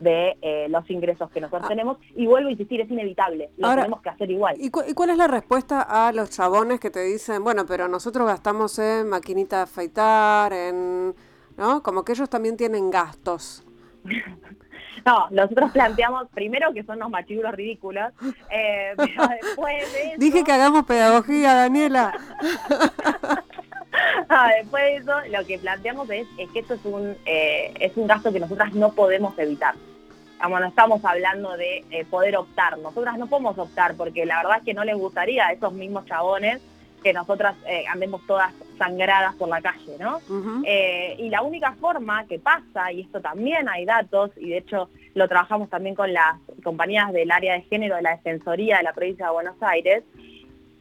de 0.00 0.36
eh, 0.42 0.66
los 0.68 0.88
ingresos 0.90 1.30
que 1.30 1.40
nosotros 1.40 1.64
ah. 1.64 1.68
tenemos. 1.68 1.98
Y 2.14 2.26
vuelvo 2.26 2.48
a 2.48 2.52
insistir, 2.52 2.80
es 2.80 2.90
inevitable, 2.90 3.50
lo 3.56 3.74
tenemos 3.74 4.02
que 4.02 4.10
hacer 4.10 4.30
igual. 4.30 4.56
¿y, 4.58 4.70
cuál 4.70 5.10
es 5.10 5.16
la 5.16 5.26
respuesta 5.26 5.82
a 5.82 6.12
los 6.12 6.30
chabones 6.30 6.80
que 6.80 6.90
te 6.90 7.02
dicen, 7.02 7.42
bueno, 7.42 7.64
pero 7.66 7.88
nosotros 7.88 8.26
gastamos 8.26 8.78
en 8.78 9.08
maquinita 9.08 9.56
de 9.56 9.62
afeitar, 9.62 10.52
en... 10.52 11.14
¿no? 11.56 11.82
Como 11.82 12.04
que 12.04 12.12
ellos 12.12 12.28
también 12.30 12.56
tienen 12.56 12.90
gastos. 12.90 13.64
No, 15.06 15.26
nosotros 15.30 15.70
planteamos 15.70 16.28
primero 16.34 16.70
que 16.74 16.82
son 16.82 16.96
unos 16.96 17.10
machirulos 17.10 17.54
ridículos, 17.54 18.12
eh, 18.50 18.92
pero 18.94 19.28
después 19.42 19.92
de 19.92 20.08
eso... 20.08 20.18
Dije 20.18 20.44
que 20.44 20.52
hagamos 20.52 20.84
pedagogía, 20.84 21.54
Daniela. 21.54 22.12
después 24.58 24.82
de 24.82 24.96
eso, 24.96 25.12
lo 25.30 25.46
que 25.46 25.58
planteamos 25.58 26.08
es, 26.10 26.26
que 26.52 26.60
esto 26.60 26.74
es 26.74 26.84
un, 26.84 27.16
eh, 27.26 27.72
es 27.80 27.96
un 27.96 28.06
gasto 28.06 28.32
que 28.32 28.40
nosotras 28.40 28.72
no 28.74 28.92
podemos 28.92 29.38
evitar. 29.38 29.74
no 30.40 30.64
estamos 30.64 31.04
hablando 31.04 31.56
de 31.56 31.84
eh, 31.90 32.04
poder 32.04 32.36
optar. 32.36 32.78
Nosotras 32.78 33.18
no 33.18 33.26
podemos 33.26 33.58
optar 33.58 33.94
porque 33.94 34.26
la 34.26 34.38
verdad 34.38 34.58
es 34.58 34.64
que 34.64 34.74
no 34.74 34.84
les 34.84 34.96
gustaría 34.96 35.46
a 35.46 35.52
esos 35.52 35.72
mismos 35.72 36.06
chabones 36.06 36.60
que 37.02 37.12
nosotras 37.12 37.54
eh, 37.66 37.84
andemos 37.88 38.26
todas 38.26 38.52
sangradas 38.76 39.34
por 39.36 39.48
la 39.48 39.60
calle, 39.60 39.96
¿no? 40.00 40.20
y 40.64 41.28
la 41.30 41.42
única 41.42 41.72
forma 41.74 42.26
que 42.26 42.40
pasa, 42.40 42.92
y 42.92 43.02
esto 43.02 43.20
también 43.20 43.68
hay 43.68 43.84
datos, 43.84 44.30
y 44.36 44.50
de 44.50 44.58
hecho 44.58 44.88
lo 45.14 45.28
trabajamos 45.28 45.68
también 45.70 45.94
con 45.94 46.12
las 46.12 46.38
compañías 46.64 47.12
del 47.12 47.30
área 47.30 47.54
de 47.54 47.62
género 47.62 47.96
de 47.96 48.02
la 48.02 48.16
Defensoría 48.16 48.78
de 48.78 48.82
la 48.82 48.92
provincia 48.92 49.26
de 49.26 49.32
Buenos 49.32 49.56
Aires, 49.60 50.04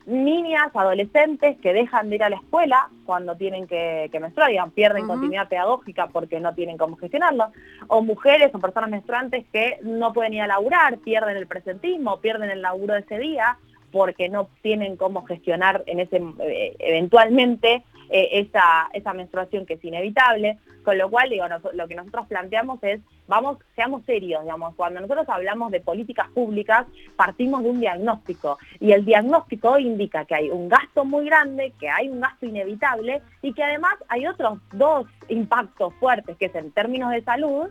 niñas, 0.07 0.69
adolescentes 0.73 1.57
que 1.59 1.73
dejan 1.73 2.09
de 2.09 2.15
ir 2.15 2.23
a 2.23 2.29
la 2.29 2.37
escuela 2.37 2.89
cuando 3.05 3.35
tienen 3.35 3.67
que, 3.67 4.09
menstruar, 4.19 4.49
digamos, 4.49 4.73
pierden 4.73 5.05
continuidad 5.05 5.49
pedagógica 5.49 6.07
porque 6.07 6.39
no 6.39 6.55
tienen 6.55 6.77
cómo 6.77 6.95
gestionarlo, 6.95 7.51
o 7.87 8.01
mujeres 8.01 8.55
o 8.55 8.59
personas 8.59 8.89
menstruantes 8.89 9.45
que 9.51 9.79
no 9.83 10.13
pueden 10.13 10.33
ir 10.33 10.41
a 10.41 10.47
laburar, 10.47 10.97
pierden 10.99 11.35
el 11.35 11.45
presentismo, 11.45 12.21
pierden 12.21 12.49
el 12.49 12.61
laburo 12.61 12.93
de 12.93 13.01
ese 13.01 13.19
día 13.19 13.57
porque 13.91 14.29
no 14.29 14.49
tienen 14.61 14.95
cómo 14.95 15.25
gestionar 15.25 15.83
en 15.87 15.99
ese 15.99 16.21
eh, 16.39 16.75
eventualmente 16.79 17.83
eh, 18.09 18.29
esa, 18.31 18.87
esa 18.93 19.13
menstruación 19.13 19.65
que 19.65 19.73
es 19.73 19.83
inevitable, 19.83 20.57
con 20.83 20.97
lo 20.97 21.09
cual 21.09 21.29
digo, 21.29 21.45
lo 21.73 21.87
que 21.87 21.95
nosotros 21.95 22.27
planteamos 22.27 22.81
es 22.81 23.01
vamos, 23.27 23.57
seamos 23.75 24.03
serios, 24.05 24.41
digamos, 24.43 24.75
cuando 24.75 24.99
nosotros 25.01 25.27
hablamos 25.29 25.71
de 25.71 25.81
políticas 25.81 26.29
públicas, 26.29 26.85
partimos 27.15 27.63
de 27.63 27.69
un 27.69 27.79
diagnóstico 27.79 28.57
y 28.79 28.91
el 28.91 29.05
diagnóstico 29.05 29.77
indica 29.77 30.25
que 30.25 30.35
hay 30.35 30.49
un 30.49 30.69
gasto 30.69 31.05
muy 31.05 31.25
grande, 31.25 31.73
que 31.79 31.89
hay 31.89 32.09
un 32.09 32.21
gasto 32.21 32.45
inevitable 32.45 33.21
y 33.41 33.53
que 33.53 33.63
además 33.63 33.93
hay 34.07 34.27
otros 34.27 34.59
dos 34.71 35.07
impactos 35.29 35.93
fuertes, 35.99 36.37
que 36.37 36.45
es 36.45 36.55
en 36.55 36.71
términos 36.71 37.11
de 37.11 37.23
salud 37.23 37.67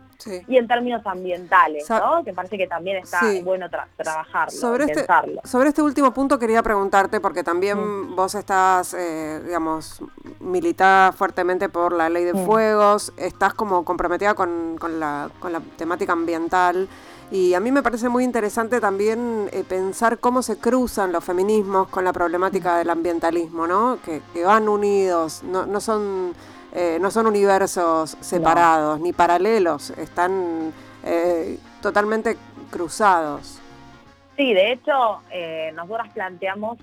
y 0.46 0.56
en 0.56 0.68
términos 0.68 1.02
ambientales, 1.06 1.88
¿no? 1.88 2.22
Que 2.24 2.32
parece 2.32 2.58
que 2.58 2.66
también 2.66 2.98
está 2.98 3.20
bueno 3.42 3.68
trabajarlo, 3.96 4.50
sobre 4.50 4.84
este, 4.84 4.94
pensarlo. 4.96 5.40
sobre 5.44 5.70
este 5.70 5.82
último 5.82 6.12
punto 6.12 6.38
quería 6.38 6.62
preguntarte, 6.62 7.20
porque 7.20 7.42
también 7.42 7.78
mm. 7.78 8.16
vos 8.16 8.34
estás, 8.34 8.94
eh, 8.94 9.40
digamos, 9.44 10.02
militada 10.40 11.12
fuertemente 11.12 11.68
por 11.68 11.92
la 11.92 12.08
ley 12.08 12.24
de 12.24 12.34
mm. 12.34 12.44
fuegos, 12.44 13.12
estás 13.16 13.54
como 13.54 13.84
comprometida 13.84 14.34
con, 14.34 14.76
con 14.78 15.00
la 15.00 15.30
con 15.40 15.45
la 15.52 15.60
temática 15.60 16.12
ambiental. 16.12 16.88
Y 17.30 17.54
a 17.54 17.60
mí 17.60 17.72
me 17.72 17.82
parece 17.82 18.08
muy 18.08 18.22
interesante 18.22 18.80
también 18.80 19.48
eh, 19.52 19.64
pensar 19.68 20.18
cómo 20.18 20.42
se 20.42 20.58
cruzan 20.58 21.12
los 21.12 21.24
feminismos 21.24 21.88
con 21.88 22.04
la 22.04 22.12
problemática 22.12 22.78
del 22.78 22.90
ambientalismo, 22.90 23.66
¿no? 23.66 23.98
Que, 24.04 24.22
van 24.44 24.68
unidos, 24.68 25.42
no, 25.42 25.66
no 25.66 25.80
son, 25.80 26.34
eh, 26.72 26.98
no 27.00 27.10
son 27.10 27.26
universos 27.26 28.16
separados 28.20 29.00
ni 29.00 29.12
paralelos, 29.12 29.90
están 29.90 30.72
eh, 31.04 31.58
totalmente 31.82 32.36
cruzados. 32.70 33.60
Sí, 34.36 34.52
de 34.52 34.72
hecho, 34.72 35.22
nosotras 35.74 36.12
planteamos 36.12 36.76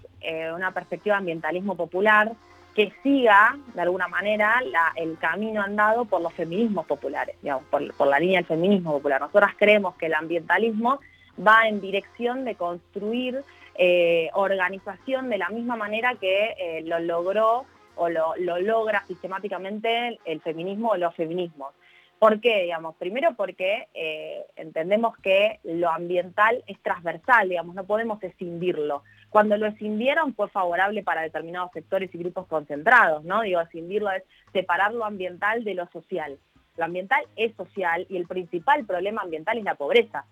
una 0.56 0.72
perspectiva 0.72 1.18
ambientalismo 1.18 1.76
popular 1.76 2.32
que 2.74 2.92
siga, 3.04 3.58
de 3.74 3.82
alguna 3.82 4.08
manera, 4.08 4.62
el 4.96 5.18
camino 5.20 5.62
andado 5.62 6.06
por 6.06 6.22
los 6.22 6.34
feminismos 6.34 6.86
populares, 6.86 7.36
digamos, 7.42 7.64
por, 7.70 8.08
la 8.08 8.20
línea 8.20 8.40
del 8.40 8.48
feminismo 8.48 8.94
popular. 8.94 9.22
Nosotras 9.22 9.54
creemos 9.58 9.96
que 9.96 10.08
el 10.08 10.14
ambientalismo 10.14 11.00
va 11.46 11.68
en 11.68 11.82
dirección 11.82 12.46
de 12.46 12.56
construir 12.56 13.44
eh, 13.76 14.30
organización 14.34 15.30
de 15.30 15.38
la 15.38 15.50
misma 15.50 15.76
manera 15.76 16.16
que 16.16 16.56
eh, 16.58 16.84
lo 16.84 17.00
logró 17.00 17.66
o 17.96 18.10
lo, 18.10 18.36
logra 18.38 19.04
sistemáticamente 19.08 20.20
el 20.26 20.42
feminismo 20.42 20.90
o 20.90 20.98
los 20.98 21.16
feminismos. 21.16 21.74
¿Por 22.18 22.40
qué? 22.40 22.64
Digamos, 22.64 22.96
primero 22.96 23.36
porque 23.36 23.88
eh, 23.94 24.46
entendemos 24.56 25.18
que 25.18 25.60
lo 25.64 25.90
ambiental 25.90 26.64
es 26.68 26.80
transversal, 26.82 27.50
digamos, 27.50 27.76
no 27.76 27.84
podemos 27.84 28.24
escindirlo. 28.24 29.04
Cuando 29.34 29.58
lo 29.58 29.66
escindieron 29.66 30.36
fue 30.36 30.48
favorable 30.48 31.02
para 31.02 31.24
determinados 31.24 31.72
sectores 31.72 32.14
y 32.14 32.20
grupos 32.20 32.46
concentrados, 32.46 33.24
¿no? 33.24 33.42
Digo, 33.42 33.62
escindirlo 33.62 34.12
es 34.12 34.22
separar 34.52 34.94
lo 34.94 35.06
ambiental 35.06 35.64
de 35.64 35.74
lo 35.74 35.88
social. 35.88 36.38
Lo 36.78 36.86
ambiental 36.86 37.26
es 37.36 37.56
social 37.56 38.06
y 38.10 38.18
el 38.18 38.28
principal 38.28 38.86
problema 38.86 39.24
ambiental 39.24 39.58
es 39.58 39.64
la 39.64 39.74
pobreza. 39.74 40.26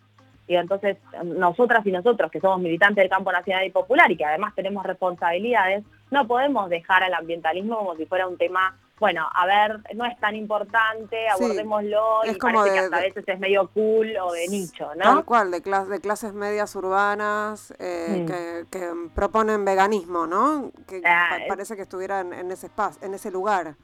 Y 0.48 0.56
entonces, 0.56 0.98
nosotras 1.24 1.84
y 1.88 1.92
nosotros, 1.92 2.30
que 2.30 2.40
somos 2.40 2.60
militantes 2.60 2.98
del 2.98 3.10
campo 3.10 3.32
nacional 3.32 3.66
y 3.66 3.72
popular 3.72 4.12
y 4.12 4.18
que 4.18 4.26
además 4.26 4.54
tenemos 4.54 4.86
responsabilidades, 4.86 5.84
no 6.12 6.28
podemos 6.28 6.70
dejar 6.70 7.02
al 7.02 7.16
ambientalismo 7.16 7.80
como 7.80 7.96
si 7.96 8.06
fuera 8.06 8.28
un 8.28 8.38
tema 8.38 8.78
bueno, 9.02 9.28
a 9.34 9.48
ver, 9.48 9.80
no 9.96 10.06
es 10.06 10.16
tan 10.20 10.36
importante, 10.36 11.28
abordémoslo 11.28 12.22
y 12.24 12.36
parece 12.36 12.72
que 12.72 12.80
hasta 12.80 12.98
a 12.98 13.02
veces 13.02 13.24
es 13.26 13.40
medio 13.40 13.68
cool 13.70 14.16
o 14.18 14.32
de 14.32 14.48
nicho, 14.48 14.94
¿no? 14.94 15.02
Tal 15.02 15.26
cual, 15.26 15.50
de, 15.50 15.60
de 15.60 16.00
clases 16.02 16.34
medias 16.34 16.76
urbanas 16.76 17.74
eh, 17.80 18.20
mm. 18.22 18.70
que, 18.70 19.10
proponen 19.16 19.66
veganismo, 19.66 20.28
¿no? 20.28 20.72
Que 20.88 21.02
ah, 21.04 21.40
parece 21.48 21.76
que 21.76 21.82
estuvieran 21.82 22.32
en 22.32 22.52
ese 22.52 22.68
espacio, 22.68 23.04
en 23.04 23.16
ese 23.16 23.32
lugar. 23.32 23.76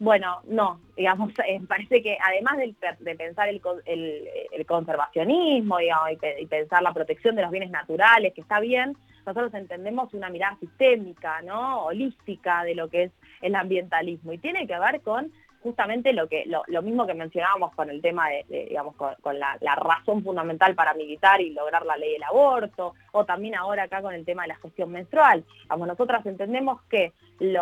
Bueno, 0.00 0.40
no, 0.48 0.80
digamos, 0.96 1.32
eh, 1.48 1.60
parece 1.68 2.02
que 2.02 2.18
además 2.20 2.56
de, 2.56 3.14
pensar 3.14 3.48
el, 3.48 4.66
conservacionismo 4.66 5.78
y, 5.78 6.46
pensar 6.46 6.82
la 6.82 6.92
protección 6.92 7.36
de 7.36 7.42
los 7.42 7.52
bienes 7.52 7.70
naturales, 7.70 8.34
que 8.34 8.40
está 8.40 8.58
bien, 8.58 8.96
nosotros 9.26 9.54
entendemos 9.54 10.14
una 10.14 10.30
mirada 10.30 10.56
sistémica, 10.60 11.42
¿no? 11.42 11.84
holística 11.84 12.62
de 12.64 12.74
lo 12.74 12.88
que 12.88 13.04
es 13.04 13.12
el 13.42 13.54
ambientalismo 13.56 14.32
y 14.32 14.38
tiene 14.38 14.66
que 14.66 14.78
ver 14.78 15.00
con 15.00 15.32
justamente 15.62 16.12
lo 16.12 16.28
que 16.28 16.44
lo, 16.46 16.82
mismo 16.82 17.08
que 17.08 17.14
mencionábamos 17.14 17.74
con 17.74 17.90
el 17.90 18.00
tema 18.00 18.28
de, 18.28 18.66
digamos 18.68 18.94
con, 18.94 19.38
la, 19.38 19.58
razón 19.74 20.22
fundamental 20.22 20.76
para 20.76 20.94
militar 20.94 21.40
y 21.40 21.50
lograr 21.50 21.84
la 21.84 21.96
ley 21.96 22.12
del 22.12 22.22
aborto 22.22 22.94
o 23.10 23.24
también 23.24 23.56
ahora 23.56 23.84
acá 23.84 24.00
con 24.00 24.14
el 24.14 24.24
tema 24.24 24.42
de 24.42 24.48
la 24.48 24.56
gestión 24.56 24.92
menstrual 24.92 25.44
vamos 25.66 25.88
nosotras 25.88 26.24
entendemos 26.24 26.82
que 26.82 27.12
el, 27.40 27.58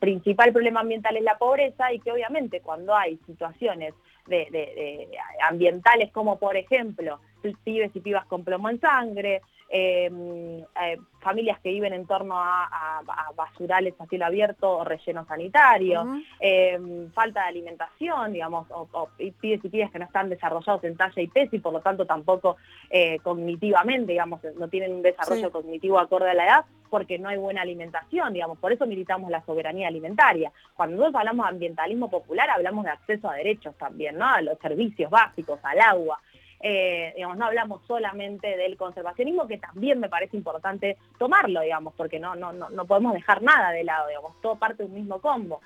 principal 0.00 0.52
problema 0.52 0.80
ambiental 0.80 1.16
es 1.16 1.22
la 1.22 1.38
pobreza 1.38 1.92
y 1.92 2.00
que 2.00 2.10
obviamente 2.10 2.60
cuando 2.60 2.96
hay 2.96 3.16
situaciones 3.26 3.94
de, 4.26 5.08
ambientales 5.48 6.10
como 6.10 6.36
por 6.36 6.56
ejemplo 6.56 7.20
pibes 7.62 7.94
y 7.94 8.00
pibas 8.00 8.26
con 8.26 8.42
plomo 8.42 8.68
en 8.70 8.80
sangre 8.80 9.40
Em, 9.68 10.60
eh, 10.60 10.96
familias 11.20 11.58
que 11.60 11.70
viven 11.70 11.92
en 11.92 12.06
torno 12.06 12.36
a, 12.38 13.02
basurales 13.34 13.94
a 13.98 14.06
cielo 14.06 14.26
abierto 14.26 14.78
o 14.78 14.84
relleno 14.84 15.26
sanitario, 15.26 16.06
em, 16.38 17.10
falta 17.10 17.42
de 17.42 17.48
alimentación, 17.48 18.32
digamos, 18.32 18.68
o, 18.70 19.08
pibes 19.40 19.64
y 19.64 19.68
pibes 19.68 19.90
que 19.90 19.98
no 19.98 20.04
están 20.04 20.28
desarrollados 20.28 20.84
en 20.84 20.96
talla 20.96 21.20
y 21.20 21.26
peso 21.26 21.56
y 21.56 21.58
por 21.58 21.72
lo 21.72 21.80
tanto 21.80 22.06
tampoco 22.06 22.56
eh, 22.90 23.18
cognitivamente, 23.24 24.12
digamos, 24.12 24.40
no 24.56 24.68
tienen 24.68 24.92
un 24.92 25.02
desarrollo 25.02 25.50
cognitivo 25.50 25.98
acorde 25.98 26.30
a 26.30 26.34
la 26.34 26.46
edad, 26.46 26.64
porque 26.88 27.18
no 27.18 27.28
hay 27.28 27.36
buena 27.36 27.62
alimentación, 27.62 28.32
digamos, 28.32 28.58
por 28.58 28.72
eso 28.72 28.86
militamos 28.86 29.28
la 29.32 29.44
soberanía 29.44 29.88
alimentaria. 29.88 30.52
Cuando 30.76 30.96
nosotros 30.96 31.18
hablamos 31.18 31.46
de 31.46 31.50
ambientalismo 31.50 32.08
popular, 32.08 32.48
hablamos 32.50 32.84
de 32.84 32.92
acceso 32.92 33.28
a 33.28 33.34
derechos 33.34 33.74
también, 33.76 34.16
¿no? 34.16 34.28
A 34.28 34.40
los 34.42 34.58
servicios 34.60 35.10
básicos, 35.10 35.58
al 35.64 35.80
agua, 35.80 36.20
eh, 36.68 37.12
digamos, 37.14 37.36
no 37.36 37.44
hablamos 37.44 37.80
solamente 37.86 38.56
del 38.56 38.76
conservacionismo, 38.76 39.46
que 39.46 39.56
también 39.56 40.00
me 40.00 40.08
parece 40.08 40.36
importante 40.36 40.96
tomarlo, 41.16 41.60
digamos, 41.60 41.94
porque 41.94 42.18
no, 42.18 42.34
no, 42.34 42.52
no, 42.52 42.84
podemos 42.86 43.14
dejar 43.14 43.40
nada 43.40 43.70
de 43.70 43.84
lado, 43.84 44.08
digamos, 44.08 44.32
todo 44.40 44.56
parte 44.56 44.82
de 44.82 44.88
un 44.88 44.94
mismo 44.96 45.20
combo. 45.20 45.60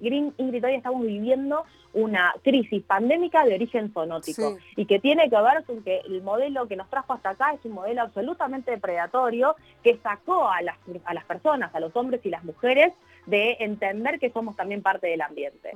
Ingrid, 0.00 0.64
hoy 0.66 0.74
estamos 0.74 1.00
viviendo 1.00 1.64
una 1.94 2.34
crisis 2.44 2.82
pandémica 2.82 3.42
de 3.46 3.54
origen 3.54 3.90
zoonótico 3.90 4.58
y 4.76 4.84
que 4.84 4.98
tiene 4.98 5.30
que 5.30 5.36
ver 5.36 5.64
con 5.64 5.82
que 5.82 6.00
el 6.00 6.20
modelo 6.20 6.68
que 6.68 6.76
nos 6.76 6.90
trajo 6.90 7.14
hasta 7.14 7.30
acá 7.30 7.54
es 7.54 7.64
un 7.64 7.72
modelo 7.72 8.02
absolutamente 8.02 8.76
predatorio 8.76 9.56
que 9.82 9.96
sacó 9.96 10.50
a 10.50 10.60
las, 10.60 10.76
a 11.06 11.14
las 11.14 11.24
personas, 11.24 11.74
a 11.74 11.80
los 11.80 11.96
hombres 11.96 12.20
y 12.26 12.28
las 12.28 12.44
mujeres 12.44 12.92
de 13.24 13.56
entender 13.60 14.18
que 14.18 14.28
somos 14.28 14.56
también 14.56 14.82
parte 14.82 15.06
del 15.06 15.22
ambiente. 15.22 15.72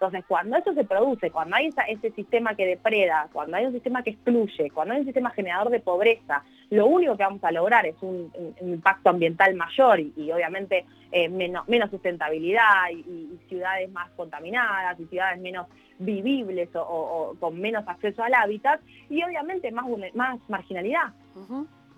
Entonces, 0.00 0.24
cuando 0.26 0.56
eso 0.56 0.72
se 0.72 0.84
produce, 0.84 1.30
cuando 1.30 1.56
hay 1.56 1.68
ese 1.88 2.10
sistema 2.12 2.54
que 2.54 2.64
depreda, 2.64 3.28
cuando 3.34 3.58
hay 3.58 3.66
un 3.66 3.72
sistema 3.72 4.02
que 4.02 4.08
excluye, 4.08 4.70
cuando 4.70 4.94
hay 4.94 5.00
un 5.00 5.04
sistema 5.04 5.28
generador 5.28 5.68
de 5.68 5.78
pobreza, 5.78 6.42
lo 6.70 6.86
único 6.86 7.18
que 7.18 7.22
vamos 7.22 7.44
a 7.44 7.52
lograr 7.52 7.84
es 7.84 7.96
un, 8.00 8.32
impacto 8.62 9.10
ambiental 9.10 9.54
mayor 9.56 10.00
y, 10.00 10.32
obviamente 10.32 10.86
eh, 11.12 11.28
menos, 11.28 11.66
sustentabilidad 11.90 12.88
y, 12.92 13.38
ciudades 13.50 13.92
más 13.92 14.08
contaminadas 14.12 14.98
y 14.98 15.04
ciudades 15.04 15.38
menos 15.38 15.66
vivibles 15.98 16.70
o, 16.74 17.36
con 17.38 17.60
menos 17.60 17.86
acceso 17.86 18.22
al 18.22 18.32
hábitat 18.32 18.80
y 19.10 19.22
obviamente 19.22 19.70
más, 19.70 19.84
más 20.14 20.38
marginalidad. 20.48 21.12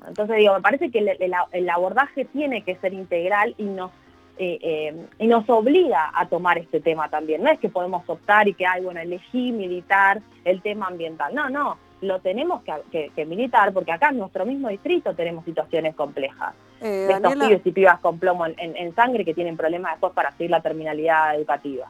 Entonces 0.09 0.39
digo, 0.39 0.55
me 0.55 0.61
parece 0.61 0.91
que 0.91 0.99
el, 0.99 1.71
abordaje 1.71 2.25
tiene 2.25 2.63
que 2.63 2.75
ser 2.79 2.95
integral 2.95 3.55
y 3.59 3.65
nos 3.65 3.93
eh, 4.39 4.59
eh, 4.63 5.07
y 5.19 5.27
nos 5.27 5.49
obliga 5.51 6.11
a 6.15 6.27
tomar 6.27 6.59
este 6.59 6.81
tema 6.81 7.09
también. 7.09 7.43
No 7.43 7.51
es 7.51 7.59
que 7.59 7.69
podemos 7.69 8.03
optar 8.09 8.49
y 8.49 8.55
que, 8.55 8.67
hay 8.67 8.83
bueno, 8.83 9.01
elegí 9.01 9.53
militar 9.53 10.21
el 10.45 10.63
tema 10.63 10.87
ambiental. 10.87 11.35
No, 11.35 11.51
no, 11.51 11.77
lo 12.01 12.19
tenemos 12.21 12.63
que, 12.63 13.27
militar 13.27 13.73
porque 13.73 13.93
acá 13.93 14.09
en 14.11 14.19
nuestro 14.19 14.45
mismo 14.45 14.69
distrito 14.69 15.15
tenemos 15.15 15.45
situaciones 15.45 15.95
complejas. 15.95 16.55
Eh, 16.81 17.09
estos 17.11 17.35
pibes 17.35 17.65
y 17.65 17.71
pibas 17.71 18.01
con 18.01 18.19
plomo 18.19 18.47
en, 18.47 18.95
sangre 18.95 19.25
que 19.25 19.35
tienen 19.35 19.57
problemas 19.57 19.93
después 19.93 20.13
para 20.13 20.33
seguir 20.33 20.51
la 20.51 20.61
terminalidad 20.61 21.37
educativa. 21.37 21.87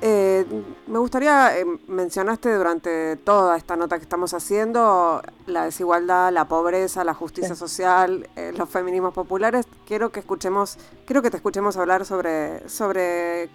Eh, 0.00 0.46
me 0.86 0.98
gustaría, 0.98 1.58
eh, 1.58 1.64
mencionaste 1.88 2.54
durante 2.54 3.16
toda 3.16 3.56
esta 3.56 3.76
nota 3.76 3.96
que 3.96 4.02
estamos 4.02 4.32
haciendo, 4.32 5.22
la 5.46 5.64
desigualdad, 5.64 6.32
la 6.32 6.46
pobreza, 6.46 7.02
la 7.02 7.14
justicia 7.14 7.54
social, 7.54 8.28
eh, 8.36 8.52
los 8.56 8.68
feminismos 8.68 9.12
populares. 9.12 9.66
Quiero 9.86 10.10
que 10.10 10.20
escuchemos, 10.20 10.78
quiero 11.04 11.22
que 11.22 11.30
te 11.30 11.36
escuchemos 11.36 11.76
hablar 11.76 12.04
sobre, 12.04 12.68
sobre 12.68 13.50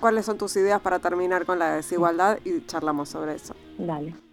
cuáles 0.00 0.24
son 0.24 0.38
tus 0.38 0.56
ideas 0.56 0.80
para 0.80 0.98
terminar 0.98 1.44
con 1.44 1.58
la 1.58 1.76
desigualdad 1.76 2.38
y 2.44 2.64
charlamos 2.66 3.10
sobre 3.10 3.34
eso. 3.34 3.54
Dale 3.78 4.31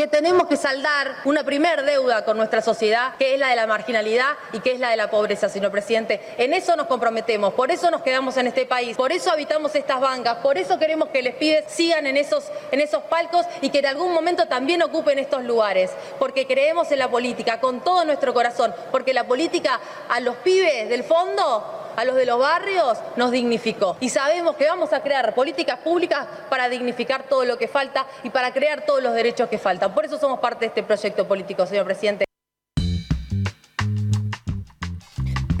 que 0.00 0.06
tenemos 0.06 0.46
que 0.46 0.56
saldar 0.56 1.14
una 1.26 1.44
primer 1.44 1.84
deuda 1.84 2.24
con 2.24 2.38
nuestra 2.38 2.62
sociedad, 2.62 3.16
que 3.18 3.34
es 3.34 3.38
la 3.38 3.48
de 3.48 3.56
la 3.56 3.66
marginalidad 3.66 4.30
y 4.50 4.60
que 4.60 4.72
es 4.72 4.80
la 4.80 4.88
de 4.88 4.96
la 4.96 5.10
pobreza, 5.10 5.50
señor 5.50 5.70
presidente. 5.70 6.22
En 6.38 6.54
eso 6.54 6.74
nos 6.74 6.86
comprometemos, 6.86 7.52
por 7.52 7.70
eso 7.70 7.90
nos 7.90 8.00
quedamos 8.00 8.38
en 8.38 8.46
este 8.46 8.64
país, 8.64 8.96
por 8.96 9.12
eso 9.12 9.30
habitamos 9.30 9.74
estas 9.74 10.00
bancas, 10.00 10.38
por 10.38 10.56
eso 10.56 10.78
queremos 10.78 11.10
que 11.10 11.20
les 11.20 11.34
pibes 11.34 11.64
sigan 11.68 12.06
en 12.06 12.16
esos, 12.16 12.50
en 12.70 12.80
esos 12.80 13.02
palcos 13.02 13.44
y 13.60 13.68
que 13.68 13.80
en 13.80 13.86
algún 13.88 14.14
momento 14.14 14.46
también 14.46 14.82
ocupen 14.82 15.18
estos 15.18 15.44
lugares, 15.44 15.90
porque 16.18 16.46
creemos 16.46 16.90
en 16.92 16.98
la 16.98 17.10
política 17.10 17.60
con 17.60 17.84
todo 17.84 18.06
nuestro 18.06 18.32
corazón, 18.32 18.74
porque 18.90 19.12
la 19.12 19.24
política 19.24 19.80
a 20.08 20.18
los 20.20 20.36
pibes 20.36 20.88
del 20.88 21.04
fondo 21.04 21.79
a 21.96 22.04
los 22.04 22.16
de 22.16 22.26
los 22.26 22.38
barrios, 22.38 22.98
nos 23.16 23.30
dignificó. 23.30 23.96
Y 24.00 24.08
sabemos 24.08 24.56
que 24.56 24.66
vamos 24.66 24.92
a 24.92 25.02
crear 25.02 25.34
políticas 25.34 25.78
públicas 25.78 26.26
para 26.48 26.68
dignificar 26.68 27.24
todo 27.24 27.44
lo 27.44 27.58
que 27.58 27.68
falta 27.68 28.06
y 28.22 28.30
para 28.30 28.52
crear 28.52 28.84
todos 28.84 29.02
los 29.02 29.14
derechos 29.14 29.48
que 29.48 29.58
faltan. 29.58 29.94
Por 29.94 30.04
eso 30.04 30.18
somos 30.18 30.40
parte 30.40 30.60
de 30.60 30.66
este 30.68 30.82
proyecto 30.82 31.26
político, 31.26 31.66
señor 31.66 31.84
presidente. 31.84 32.24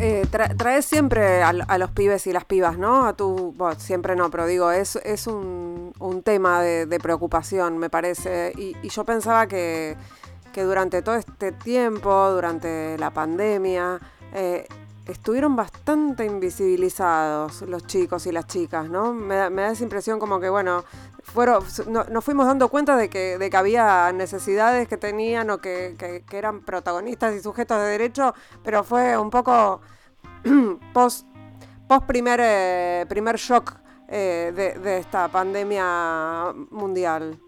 Eh, 0.02 0.26
traes 0.56 0.86
siempre 0.86 1.42
a, 1.42 1.52
los 1.52 1.90
pibes 1.90 2.26
y 2.26 2.32
las 2.32 2.46
pibas, 2.46 2.78
¿no? 2.78 3.04
A 3.04 3.12
tu, 3.12 3.54
siempre 3.76 4.16
no, 4.16 4.30
pero 4.30 4.46
digo, 4.46 4.70
es, 4.70 4.96
es 4.96 5.26
un, 5.26 5.92
tema 6.24 6.62
de, 6.62 6.98
preocupación, 6.98 7.76
me 7.76 7.90
parece. 7.90 8.54
Y, 8.56 8.88
yo 8.88 9.04
pensaba 9.04 9.46
que, 9.46 9.98
durante 10.54 11.02
todo 11.02 11.16
este 11.16 11.52
tiempo, 11.52 12.30
durante 12.30 12.96
la 12.96 13.10
pandemia, 13.10 14.00
eh, 14.32 14.66
estuvieron 15.06 15.56
bastante 15.56 16.24
invisibilizados 16.24 17.62
los 17.62 17.86
chicos 17.86 18.26
y 18.26 18.32
las 18.32 18.46
chicas, 18.46 18.88
¿no? 18.88 19.12
Me 19.12 19.34
da, 19.36 19.70
esa 19.70 19.82
impresión 19.82 20.18
como 20.18 20.40
que, 20.40 20.48
bueno, 20.48 20.84
fueron, 21.22 21.64
nos 22.10 22.24
fuimos 22.24 22.46
dando 22.46 22.68
cuenta 22.68 22.96
de 22.96 23.08
que, 23.08 23.38
de 23.38 23.50
que 23.50 23.56
había 23.56 24.12
necesidades 24.12 24.88
que 24.88 24.96
tenían 24.96 25.50
o 25.50 25.58
que, 25.58 25.96
que, 25.98 26.38
eran 26.38 26.60
protagonistas 26.60 27.34
y 27.34 27.40
sujetos 27.40 27.78
de 27.78 27.84
derecho, 27.84 28.34
pero 28.62 28.84
fue 28.84 29.16
un 29.16 29.30
poco 29.30 29.80
post, 30.92 31.26
post 31.88 32.06
primer, 32.06 32.40
eh, 32.42 33.06
primer 33.08 33.36
shock 33.36 33.76
eh, 34.08 34.52
de, 34.54 34.98
esta 34.98 35.28
pandemia 35.28 36.52
mundial. 36.70 37.38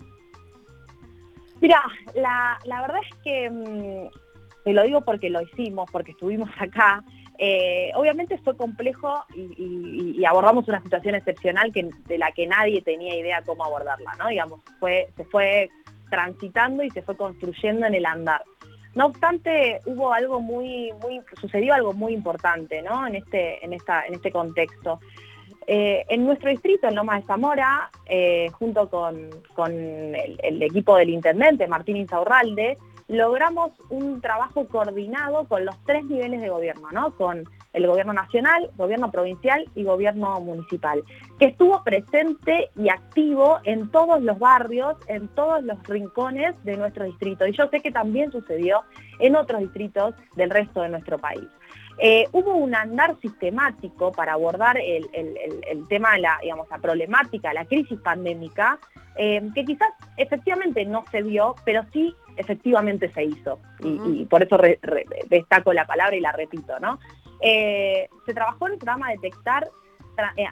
Mira, 1.61 1.81
la, 2.15 2.59
la 2.65 2.81
verdad 2.83 3.01
es 3.09 3.23
que, 3.23 3.51
mm, 3.51 4.65
te 4.65 4.73
lo 4.73 4.83
digo 4.83 5.01
porque 5.03 5.31
lo 5.31 5.43
hicimos, 5.43 5.89
porque 5.91 6.13
estuvimos 6.13 6.51
acá, 6.59 7.05
eh, 7.45 7.91
obviamente 7.97 8.39
fue 8.39 8.57
complejo 8.57 9.25
y, 9.35 10.25
abordamos 10.25 10.69
una 10.69 10.81
situación 10.81 11.17
excepcional 11.17 11.73
que, 11.73 11.91
de 12.07 12.17
la 12.17 12.31
que 12.31 12.47
nadie 12.47 12.83
tenía 12.83 13.17
idea 13.17 13.43
cómo 13.43 13.65
abordarla, 13.65 14.13
¿no? 14.17 14.29
Digamos, 14.29 14.61
se 14.81 15.25
fue 15.25 15.69
transitando 16.09 16.85
y 16.85 16.91
se 16.91 17.03
fue 17.03 17.17
construyendo 17.17 17.85
en 17.85 17.97
el 17.97 18.07
andar. 18.07 18.45
No 18.95 19.07
obstante, 19.07 19.81
hubo 19.87 20.13
algo 20.13 20.39
muy, 20.39 20.93
sucedió 21.41 21.75
algo 21.75 21.93
muy 21.93 22.13
importante, 22.13 22.81
¿no? 22.81 23.09
En 23.09 23.17
este, 23.17 23.65
en 23.65 23.73
esta, 23.73 24.07
en 24.07 24.15
este 24.15 24.31
contexto. 24.31 25.01
Eh, 25.67 26.05
en 26.11 26.25
nuestro 26.25 26.49
distrito, 26.49 26.87
en 26.87 26.95
Loma 26.95 27.17
de 27.17 27.27
Zamora, 27.27 27.91
eh, 28.07 28.51
junto 28.53 28.89
con, 28.89 29.75
el, 30.15 30.39
el, 30.45 30.63
equipo 30.63 30.97
del 30.97 31.11
intendente 31.11 31.67
Martín 31.67 31.97
Insaurralde, 31.97 32.79
logramos 33.13 33.73
un 33.91 34.21
trabajo 34.21 34.67
coordinado 34.67 35.45
con 35.47 35.65
los 35.65 35.77
tres 35.85 36.05
niveles 36.05 36.41
de 36.41 36.49
gobierno, 36.49 36.89
¿no? 36.93 37.15
con 37.17 37.45
el 37.73 37.87
gobierno 37.87 38.13
nacional, 38.13 38.71
gobierno 38.77 39.11
provincial 39.11 39.65
y 39.75 39.85
gobierno 39.85 40.41
municipal, 40.41 41.03
que 41.39 41.47
estuvo 41.47 41.83
presente 41.83 42.71
y 42.77 42.89
activo 42.89 43.59
en 43.65 43.91
todos 43.91 44.23
los 44.23 44.39
barrios, 44.39 44.97
en 45.09 45.29
todos 45.29 45.63
los 45.65 45.83
rincones 45.87 46.55
de 46.65 46.77
nuestro 46.77 47.05
distrito. 47.05 47.47
Y 47.47 47.53
yo 47.53 47.69
sé 47.69 47.81
que 47.81 47.91
también 47.91 48.31
sucedió 48.31 48.83
en 49.19 49.37
otros 49.37 49.61
distritos 49.61 50.15
del 50.37 50.51
resto 50.51 50.83
de 50.83 50.91
nuestro 50.91 51.19
país. 51.19 51.45
Eh, 51.99 52.27
hubo 52.33 52.55
un 52.57 52.75
andar 52.75 53.17
sistemático 53.21 54.13
para 54.13 54.33
abordar 54.33 54.79
el, 54.79 55.07
tema 55.89 56.13
de 56.15 56.21
la, 56.21 56.39
digamos, 56.43 56.69
la 56.71 56.79
problemática, 56.79 57.53
la 57.53 57.65
crisis 57.67 57.99
pandémica, 58.01 58.79
eh, 59.17 59.43
que 59.55 59.65
quizás 59.65 59.91
efectivamente 60.17 60.85
no 60.87 61.05
se 61.11 61.23
vio, 61.23 61.55
pero 61.65 61.83
sí 61.93 62.15
efectivamente 62.37 63.11
se 63.13 63.25
hizo. 63.25 63.59
y, 63.81 64.25
por 64.25 64.43
eso 64.43 64.59
destaco 65.29 65.73
la 65.73 65.87
palabra 65.87 66.17
y 66.17 66.21
la 66.21 66.33
repito, 66.33 66.79
¿no? 66.81 66.99
Eh, 67.43 68.09
se 68.25 68.35
trabajó 68.35 68.67
en 68.67 68.75
el 68.75 68.79
programa 68.79 69.11
Detectar 69.11 69.69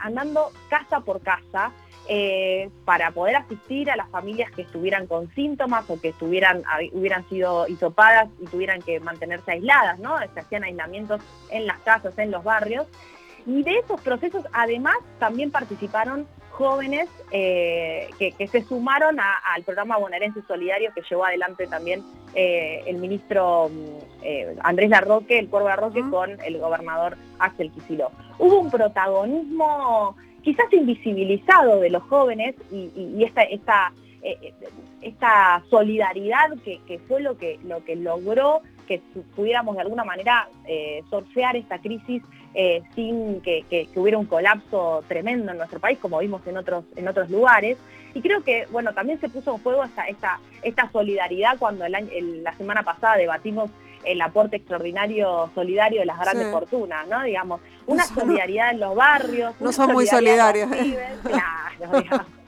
andando 0.01 0.51
casa 0.69 1.01
por 1.01 1.21
casa 1.21 1.71
eh, 2.07 2.69
para 2.83 3.11
poder 3.11 3.35
asistir 3.37 3.91
a 3.91 3.95
las 3.95 4.09
familias 4.09 4.51
que 4.51 4.63
estuvieran 4.63 5.07
con 5.07 5.33
síntomas 5.33 5.89
o 5.89 6.01
que 6.01 6.09
estuvieran, 6.09 6.63
hubieran 6.93 7.27
sido 7.29 7.67
hisopadas 7.67 8.27
y 8.39 8.45
tuvieran 8.45 8.81
que 8.81 8.99
mantenerse 8.99 9.51
aisladas, 9.51 9.99
¿no? 9.99 10.17
Se 10.33 10.39
hacían 10.39 10.63
aislamientos 10.63 11.21
en 11.51 11.67
las 11.67 11.79
casas, 11.79 12.17
en 12.17 12.31
los 12.31 12.43
barrios. 12.43 12.87
Y 13.45 13.63
de 13.63 13.77
esos 13.77 14.01
procesos 14.01 14.45
además 14.51 14.97
también 15.19 15.51
participaron 15.51 16.27
jóvenes 16.51 17.09
eh, 17.31 18.09
que, 18.19 18.47
se 18.47 18.63
sumaron 18.63 19.17
al 19.19 19.63
programa 19.63 19.97
bonaerense 19.97 20.41
solidario 20.47 20.91
que 20.93 21.01
llevó 21.09 21.25
adelante 21.25 21.67
también 21.67 22.03
eh, 22.33 22.83
el 22.85 22.97
ministro 22.97 23.69
mm, 23.69 24.59
Andrés 24.61 24.89
Larroque, 24.89 25.39
el 25.39 25.49
Cuervo 25.49 25.69
Larroque, 25.69 26.01
con 26.09 26.39
el 26.41 26.59
gobernador 26.59 27.17
Axel 27.39 27.71
Kicillof. 27.71 28.13
Hubo 28.37 28.59
un 28.59 28.71
protagonismo 28.71 30.15
quizás 30.41 30.71
invisibilizado 30.71 31.79
de 31.79 31.89
los 31.89 32.03
jóvenes 32.03 32.55
y, 32.71 33.23
esta, 33.23 33.43
esta, 33.43 33.93
eh, 34.21 34.53
esta 35.01 35.63
solidaridad 35.69 36.49
que, 36.63 36.99
fue 37.07 37.21
lo 37.21 37.37
que, 37.37 37.59
lo 37.63 37.83
que 37.83 37.95
logró 37.95 38.61
que 38.87 39.01
pudiéramos 39.35 39.75
de 39.75 39.81
alguna 39.81 40.03
manera 40.03 40.49
eh, 40.65 41.01
sorfear 41.09 41.55
esta 41.55 41.79
crisis 41.79 42.21
eh, 42.53 42.83
sin 42.95 43.41
que, 43.41 43.87
hubiera 43.95 44.17
un 44.17 44.25
colapso 44.25 45.03
tremendo 45.07 45.51
en 45.51 45.57
nuestro 45.57 45.79
país, 45.79 45.97
como 45.99 46.19
vimos 46.19 46.45
en 46.47 46.57
otros, 46.57 46.85
en 46.95 47.07
otros 47.07 47.29
lugares. 47.29 47.77
Y 48.13 48.21
creo 48.21 48.43
que, 48.43 48.67
bueno, 48.71 48.93
también 48.93 49.19
se 49.19 49.29
puso 49.29 49.55
en 49.55 49.63
juego 49.63 49.83
esta, 49.83 50.05
esta, 50.05 50.39
esta 50.61 50.91
solidaridad 50.91 51.57
cuando 51.57 51.87
la 51.87 52.53
semana 52.57 52.83
pasada 52.83 53.15
debatimos 53.15 53.71
el 54.03 54.21
aporte 54.21 54.57
extraordinario 54.57 55.49
solidario 55.53 55.99
de 56.01 56.05
las 56.05 56.19
grandes 56.19 56.51
fortunas, 56.51 57.07
¿no? 57.07 57.23
Digamos, 57.23 57.61
una 57.85 58.03
solidaridad 58.03 58.71
en 58.71 58.79
los 58.79 58.95
barrios. 58.95 59.53
No 59.59 59.71
son 59.71 59.91
muy 59.91 60.07
solidarios. 60.07 60.69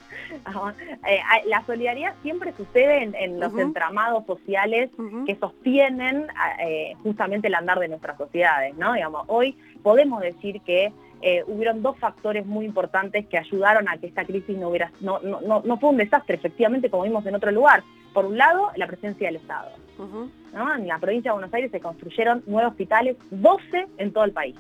Eh, 1.08 1.20
la 1.46 1.66
solidaridad 1.66 2.16
siempre 2.22 2.54
sucede 2.54 3.12
en, 3.14 3.40
los 3.40 3.58
entramados 3.58 4.26
sociales 4.26 4.90
que 5.26 5.36
sostienen 5.36 6.28
eh, 6.60 6.94
justamente 7.04 7.48
el 7.48 7.56
andar 7.56 7.80
de 7.80 7.88
nuestras 7.88 8.18
sociedades, 8.18 8.76
¿no? 8.76 8.94
Digamos, 8.94 9.26
hoy 9.28 9.58
podemos 9.82 10.22
decir 10.22 10.62
que 10.62 10.92
eh, 11.22 11.42
hubieron 11.48 11.82
dos 11.82 11.98
factores 11.98 12.46
muy 12.46 12.66
importantes 12.66 13.26
que 13.28 13.38
ayudaron 13.38 13.88
a 13.88 13.98
que 13.98 14.08
esta 14.08 14.26
crisis 14.26 14.58
no 14.58 14.68
hubiera, 14.68 14.92
no, 15.00 15.20
no, 15.22 15.62
no, 15.64 15.80
fue 15.80 15.92
un 15.92 15.98
desastre, 15.98 16.36
efectivamente, 16.36 16.90
como 16.90 17.04
vimos 17.04 17.26
en 17.26 17.36
otro 17.36 17.50
lugar. 17.52 17.82
Por 18.14 18.26
un 18.26 18.38
lado, 18.38 18.72
la 18.76 18.88
presencia 18.88 19.28
del 19.28 19.38
Estado. 19.38 19.70
En 20.54 20.88
la 20.88 21.00
provincia 21.00 21.32
de 21.32 21.36
Buenos 21.36 21.54
Aires 21.54 21.72
se 21.72 21.80
construyeron 21.80 22.44
nueve 22.46 22.68
hospitales, 22.68 23.16
12 23.32 23.88
en 23.98 24.12
todo 24.12 24.26
el 24.26 24.34
país. 24.34 24.56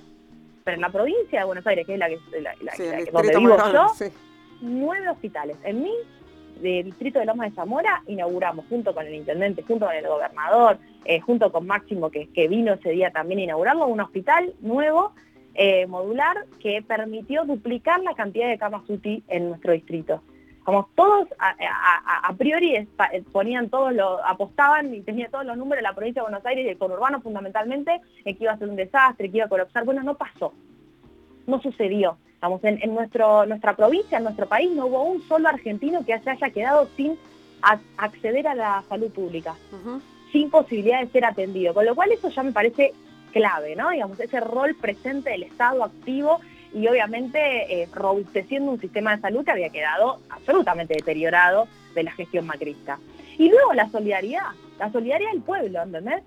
Pero 0.63 0.75
en 0.75 0.81
la 0.81 0.89
provincia 0.89 1.39
de 1.39 1.45
Buenos 1.45 1.67
Aires, 1.67 1.85
que 1.85 1.93
es 1.95 1.99
la 1.99 2.07
que, 2.07 3.11
donde 3.11 3.37
vivo 3.37 3.57
yo, 3.71 3.93
nueve 4.63 5.09
hospitales. 5.09 5.57
En 5.63 5.83
mi 5.83 5.91
de 6.61 6.83
distrito 6.83 7.19
de 7.19 7.25
Loma 7.25 7.45
de 7.45 7.51
Zamora 7.51 8.01
inauguramos 8.07 8.65
junto 8.69 8.93
con 8.93 9.05
el 9.05 9.13
intendente, 9.13 9.63
junto 9.63 9.85
con 9.85 9.95
el 9.95 10.07
gobernador, 10.07 10.77
eh, 11.05 11.19
junto 11.19 11.51
con 11.51 11.67
Máximo 11.67 12.09
que, 12.09 12.47
vino 12.47 12.73
ese 12.73 12.91
día 12.91 13.11
también 13.11 13.39
a 13.39 13.43
inaugurarlo, 13.43 13.87
un 13.87 13.99
hospital 13.99 14.53
nuevo, 14.61 15.13
eh, 15.55 15.85
modular, 15.87 16.45
que 16.59 16.81
permitió 16.81 17.43
duplicar 17.45 18.01
la 18.01 18.13
cantidad 18.13 18.47
de 18.47 18.57
camas 18.57 18.89
UTI 18.89 19.23
en 19.27 19.49
nuestro 19.49 19.73
distrito. 19.73 20.21
Como 20.63 20.87
todos 20.95 21.27
a, 21.39 22.33
priori 22.37 22.75
eh, 22.77 22.87
ponían 23.33 23.69
todos 23.69 23.93
apostaban 24.25 24.93
y 24.93 25.01
tenían 25.01 25.29
todos 25.29 25.45
los 25.45 25.57
números 25.57 25.79
de 25.79 25.89
la 25.89 25.93
provincia 25.93 26.21
de 26.21 26.29
Buenos 26.29 26.45
Aires 26.45 26.65
y 26.65 26.69
el 26.69 26.77
conurbano 26.77 27.21
fundamentalmente, 27.21 27.99
en 28.23 28.37
que 28.37 28.43
iba 28.45 28.53
a 28.53 28.57
ser 28.57 28.69
un 28.69 28.77
desastre, 28.77 29.29
que 29.29 29.37
iba 29.37 29.45
a 29.45 29.49
colapsar. 29.49 29.83
Bueno, 29.83 30.03
no 30.03 30.15
pasó, 30.15 30.53
no 31.47 31.61
sucedió. 31.61 32.17
Estamos 32.43 32.61
en, 32.65 32.93
nuestro, 32.93 33.45
nuestra 33.45 33.73
provincia, 33.73 34.17
en 34.17 34.25
nuestro 34.25 34.47
país, 34.47 34.69
no 34.69 34.87
hubo 34.87 35.03
un 35.03 35.25
solo 35.29 35.47
argentino 35.47 36.05
que 36.05 36.19
se 36.19 36.29
haya 36.29 36.49
quedado 36.49 36.89
sin 36.97 37.17
acceder 37.95 38.49
a 38.49 38.53
la 38.53 38.83
salud 38.89 39.09
pública, 39.11 39.55
sin 40.29 40.49
posibilidad 40.49 40.99
de 40.99 41.07
ser 41.07 41.23
atendido. 41.23 41.73
Con 41.73 41.85
lo 41.85 41.95
cual 41.95 42.11
eso 42.11 42.27
ya 42.27 42.43
me 42.43 42.51
parece 42.51 42.91
clave, 43.31 43.77
¿no? 43.77 43.91
Digamos, 43.91 44.19
ese 44.19 44.41
rol 44.41 44.75
presente 44.75 45.29
del 45.29 45.43
Estado 45.43 45.85
activo 45.85 46.41
y 46.73 46.85
obviamente 46.85 47.39
eh, 47.81 47.87
robusteciendo 47.93 48.71
un 48.71 48.81
sistema 48.81 49.15
de 49.15 49.21
salud 49.21 49.45
que 49.45 49.51
había 49.51 49.69
quedado 49.69 50.19
absolutamente 50.29 50.95
deteriorado 50.95 51.69
de 51.95 52.03
la 52.03 52.11
gestión 52.11 52.45
macrista. 52.45 52.99
Y 53.37 53.47
luego 53.47 53.71
la 53.71 53.87
solidaridad, 53.87 54.51
la 54.79 54.91
solidaridad 54.91 55.31
del 55.31 55.43
pueblo, 55.43 55.81
¿entendés? 55.81 56.23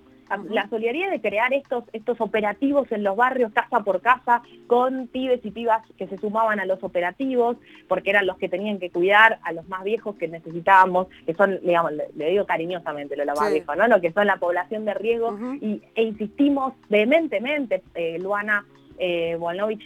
La, 0.49 0.67
solidaridad 0.69 1.11
de 1.11 1.21
crear 1.21 1.53
estos, 1.53 1.85
estos 1.93 2.19
operativos 2.21 2.91
en 2.91 3.03
los 3.03 3.15
barrios 3.15 3.51
casa 3.53 3.83
por 3.83 4.01
casa 4.01 4.41
con 4.67 5.07
pibes 5.07 5.43
y 5.43 5.51
pibas 5.51 5.83
que 5.97 6.07
se 6.07 6.17
sumaban 6.17 6.59
a 6.59 6.65
los 6.65 6.83
operativos 6.83 7.57
porque 7.87 8.09
eran 8.09 8.27
los 8.27 8.37
que 8.37 8.49
tenían 8.49 8.79
que 8.79 8.89
cuidar 8.89 9.39
a 9.43 9.51
los 9.51 9.67
más 9.67 9.83
viejos 9.83 10.15
que 10.15 10.27
necesitábamos, 10.27 11.07
que 11.25 11.33
son, 11.33 11.59
digamos, 11.61 11.93
le, 11.93 12.29
digo 12.29 12.45
cariñosamente 12.45 13.15
lo, 13.15 13.25
más 13.35 13.51
viejo, 13.51 13.75
¿no? 13.75 13.87
Lo 13.87 14.01
que 14.01 14.11
son 14.11 14.27
la 14.27 14.37
población 14.37 14.85
de 14.85 14.93
riesgo 14.93 15.37
y, 15.61 15.81
e 15.95 16.03
insistimos 16.03 16.73
vehementemente, 16.89 17.83
eh, 17.95 18.19
Luana, 18.19 18.65
eh, 18.97 19.37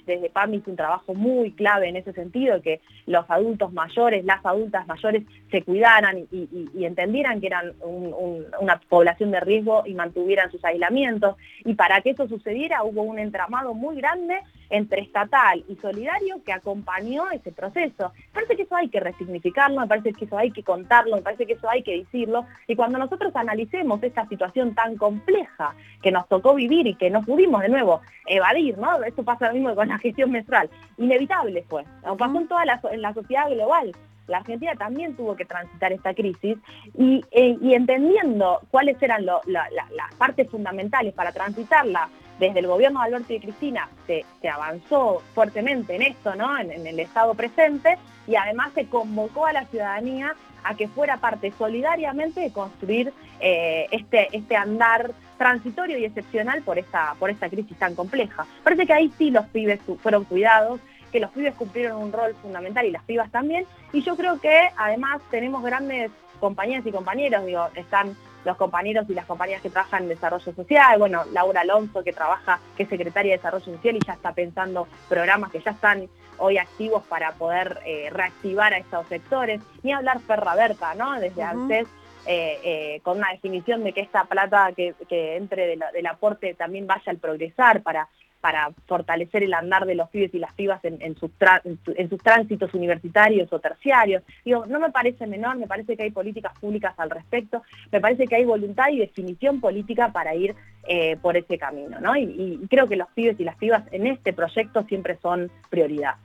desde 0.05 0.29
PAMI 0.29 0.57
hizo 0.57 0.71
un 0.71 0.77
trabajo 0.77 1.13
muy 1.13 1.51
clave 1.51 1.89
en 1.89 1.95
ese 1.95 2.13
sentido, 2.13 2.61
que 2.61 2.81
los 3.05 3.29
adultos 3.29 3.73
mayores, 3.73 4.25
las 4.25 4.45
adultas 4.45 4.87
mayores 4.87 5.23
se 5.49 5.61
cuidaran 5.63 6.27
y, 6.31 6.85
entendieran 6.85 7.41
que 7.41 7.47
eran 7.47 7.73
una 7.81 8.79
población 8.89 9.31
de 9.31 9.39
riesgo 9.39 9.83
y 9.85 9.93
mantuvieran 9.93 10.51
sus 10.51 10.63
aislamientos. 10.63 11.35
Y 11.65 11.75
para 11.75 12.01
que 12.01 12.11
eso 12.11 12.27
sucediera 12.27 12.83
hubo 12.83 13.03
un 13.03 13.19
entramado 13.19 13.73
muy 13.73 13.97
grande 13.97 14.39
entre 14.69 15.01
estatal 15.01 15.63
y 15.67 15.75
solidario 15.75 16.41
que 16.43 16.53
acompañó 16.53 17.29
ese 17.31 17.51
proceso. 17.51 18.13
Me 18.27 18.33
parece 18.33 18.55
que 18.55 18.63
eso 18.63 18.75
hay 18.75 18.87
que 18.89 18.99
resignificarlo, 18.99 19.81
me 19.81 19.87
parece 19.87 20.13
que 20.13 20.25
eso 20.25 20.37
hay 20.37 20.51
que 20.51 20.63
contarlo, 20.63 21.17
me 21.17 21.21
parece 21.21 21.45
que 21.45 21.53
eso 21.53 21.69
hay 21.69 21.83
que 21.83 21.97
decirlo. 21.97 22.45
Y 22.67 22.75
cuando 22.75 22.97
nosotros 22.97 23.35
analicemos 23.35 24.01
esta 24.01 24.25
situación 24.27 24.73
tan 24.73 24.95
compleja 24.95 25.75
que 26.01 26.11
nos 26.11 26.27
tocó 26.27 26.55
vivir 26.55 26.87
y 26.87 26.95
que 26.95 27.09
no 27.09 27.21
pudimos 27.21 27.61
de 27.61 27.69
nuevo 27.69 28.01
evadir, 28.25 28.77
¿no? 28.77 29.00
Esto 29.03 29.23
pasa 29.23 29.47
lo 29.47 29.53
mismo 29.53 29.75
con 29.75 29.87
la 29.87 29.97
gestión 29.97 30.31
menstrual. 30.31 30.69
Inevitable 30.97 31.63
fue. 31.67 31.83
Pasó 32.17 32.37
en 32.37 32.47
toda 32.47 32.65
la, 32.65 32.79
en 32.91 33.01
la 33.01 33.13
sociedad 33.13 33.49
global 33.49 33.91
la 34.27 34.37
Argentina 34.37 34.73
también 34.75 35.15
tuvo 35.15 35.35
que 35.35 35.45
transitar 35.45 35.91
esta 35.91 36.13
crisis 36.13 36.57
y, 36.97 37.23
eh, 37.31 37.57
entendiendo 37.61 38.61
cuáles 38.71 39.01
eran 39.01 39.25
las 39.25 40.15
partes 40.17 40.49
fundamentales 40.49 41.13
para 41.13 41.31
transitarla 41.31 42.09
desde 42.39 42.59
el 42.59 42.67
gobierno 42.67 43.01
de 43.01 43.07
Alberto 43.07 43.33
y 43.33 43.39
Cristina 43.39 43.89
se, 44.07 44.25
avanzó 44.49 45.21
fuertemente 45.35 45.95
en 45.95 46.01
esto, 46.01 46.33
¿no? 46.35 46.57
En, 46.57 46.87
el 46.87 46.99
estado 46.99 47.35
presente, 47.35 47.97
y 48.25 48.35
además 48.35 48.71
se 48.73 48.87
convocó 48.87 49.45
a 49.45 49.53
la 49.53 49.65
ciudadanía 49.65 50.33
a 50.63 50.75
que 50.75 50.87
fuera 50.87 51.17
parte 51.17 51.51
solidariamente 51.57 52.39
de 52.39 52.53
construir 52.53 53.13
eh, 53.39 53.87
este, 53.91 54.29
este 54.35 54.55
andar 54.55 55.11
transitorio 55.41 55.97
y 55.97 56.05
excepcional 56.05 56.61
por 56.61 56.77
esta, 56.77 57.15
por 57.17 57.31
esta 57.31 57.49
crisis 57.49 57.75
tan 57.75 57.95
compleja. 57.95 58.45
Parece 58.63 58.85
que 58.85 58.93
ahí 58.93 59.11
sí 59.17 59.31
los 59.31 59.47
pibes 59.47 59.79
fueron 60.03 60.23
cuidados, 60.25 60.79
que 61.11 61.19
los 61.19 61.31
pibes 61.31 61.55
cumplieron 61.55 61.99
un 61.99 62.13
rol 62.13 62.35
fundamental 62.43 62.85
y 62.85 62.91
las 62.91 63.01
pibas 63.05 63.31
también, 63.31 63.65
y 63.91 64.03
yo 64.03 64.15
creo 64.15 64.39
que 64.39 64.69
además 64.77 65.19
tenemos 65.31 65.63
grandes 65.63 66.11
compañeras 66.39 66.85
y 66.85 66.91
compañeros, 66.91 67.43
digo, 67.43 67.67
están 67.73 68.15
los 68.45 68.55
compañeros 68.55 69.09
y 69.09 69.15
las 69.15 69.25
compañeras 69.25 69.63
que 69.63 69.71
trabajan 69.71 70.03
en 70.03 70.09
desarrollo 70.09 70.53
social, 70.53 70.99
bueno, 70.99 71.23
Laura 71.31 71.61
Alonso 71.61 72.03
que 72.03 72.13
trabaja, 72.13 72.59
que 72.77 72.83
es 72.83 72.89
secretaria 72.89 73.31
de 73.31 73.37
desarrollo 73.37 73.65
social 73.65 73.95
y 73.95 73.99
ya 74.05 74.13
está 74.13 74.33
pensando 74.33 74.87
programas 75.09 75.51
que 75.51 75.59
ya 75.59 75.71
están 75.71 76.07
hoy 76.37 76.59
activos 76.59 77.01
para 77.09 77.31
poder 77.31 77.79
eh, 77.83 78.11
reactivar 78.11 78.75
a 78.75 78.77
estos 78.77 79.07
sectores, 79.07 79.59
ni 79.81 79.91
hablar 79.91 80.19
Ferra 80.19 80.53
Berta, 80.53 80.93
¿no? 80.93 81.19
Desde 81.19 81.41
antes 81.41 81.87
eh, 82.25 82.59
eh, 82.63 82.99
con 83.03 83.17
una 83.17 83.31
definición 83.31 83.83
de 83.83 83.93
que 83.93 84.01
esta 84.01 84.25
plata 84.25 84.71
que, 84.75 84.95
entre 85.35 85.77
del 85.77 86.07
aporte 86.07 86.53
también 86.53 86.87
vaya 86.87 87.11
al 87.11 87.17
progresar 87.17 87.81
para 87.81 88.07
para 88.41 88.71
fortalecer 88.87 89.43
el 89.43 89.53
andar 89.53 89.85
de 89.85 89.95
los 89.95 90.09
pibes 90.09 90.33
y 90.33 90.39
las 90.39 90.53
pibas 90.53 90.83
en, 90.83 91.15
sus 91.15 91.29
en, 91.63 92.09
sus 92.09 92.23
tránsitos 92.23 92.73
universitarios 92.73 93.53
o 93.53 93.59
terciarios. 93.59 94.23
Digo, 94.43 94.65
no 94.65 94.79
me 94.79 94.89
parece 94.89 95.27
menor, 95.27 95.57
me 95.57 95.67
parece 95.67 95.95
que 95.95 96.03
hay 96.03 96.11
políticas 96.11 96.57
públicas 96.59 96.95
al 96.97 97.11
respecto, 97.11 97.61
me 97.91 98.01
parece 98.01 98.25
que 98.25 98.35
hay 98.35 98.43
voluntad 98.43 98.89
y 98.89 98.97
definición 98.97 99.61
política 99.61 100.11
para 100.11 100.33
ir 100.33 100.55
eh, 100.87 101.17
por 101.21 101.37
ese 101.37 101.59
camino, 101.59 101.99
¿no? 102.01 102.17
y 102.17 102.59
creo 102.67 102.87
que 102.87 102.95
los 102.95 103.09
pibes 103.09 103.39
y 103.39 103.43
las 103.43 103.57
pibas 103.57 103.83
en 103.91 104.07
este 104.07 104.33
proyecto 104.33 104.83
siempre 104.83 105.17
son 105.21 105.51
prioridad. 105.69 106.15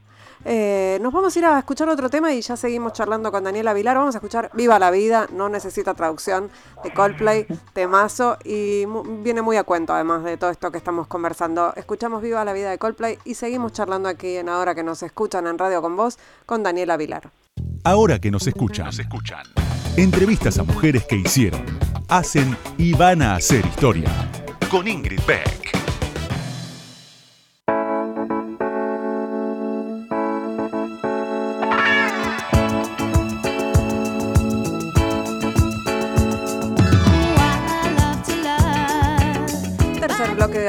Eh, 0.45 0.99
nos 1.01 1.13
vamos 1.13 1.35
a 1.35 1.39
ir 1.39 1.45
a 1.45 1.59
escuchar 1.59 1.89
otro 1.89 2.09
tema 2.09 2.33
y 2.33 2.41
ya 2.41 2.57
seguimos 2.57 2.93
charlando 2.93 3.33
con 3.33 3.45
Daniela 3.45 3.73
Vilar. 3.75 3.97
Vamos 3.97 4.15
a 4.15 4.19
escuchar 4.19 4.51
Viva 4.55 4.79
la 4.79 4.91
Vida, 4.91 5.27
no 5.33 5.49
necesita 5.49 5.95
traducción 5.95 6.51
de 6.85 6.93
Coldplay, 6.93 7.47
temazo 7.73 8.37
y 8.45 8.85
viene 9.23 9.43
muy 9.43 9.57
a 9.57 9.65
cuento 9.65 9.93
además 9.93 10.25
de 10.25 10.37
todo 10.37 10.51
esto 10.51 10.71
que 10.71 10.79
estamos 10.79 11.07
conversando. 11.07 11.73
Escuchamos 11.77 12.23
Viva 12.23 12.45
la 12.45 12.53
Vida 12.53 12.71
de 12.71 12.79
Coldplay 12.79 13.19
y 13.25 13.35
seguimos 13.35 13.73
charlando 13.73 14.09
aquí 14.09 14.37
en 14.37 14.49
Ahora 14.49 14.75
que 14.75 14.83
nos 14.83 15.03
escuchan 15.03 15.47
en 15.47 15.59
Radio 15.59 15.83
con 15.83 15.97
Vos 15.97 16.19
con 16.45 16.63
Daniela 16.63 16.97
Vilar. 16.97 17.31
Ahora 17.85 18.19
que 18.19 18.31
nos 18.31 18.47
escuchan, 18.47 18.87
nos 18.87 18.99
escuchan. 18.99 19.45
Entrevistas 19.97 20.59
a 20.59 20.65
mujeres 20.65 21.05
que 21.07 21.17
hicieron, 21.17 21.65
hacen 22.09 22.57
y 22.77 22.93
van 22.93 23.23
a 23.23 23.37
hacer 23.37 23.65
historia. 23.65 24.11
Con 24.71 24.87
Ingrid 24.87 25.21
Beck. 25.27 25.86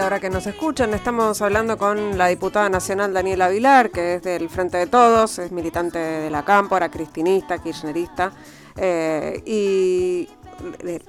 Ahora 0.07 0.21
que 0.21 0.29
nos 0.29 0.47
escuchan. 0.47 0.93
Estamos 0.93 1.41
hablando 1.41 1.77
con 1.77 2.17
la 2.17 2.27
diputada 2.27 2.69
nacional 2.69 3.13
Daniela 3.13 3.49
Vilar, 3.49 3.89
que 3.89 4.15
es 4.15 4.23
del 4.23 4.47
Frente 4.47 4.77
de 4.77 4.87
Todos, 4.87 5.37
es 5.37 5.51
militante 5.51 5.99
de 5.99 6.29
la 6.29 6.45
Cámpora, 6.45 6.89
cristinista, 6.89 7.57
kirchnerista. 7.57 8.31
Eh, 8.77 9.43
y 9.45 10.29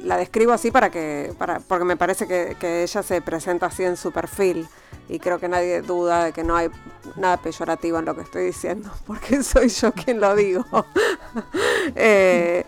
la 0.00 0.16
describo 0.16 0.50
así 0.50 0.72
para 0.72 0.90
que, 0.90 1.32
para, 1.38 1.60
porque 1.60 1.84
me 1.84 1.96
parece 1.96 2.26
que, 2.26 2.82
ella 2.82 3.02
se 3.04 3.22
presenta 3.22 3.66
así 3.66 3.84
en 3.84 3.96
su 3.96 4.10
perfil 4.10 4.66
y 5.08 5.20
creo 5.20 5.38
que 5.38 5.46
nadie 5.46 5.80
duda 5.80 6.24
de 6.24 6.32
que 6.32 6.42
no 6.42 6.56
hay 6.56 6.68
nada 7.14 7.36
peyorativo 7.36 8.00
en 8.00 8.04
lo 8.04 8.16
que 8.16 8.22
estoy 8.22 8.46
diciendo, 8.46 8.90
porque 9.06 9.44
soy 9.44 9.68
yo 9.68 9.92
quien 9.92 10.20
lo 10.20 10.34
digo. 10.34 10.64
Eh, 11.94 12.64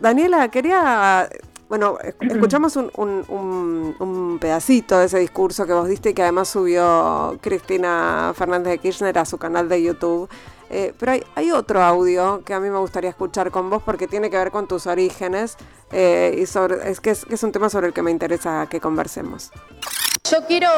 Daniela, 0.00 0.48
quería 0.48 1.28
bueno, 1.72 1.96
escuchamos 2.20 2.76
un, 2.76 4.38
pedacito 4.38 4.98
de 4.98 5.06
ese 5.06 5.18
discurso 5.18 5.64
que 5.64 5.72
vos 5.72 5.88
diste 5.88 6.10
y 6.10 6.14
que 6.14 6.20
además 6.20 6.48
subió 6.48 7.38
Cristina 7.40 8.34
Fernández 8.36 8.72
de 8.72 8.78
Kirchner 8.78 9.18
a 9.18 9.24
su 9.24 9.38
canal 9.38 9.70
de 9.70 9.82
YouTube. 9.82 10.28
Eh, 10.68 10.92
pero 11.00 11.12
hay, 11.34 11.50
otro 11.50 11.82
audio 11.82 12.42
que 12.44 12.52
a 12.52 12.60
mí 12.60 12.68
me 12.68 12.76
gustaría 12.76 13.08
escuchar 13.08 13.50
con 13.50 13.70
vos 13.70 13.82
porque 13.82 14.06
tiene 14.06 14.28
que 14.28 14.36
ver 14.36 14.50
con 14.50 14.68
tus 14.68 14.86
orígenes 14.86 15.56
eh, 15.92 16.36
y 16.38 16.44
sobre, 16.44 16.90
es, 16.90 17.00
que 17.00 17.08
es, 17.08 17.42
un 17.42 17.52
tema 17.52 17.70
sobre 17.70 17.86
el 17.86 17.94
que 17.94 18.02
me 18.02 18.10
interesa 18.10 18.66
que 18.68 18.78
conversemos. 18.78 19.50
Yo 20.30 20.44
quiero 20.46 20.68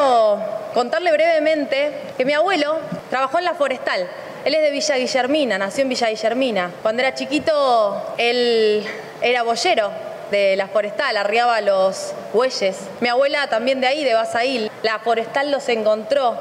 contarle 0.74 1.10
brevemente 1.10 2.12
que 2.16 2.24
mi 2.24 2.34
abuelo 2.34 2.78
trabajó 3.10 3.38
en 3.38 3.46
la 3.46 3.54
forestal. 3.54 4.08
Él 4.44 4.54
es 4.54 4.62
de 4.62 4.70
Villa 4.70 4.96
Guillermina, 4.96 5.58
nació 5.58 5.82
en 5.82 5.88
Villa 5.88 6.08
Guillermina. 6.08 6.70
Cuando 6.82 7.02
era 7.02 7.14
chiquito, 7.14 8.14
él 8.16 8.86
era 9.20 9.42
boyero 9.42 10.13
de 10.30 10.56
la 10.56 10.68
forestal, 10.68 11.16
arriaba 11.16 11.60
los 11.60 12.12
bueyes. 12.32 12.76
Mi 13.00 13.08
abuela 13.08 13.48
también 13.48 13.80
de 13.80 13.86
ahí, 13.86 14.04
de 14.04 14.14
Basail. 14.14 14.70
La 14.82 14.98
forestal 14.98 15.50
los 15.50 15.68
encontró 15.68 16.38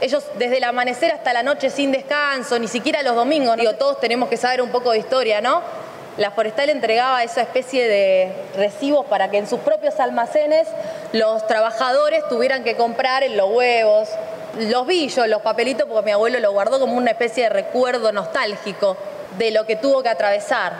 ellos 0.00 0.24
desde 0.38 0.56
el 0.56 0.64
amanecer 0.64 1.12
hasta 1.12 1.32
la 1.32 1.42
noche 1.42 1.68
sin 1.70 1.92
descanso, 1.92 2.58
ni 2.58 2.68
siquiera 2.68 3.02
los 3.02 3.14
domingos, 3.14 3.56
digo, 3.56 3.74
todos 3.74 4.00
tenemos 4.00 4.28
que 4.28 4.36
saber 4.36 4.62
un 4.62 4.70
poco 4.70 4.92
de 4.92 4.98
historia, 4.98 5.40
¿no? 5.40 5.62
La 6.16 6.30
forestal 6.30 6.70
entregaba 6.70 7.22
esa 7.22 7.42
especie 7.42 7.86
de 7.86 8.32
recibos 8.56 9.06
para 9.06 9.30
que 9.30 9.38
en 9.38 9.46
sus 9.46 9.60
propios 9.60 10.00
almacenes 10.00 10.68
los 11.12 11.46
trabajadores 11.46 12.26
tuvieran 12.28 12.64
que 12.64 12.76
comprar 12.76 13.28
los 13.30 13.50
huevos, 13.50 14.08
los 14.58 14.86
billos, 14.86 15.28
los 15.28 15.42
papelitos, 15.42 15.86
porque 15.86 16.06
mi 16.06 16.12
abuelo 16.12 16.40
lo 16.40 16.52
guardó 16.52 16.80
como 16.80 16.94
una 16.94 17.12
especie 17.12 17.44
de 17.44 17.50
recuerdo 17.50 18.10
nostálgico 18.12 18.96
de 19.38 19.50
lo 19.50 19.66
que 19.66 19.76
tuvo 19.76 20.02
que 20.02 20.08
atravesar. 20.08 20.72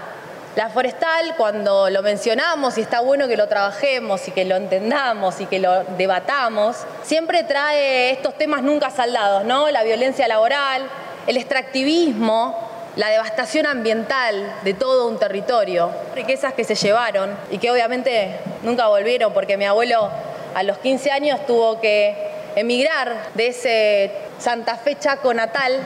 La 0.56 0.68
forestal, 0.68 1.34
cuando 1.36 1.90
lo 1.90 2.02
mencionamos, 2.02 2.76
y 2.76 2.80
está 2.80 2.98
bueno 3.00 3.28
que 3.28 3.36
lo 3.36 3.46
trabajemos 3.46 4.26
y 4.26 4.32
que 4.32 4.44
lo 4.44 4.56
entendamos 4.56 5.40
y 5.40 5.46
que 5.46 5.60
lo 5.60 5.84
debatamos, 5.96 6.76
siempre 7.04 7.44
trae 7.44 8.10
estos 8.10 8.34
temas 8.34 8.62
nunca 8.62 8.90
saldados, 8.90 9.44
¿no? 9.44 9.70
La 9.70 9.84
violencia 9.84 10.26
laboral, 10.26 10.82
el 11.28 11.36
extractivismo, 11.36 12.68
la 12.96 13.10
devastación 13.10 13.66
ambiental 13.66 14.52
de 14.64 14.74
todo 14.74 15.06
un 15.06 15.20
territorio, 15.20 15.92
riquezas 16.16 16.52
que 16.54 16.64
se 16.64 16.74
llevaron 16.74 17.30
y 17.52 17.58
que 17.58 17.70
obviamente 17.70 18.40
nunca 18.64 18.88
volvieron 18.88 19.32
porque 19.32 19.56
mi 19.56 19.66
abuelo 19.66 20.10
a 20.56 20.64
los 20.64 20.78
15 20.78 21.12
años 21.12 21.46
tuvo 21.46 21.80
que 21.80 22.16
emigrar 22.56 23.28
de 23.34 23.46
ese 23.46 24.12
Santa 24.40 24.74
Fe 24.74 24.98
Chaco 24.98 25.32
natal 25.32 25.78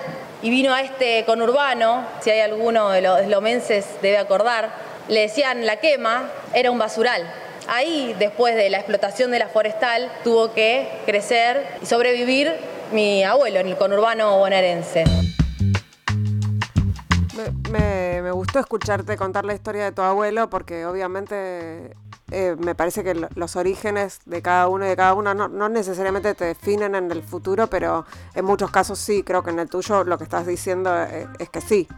y 0.44 0.50
vino 0.50 0.74
a 0.74 0.82
este 0.82 1.24
conurbano, 1.24 2.04
si 2.20 2.28
hay 2.28 2.40
alguno 2.40 2.90
de 2.90 3.00
los 3.00 3.26
lomenses 3.28 3.86
debe 4.02 4.18
acordar, 4.18 4.68
le 5.08 5.20
decían 5.20 5.64
la 5.64 5.76
quema, 5.76 6.30
era 6.52 6.70
un 6.70 6.76
basural. 6.76 7.22
Ahí, 7.66 8.14
después 8.18 8.54
de 8.54 8.68
la 8.68 8.76
explotación 8.76 9.30
de 9.30 9.38
la 9.38 9.48
forestal, 9.48 10.12
tuvo 10.22 10.52
que 10.52 10.86
crecer 11.06 11.66
y 11.80 11.86
sobrevivir 11.86 12.52
mi 12.92 13.24
abuelo 13.24 13.58
en 13.60 13.68
el 13.68 13.76
conurbano 13.78 14.36
bonaerense. 14.38 15.04
Me, 17.70 18.30
gustó 18.30 18.58
escucharte 18.58 19.16
contar 19.16 19.44
la 19.44 19.54
historia 19.54 19.84
de 19.84 19.92
tu 19.92 20.02
abuelo 20.02 20.50
porque 20.50 20.86
obviamente 20.86 21.94
eh, 22.30 22.56
me 22.58 22.74
parece 22.74 23.04
que 23.04 23.14
los 23.14 23.56
orígenes 23.56 24.20
de 24.24 24.42
cada 24.42 24.68
uno 24.68 24.84
y 24.84 24.88
de 24.88 24.96
cada 24.96 25.14
una 25.14 25.34
no, 25.34 25.68
necesariamente 25.68 26.34
te 26.34 26.46
definen 26.46 26.94
en 26.94 27.10
el 27.10 27.22
futuro, 27.22 27.66
pero 27.68 28.04
en 28.34 28.44
muchos 28.44 28.70
casos 28.70 28.98
sí, 28.98 29.22
creo 29.22 29.42
que 29.42 29.50
en 29.50 29.58
el 29.58 29.68
tuyo 29.68 30.04
lo 30.04 30.18
que 30.18 30.24
estás 30.24 30.46
diciendo 30.46 30.94
es, 31.02 31.26
es 31.38 31.48
que 31.48 31.60
sí. 31.60 31.88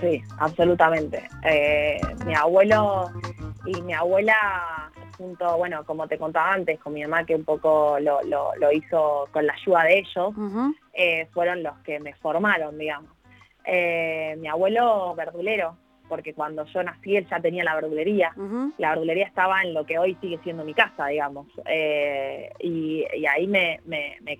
Sí, 0.00 0.22
absolutamente. 0.38 1.28
Eh, 1.44 2.00
mi 2.24 2.34
abuelo 2.34 3.10
y 3.64 3.80
mi 3.82 3.94
abuela, 3.94 4.90
junto, 5.16 5.56
bueno, 5.56 5.84
como 5.84 6.06
te 6.06 6.18
contaba 6.18 6.52
antes, 6.52 6.78
con 6.78 6.92
mi 6.92 7.02
mamá 7.02 7.24
que 7.24 7.34
un 7.34 7.44
poco 7.44 7.98
lo, 8.00 8.20
lo, 8.22 8.72
hizo 8.72 9.28
con 9.32 9.46
la 9.46 9.54
ayuda 9.54 9.84
de 9.84 9.98
ellos, 9.98 10.34
eh, 10.92 11.26
fueron 11.32 11.62
los 11.62 11.76
que 11.78 11.98
me 12.00 12.14
formaron, 12.14 12.78
digamos. 12.78 13.10
Eh, 13.70 14.34
mi 14.38 14.48
abuelo 14.48 15.14
verdulero, 15.14 15.76
porque 16.08 16.32
cuando 16.32 16.64
yo 16.64 16.82
nací 16.82 17.16
él 17.16 17.26
ya 17.28 17.38
tenía 17.38 17.64
la 17.64 17.74
verdulería. 17.74 18.32
La 18.78 18.90
verdulería 18.90 19.26
estaba 19.26 19.60
en 19.62 19.74
lo 19.74 19.84
que 19.84 19.98
hoy 19.98 20.16
sigue 20.22 20.38
siendo 20.42 20.64
mi 20.64 20.72
casa, 20.72 21.08
digamos. 21.08 21.46
Eh, 21.66 22.50
y, 22.60 23.04
ahí 23.26 23.46
me, 23.46 23.78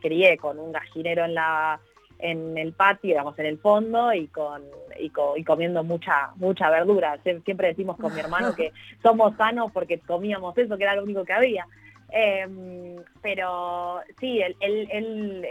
crié 0.00 0.38
con 0.38 0.58
un 0.58 0.72
gallinero 0.72 1.26
en 1.26 1.34
la 1.34 1.78
en 2.20 2.58
el 2.58 2.72
patio, 2.72 3.10
digamos, 3.10 3.38
en 3.38 3.46
el 3.46 3.58
fondo 3.58 4.12
y 4.12 4.26
con 4.28 4.62
y, 4.98 5.10
comiendo 5.44 5.84
mucha 5.84 6.30
mucha 6.36 6.70
verdura. 6.70 7.18
Siempre 7.22 7.68
decimos 7.68 7.98
con 7.98 8.14
mi 8.14 8.20
hermano 8.20 8.54
que 8.54 8.72
somos 9.02 9.36
sanos 9.36 9.70
porque 9.72 9.98
comíamos 9.98 10.56
eso, 10.56 10.78
que 10.78 10.84
era 10.84 10.96
lo 10.96 11.04
único 11.04 11.24
que 11.24 11.34
había. 11.34 11.66
Em, 12.10 12.96
pero 13.20 14.00
sí, 14.18 14.40
él, 14.40 14.56
él 14.60 15.46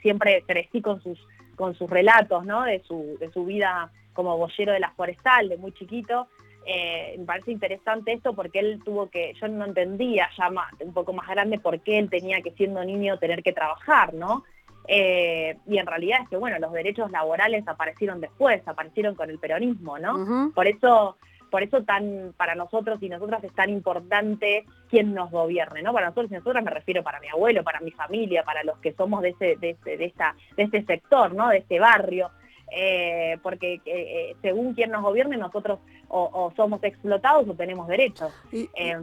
siempre 0.00 0.42
crecí 0.44 0.82
con 0.82 1.00
sus 1.00 1.18
con 1.56 1.74
sus 1.74 1.88
relatos, 1.88 2.44
¿no? 2.44 2.62
De 2.64 2.82
su, 2.82 3.16
de 3.20 3.30
su 3.30 3.44
vida 3.44 3.90
como 4.12 4.36
boyero 4.36 4.72
de 4.72 4.80
la 4.80 4.90
forestal, 4.90 5.48
de 5.48 5.56
muy 5.56 5.72
chiquito. 5.72 6.28
Eh, 6.64 7.16
me 7.18 7.24
parece 7.24 7.50
interesante 7.50 8.12
esto 8.12 8.34
porque 8.34 8.60
él 8.60 8.80
tuvo 8.84 9.10
que, 9.10 9.34
yo 9.40 9.48
no 9.48 9.64
entendía 9.64 10.28
ya 10.36 10.50
un 10.80 10.92
poco 10.92 11.12
más 11.12 11.28
grande 11.28 11.58
por 11.58 11.80
qué 11.80 11.98
él 11.98 12.08
tenía 12.08 12.40
que 12.40 12.52
siendo 12.52 12.84
niño 12.84 13.18
tener 13.18 13.42
que 13.42 13.52
trabajar, 13.52 14.14
¿no? 14.14 14.44
Eh, 14.88 15.56
y 15.66 15.78
en 15.78 15.86
realidad 15.86 16.20
es 16.22 16.28
que, 16.28 16.36
bueno, 16.36 16.58
los 16.58 16.72
derechos 16.72 17.10
laborales 17.10 17.66
aparecieron 17.66 18.20
después, 18.20 18.66
aparecieron 18.66 19.14
con 19.14 19.30
el 19.30 19.38
peronismo, 19.38 19.98
¿no? 19.98 20.52
Por 20.54 20.66
eso 20.66 21.16
por 21.52 21.62
eso 21.62 21.82
tan 21.82 22.32
para 22.34 22.54
nosotros 22.54 22.98
y 23.02 23.10
nosotras 23.10 23.44
es 23.44 23.54
tan 23.54 23.68
importante 23.68 24.64
quién 24.88 25.12
nos 25.12 25.30
gobierne, 25.30 25.82
¿no? 25.82 25.92
Para 25.92 26.06
nosotros 26.06 26.32
y 26.32 26.34
nosotras 26.34 26.64
me 26.64 26.70
refiero 26.70 27.02
para 27.02 27.20
mi 27.20 27.28
abuelo, 27.28 27.62
para 27.62 27.80
mi 27.80 27.90
familia, 27.90 28.42
para 28.42 28.64
los 28.64 28.78
que 28.78 28.94
somos 28.94 29.20
de 29.20 29.28
ese, 29.28 29.56
de, 29.56 29.76
de 29.84 30.04
esta, 30.06 30.34
de 30.56 30.62
este 30.62 30.82
sector, 30.84 31.34
¿no? 31.34 31.50
De 31.50 31.58
este 31.58 31.78
barrio. 31.78 32.30
Eh, 32.74 33.38
porque 33.42 33.74
eh, 33.74 33.80
eh, 33.84 34.36
según 34.40 34.72
quien 34.72 34.90
nos 34.90 35.02
gobierne 35.02 35.36
nosotros 35.36 35.78
o, 36.08 36.52
somos 36.56 36.82
explotados 36.84 37.48
o 37.48 37.54
tenemos 37.54 37.88
derechos. 37.88 38.32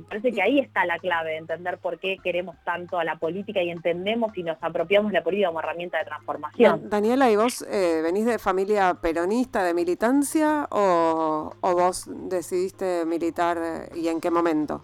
parece 0.07 0.32
que 0.32 0.41
ahí 0.43 0.59
está 0.59 0.86
la 0.86 0.99
clave 0.99 1.32
de 1.32 1.38
entender 1.38 1.80
por 1.80 1.99
qué 1.99 2.17
queremos 2.24 2.55
tanto 2.63 2.99
a 2.99 3.03
la 3.03 3.15
política 3.15 3.63
y 3.63 3.72
entendemos 3.72 4.38
y 4.38 4.43
nos 4.43 4.57
apropiamos 4.61 5.11
la 5.11 5.24
política 5.24 5.47
como 5.47 5.59
herramienta 5.59 5.97
de 5.97 6.05
transformación. 6.05 6.88
Daniela, 6.88 7.32
¿y 7.32 7.36
vos 7.36 7.65
venís 7.67 8.26
de 8.26 8.38
familia 8.38 8.95
peronista, 9.01 9.63
de 9.63 9.74
militancia 9.74 10.67
o 10.70 11.51
vos 11.61 12.05
decidiste 12.30 13.05
militar 13.05 13.89
y 13.95 14.07
en 14.07 14.22
qué 14.22 14.30
momento? 14.30 14.84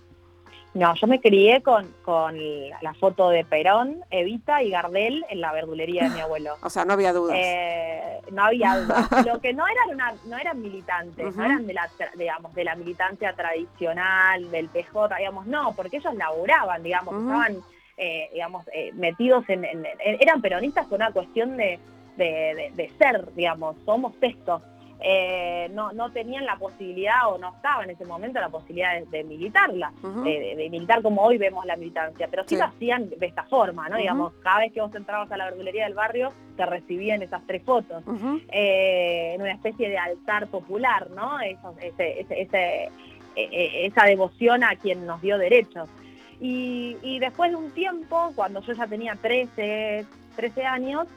No, 0.76 0.93
yo 0.93 1.07
me 1.07 1.21
crié 1.21 1.63
con, 1.63 1.88
con 2.03 2.38
la 2.38 2.93
foto 2.99 3.30
de 3.30 3.45
Perón, 3.45 4.03
Evita 4.11 4.61
y 4.61 4.71
Gardel 4.71 5.26
en 5.30 5.39
la 5.39 5.53
verdulería 5.53 6.03
de 6.03 6.09
mi 6.09 6.19
abuelo. 6.19 6.55
O 6.61 6.69
sea, 6.69 6.84
no 6.84 6.93
había 6.93 7.13
dudas. 7.13 7.38
Eh, 7.39 8.19
no 8.32 8.43
había 8.43 8.78
dudas. 8.80 9.07
Lo 9.26 9.39
que 9.39 9.53
no 9.53 9.63
eran 9.67 10.17
no 10.26 10.38
eran 10.38 10.61
militantes, 10.61 11.34
no 11.34 11.45
eran 11.45 11.65
de 11.65 11.73
la 11.73 11.89
digamos 12.17 12.53
de 12.53 12.63
la 12.65 12.76
militancia 12.76 13.34
tradicional, 13.34 14.51
del 14.51 14.67
PJ, 14.67 15.15
digamos, 15.15 15.47
no, 15.47 15.73
porque 15.76 15.97
ellos 15.97 16.13
laburaban, 16.13 16.84
digamos, 16.84 17.15
estaban 17.15 17.57
eh, 17.95 18.30
digamos, 18.34 18.65
eh, 18.73 18.91
metidos 18.93 19.45
en, 19.47 19.65
eran 19.99 20.41
peronistas 20.41 20.88
por 20.88 20.97
una 20.97 21.11
cuestión 21.11 21.55
de, 21.55 21.80
de, 22.17 22.71
de 22.76 22.91
ser, 22.97 23.34
digamos, 23.34 23.78
somos 23.86 24.13
esto. 24.19 24.61
Eh, 25.01 25.69
no, 25.73 25.91
no 25.91 26.11
tenían 26.11 26.45
la 26.45 26.57
posibilidad 26.57 27.29
o 27.29 27.37
no 27.37 27.53
estaba 27.53 27.83
en 27.83 27.89
ese 27.89 28.05
momento 28.05 28.39
la 28.39 28.49
posibilidad 28.49 28.99
de, 29.01 29.23
militarla, 29.23 29.91
de, 30.01 30.67
militar 30.71 31.01
como 31.01 31.21
hoy 31.21 31.37
vemos 31.37 31.65
la 31.65 31.75
militancia, 31.75 32.27
pero 32.29 32.43
sí, 32.47 32.55
lo 32.55 32.65
hacían 32.65 33.09
de 33.09 33.25
esta 33.25 33.43
forma, 33.43 33.89
¿no? 33.89 33.97
Digamos, 33.97 34.33
cada 34.41 34.59
vez 34.59 34.71
que 34.71 34.81
vos 34.81 34.95
entrabas 34.95 35.31
a 35.31 35.37
la 35.37 35.45
verdulería 35.45 35.83
del 35.83 35.93
barrio, 35.93 36.31
te 36.55 36.65
recibían 36.65 37.21
esas 37.21 37.45
tres 37.45 37.61
fotos, 37.63 38.03
eh, 38.49 39.33
en 39.35 39.41
una 39.41 39.51
especie 39.51 39.89
de 39.89 39.97
altar 39.97 40.47
popular, 40.47 41.09
¿no? 41.11 41.39
Eso, 41.41 41.75
ese, 41.81 42.21
e, 42.21 42.47
e, 43.35 43.85
esa 43.85 44.05
devoción 44.05 44.63
a 44.63 44.75
quien 44.75 45.05
nos 45.05 45.21
dio 45.21 45.37
derechos. 45.37 45.89
Y, 46.39 46.97
y 47.01 47.19
después 47.19 47.51
de 47.51 47.57
un 47.57 47.71
tiempo, 47.71 48.31
cuando 48.35 48.61
yo 48.61 48.73
ya 48.73 48.87
tenía 48.87 49.15
13, 49.15 50.05
13 50.35 50.65
años, 50.65 51.07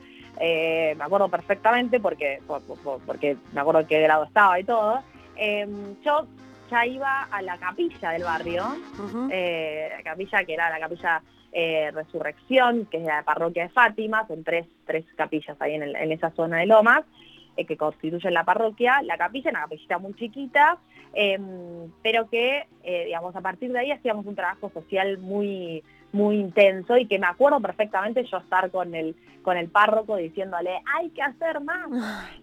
eh, 0.40 0.94
me 0.96 1.04
acuerdo 1.04 1.28
perfectamente 1.28 2.00
porque, 2.00 2.40
porque 3.06 3.36
me 3.52 3.60
acuerdo 3.60 3.86
qué 3.86 4.00
grado 4.00 4.24
estaba 4.24 4.58
y 4.60 4.64
todo, 4.64 5.00
em, 5.36 5.96
yo 6.02 6.26
ya 6.70 6.86
iba 6.86 7.24
a 7.24 7.42
la 7.42 7.58
capilla 7.58 8.10
del 8.10 8.24
barrio, 8.24 8.64
eh, 9.30 9.88
la 9.96 10.02
capilla 10.02 10.44
que 10.44 10.54
era 10.54 10.70
la 10.70 10.78
capilla 10.78 11.22
eh, 11.50 11.90
Resurrección, 11.92 12.86
que 12.86 12.98
es 12.98 13.04
la 13.04 13.22
parroquia 13.22 13.64
de 13.64 13.68
Fátima, 13.70 14.26
son 14.26 14.44
tres, 14.44 14.66
tres 14.86 15.04
capillas 15.16 15.56
ahí 15.60 15.74
en, 15.74 15.82
en 15.82 16.12
esa 16.12 16.30
zona 16.30 16.58
de 16.58 16.66
Lomas, 16.66 17.04
que 17.56 17.76
constituyen 17.76 18.34
la 18.34 18.44
parroquia, 18.44 19.02
la 19.02 19.18
capilla, 19.18 19.50
una 19.50 19.62
capillita 19.62 19.98
muy 19.98 20.14
chiquita, 20.14 20.78
em, 21.12 21.90
pero 22.02 22.28
que, 22.28 22.68
digamos, 22.84 23.34
a 23.34 23.40
partir 23.40 23.72
de 23.72 23.80
ahí 23.80 23.90
hacíamos 23.90 24.26
un 24.26 24.36
trabajo 24.36 24.70
social 24.72 25.18
muy 25.18 25.82
muy 26.12 26.36
intenso 26.36 26.96
y 26.96 27.06
que 27.06 27.18
me 27.18 27.26
acuerdo 27.26 27.60
perfectamente 27.60 28.24
yo 28.24 28.38
estar 28.38 28.70
con 28.70 28.94
el, 28.94 29.14
con 29.42 29.56
el 29.56 29.68
párroco 29.68 30.16
diciéndole, 30.16 30.80
hay 30.96 31.10
que 31.10 31.22
hacer 31.22 31.60
más, 31.60 31.88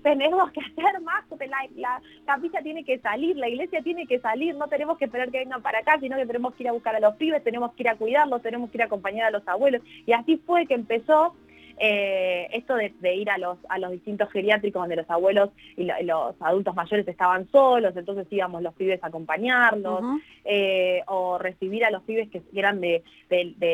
tenemos 0.03 0.51
que 0.51 0.61
hacer 0.61 1.01
más, 1.01 1.23
la, 1.31 1.57
la 1.75 2.01
capilla 2.25 2.61
tiene 2.61 2.83
que 2.83 2.99
salir, 2.99 3.35
la 3.37 3.49
iglesia 3.49 3.81
tiene 3.81 4.07
que 4.07 4.19
salir, 4.19 4.55
no 4.55 4.67
tenemos 4.67 4.97
que 4.97 5.05
esperar 5.05 5.31
que 5.31 5.39
vengan 5.39 5.61
para 5.61 5.79
acá, 5.79 5.99
sino 5.99 6.17
que 6.17 6.25
tenemos 6.25 6.53
que 6.53 6.63
ir 6.63 6.69
a 6.69 6.73
buscar 6.73 6.95
a 6.95 6.99
los 6.99 7.15
pibes, 7.15 7.43
tenemos 7.43 7.73
que 7.73 7.83
ir 7.83 7.89
a 7.89 7.95
cuidarlos, 7.95 8.41
tenemos 8.41 8.69
que 8.69 8.77
ir 8.77 8.83
a 8.83 8.85
acompañar 8.85 9.27
a 9.27 9.31
los 9.31 9.47
abuelos. 9.47 9.81
Y 10.05 10.13
así 10.13 10.37
fue 10.45 10.65
que 10.65 10.75
empezó 10.75 11.35
eh, 11.77 12.47
esto 12.53 12.75
de, 12.75 13.15
ir 13.15 13.29
a 13.29 13.37
los, 13.37 13.57
a 13.67 13.77
los 13.79 13.91
distintos 13.91 14.31
geriátricos 14.31 14.81
donde 14.81 14.95
los 14.95 15.09
abuelos 15.09 15.49
y, 15.75 15.83
los 15.83 16.35
adultos 16.39 16.75
mayores 16.75 17.07
estaban 17.07 17.49
solos, 17.51 17.95
entonces 17.97 18.27
íbamos 18.29 18.61
los 18.61 18.73
pibes 18.75 19.03
a 19.03 19.07
acompañarlos, 19.07 20.01
eh, 20.45 21.01
o 21.07 21.37
recibir 21.37 21.83
a 21.83 21.91
los 21.91 22.03
pibes 22.03 22.29
que 22.29 22.41
eran 22.53 22.79
de, 22.79 23.03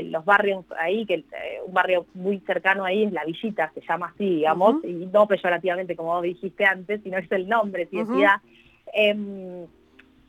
los 0.04 0.26
barrios 0.26 0.66
ahí, 0.80 1.06
que 1.06 1.16
eh, 1.16 1.26
un 1.66 1.74
barrio 1.74 2.06
muy 2.14 2.40
cercano 2.40 2.84
ahí 2.86 3.04
es 3.04 3.12
La 3.12 3.24
Villita, 3.26 3.72
se 3.74 3.82
llama 3.82 4.12
así, 4.16 4.38
digamos, 4.38 4.84
y 4.84 5.06
no 5.06 5.28
peyorativamente 5.28 5.96
como 5.96 6.22
dijiste 6.22 6.66
antes, 6.66 7.02
sino 7.04 7.18
es 7.18 7.32
el 7.32 7.48
nombre, 7.48 7.88
si 7.88 7.98
decía, 7.98 8.42
em, 8.94 9.68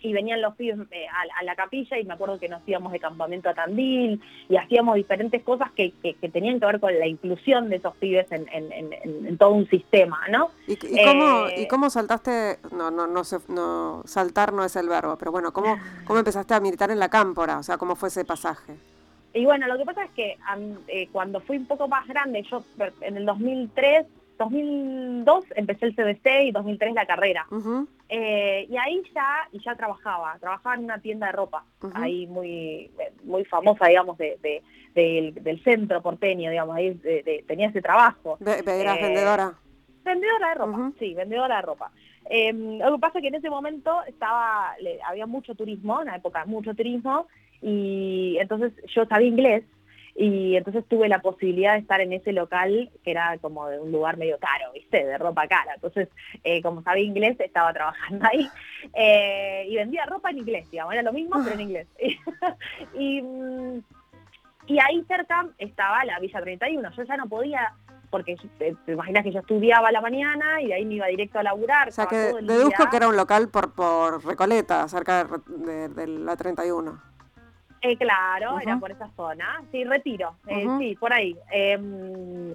y 0.03 0.13
venían 0.13 0.41
los 0.41 0.55
pibes 0.57 0.79
eh, 0.91 1.07
a, 1.09 1.45
la 1.45 1.55
capilla 1.55 1.99
y 1.99 2.05
me 2.05 2.15
acuerdo 2.15 2.39
que 2.39 2.49
nos 2.49 2.61
íbamos 2.67 2.93
de 2.93 3.01
campamento 3.01 3.49
a 3.49 3.55
Tandil 3.55 4.21
y 4.49 4.57
hacíamos 4.57 4.97
diferentes 4.97 5.43
cosas 5.43 5.71
que, 5.73 5.93
tenían 6.33 6.61
que 6.61 6.67
ver 6.67 6.81
con 6.81 6.99
la 6.99 7.07
inclusión 7.07 7.69
de 7.69 7.77
esos 7.77 7.95
pibes 7.97 8.27
en, 8.31 9.39
todo 9.39 9.51
un 9.51 9.69
sistema, 9.69 10.21
¿no? 10.29 10.51
¿Y, 10.67 10.77
cómo, 10.77 11.47
¿Y, 11.57 11.67
cómo, 11.69 11.91
saltaste, 11.91 12.59
no, 12.73 12.91
no, 12.91 13.07
no, 13.07 13.23
no, 13.49 14.03
saltar 14.05 14.53
no 14.53 14.65
es 14.65 14.77
el 14.77 14.89
verbo, 14.89 15.17
pero 15.17 15.33
bueno, 15.33 15.53
¿cómo, 15.53 15.77
cómo 16.05 16.19
empezaste 16.19 16.55
a 16.55 16.61
militar 16.61 16.91
en 16.91 16.99
la 16.99 17.09
cámpora? 17.09 17.59
O 17.59 17.63
sea, 17.63 17.79
¿cómo 17.79 17.97
fue 17.97 18.09
ese 18.09 18.25
pasaje? 18.25 18.75
Y 19.35 19.45
bueno, 19.45 19.67
lo 19.67 19.79
que 19.79 19.85
pasa 19.85 20.05
es 20.05 20.11
que 20.11 20.37
eh, 20.89 21.09
cuando 21.11 21.41
fui 21.41 21.57
un 21.57 21.67
poco 21.67 21.89
más 21.89 22.07
grande, 22.07 22.43
yo 22.43 22.63
en 23.01 23.17
el 23.17 23.25
2003 23.25 24.07
2002 24.39 25.45
empecé 25.57 25.87
el 25.87 25.95
CBC 25.95 26.45
y 26.47 26.51
2003 26.53 26.95
la 26.95 27.07
carrera. 27.07 27.47
Eh, 28.15 28.67
y 28.69 28.77
ahí 28.77 29.03
ya, 29.15 29.49
y 29.53 29.65
ya 29.65 29.75
trabajaba, 29.75 30.37
trabajaba 30.39 30.75
en 30.75 30.85
una 30.85 30.99
tienda 30.99 31.29
de 31.29 31.33
ropa, 31.33 31.65
ahí 31.95 32.27
muy, 32.27 32.91
muy 33.25 33.43
famosa, 33.47 33.87
digamos, 33.87 34.19
de, 34.19 34.63
del, 34.95 35.65
centro 35.65 36.03
porteño, 36.03 36.51
digamos, 36.51 36.77
ahí 36.77 36.95
tenía 37.47 37.69
ese 37.69 37.81
trabajo. 37.81 38.37
¿Eras 38.45 38.99
eh, 38.99 39.03
vendedora? 39.03 39.55
Vendedora 40.05 40.49
de 40.51 40.55
ropa, 40.57 40.93
sí, 40.99 41.15
vendedora 41.15 41.57
de 41.57 41.63
ropa. 41.63 41.91
Em, 42.27 42.81
lo 42.81 42.93
que 42.93 43.01
pasa 43.01 43.19
es 43.19 43.23
que 43.23 43.29
en 43.29 43.37
ese 43.37 43.49
momento 43.49 44.03
estaba, 44.07 44.77
había 45.07 45.25
mucho 45.25 45.55
turismo, 45.55 46.03
en 46.03 46.09
la 46.09 46.17
época 46.17 46.45
mucho 46.45 46.75
turismo, 46.75 47.29
y 47.63 48.37
entonces 48.39 48.75
yo 48.95 49.07
sabía 49.07 49.29
inglés, 49.29 49.65
y 50.15 50.57
entonces 50.57 50.85
tuve 50.89 51.09
la 51.09 51.21
posibilidad 51.21 51.73
de 51.73 51.81
estar 51.81 52.01
en 52.01 52.13
ese 52.13 52.33
local 52.33 52.91
que 53.03 53.11
era 53.11 53.39
como 53.39 53.67
de 53.69 53.81
un 53.81 53.91
lugar 53.91 54.19
medio 54.19 54.39
caro, 54.39 54.73
¿viste? 54.73 55.05
De 55.05 55.17
ropa 55.17 55.47
cara. 55.49 55.75
Entonces, 55.75 56.09
eh, 56.45 56.61
como 56.61 56.83
sabía 56.83 57.05
inglés, 57.05 57.39
estaba 57.41 57.73
trabajando 57.73 58.27
ahí 58.31 58.49
eh, 58.95 59.67
y 59.69 59.77
vendía 59.77 60.05
ropa 60.07 60.31
en 60.31 60.39
inglés, 60.39 60.71
digamos, 60.71 60.93
era 60.93 61.03
lo 61.03 61.13
mismo, 61.13 61.37
pero 61.43 61.55
en 61.55 61.61
inglés. 61.61 61.87
y, 62.95 63.23
y 64.67 64.79
ahí 64.81 65.03
cerca 65.09 65.49
estaba 65.59 66.05
la 66.05 66.19
Villa 66.19 66.41
31. 66.41 66.91
Yo 66.91 67.03
ya 67.05 67.17
no 67.17 67.29
podía 67.29 67.75
porque 68.11 68.37
te, 68.59 68.77
imaginas 68.93 69.25
que 69.25 69.33
yo 69.33 69.41
estudiaba 69.41 69.89
a 69.89 69.93
la 69.93 70.03
mañana 70.03 70.61
y 70.61 70.67
de 70.67 70.75
ahí 70.75 70.85
me 70.85 70.97
iba 70.97 71.07
directo 71.07 71.39
a 71.39 71.43
laburar. 71.43 71.89
O 71.89 71.93
sea 71.93 72.05
que 72.07 72.35
deduzco 72.43 72.91
que 72.91 72.97
era 72.99 73.09
un 73.09 73.17
local 73.17 73.49
por, 73.49 73.73
por 73.73 74.23
Recoleta, 74.25 74.87
cerca 74.87 75.27
de 75.47 76.07
la 76.07 76.37
31. 76.37 77.12
Eh, 77.83 77.97
claro, 77.97 78.61
era 78.61 78.79
por 78.79 78.93
esa 78.93 79.09
zona. 79.17 79.63
Sí, 79.73 79.83
retiro. 79.85 80.37
Eh, 80.47 80.67
sí, 80.79 80.97
por 80.97 81.13
ahí. 81.13 81.37
Em, 81.51 82.55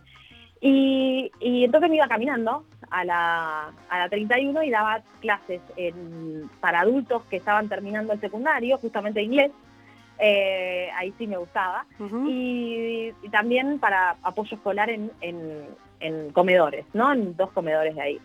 y, 0.61 1.31
entonces 1.41 1.89
me 1.89 1.97
iba 1.97 2.07
caminando 2.07 2.63
a 2.89 3.03
la, 3.03 3.73
a 3.89 3.99
la 3.99 4.09
31 4.09 4.63
y 4.63 4.69
daba 4.69 5.01
clases 5.19 5.61
para 6.61 6.79
adultos 6.79 7.23
que 7.25 7.35
estaban 7.35 7.67
terminando 7.67 8.13
el 8.13 8.21
secundario, 8.21 8.77
justamente 8.77 9.21
inglés. 9.21 9.51
Eh, 10.19 10.89
ahí 10.95 11.13
sí 11.17 11.27
me 11.27 11.37
gustaba. 11.37 11.85
y, 12.25 13.11
también 13.29 13.79
para 13.79 14.15
apoyo 14.23 14.55
escolar 14.55 14.89
en, 14.89 15.11
en, 15.21 16.31
comedores, 16.31 16.85
¿no? 16.93 17.11
En 17.11 17.35
dos 17.35 17.51
comedores 17.51 17.95
de 17.95 18.01
ahí. 18.01 18.21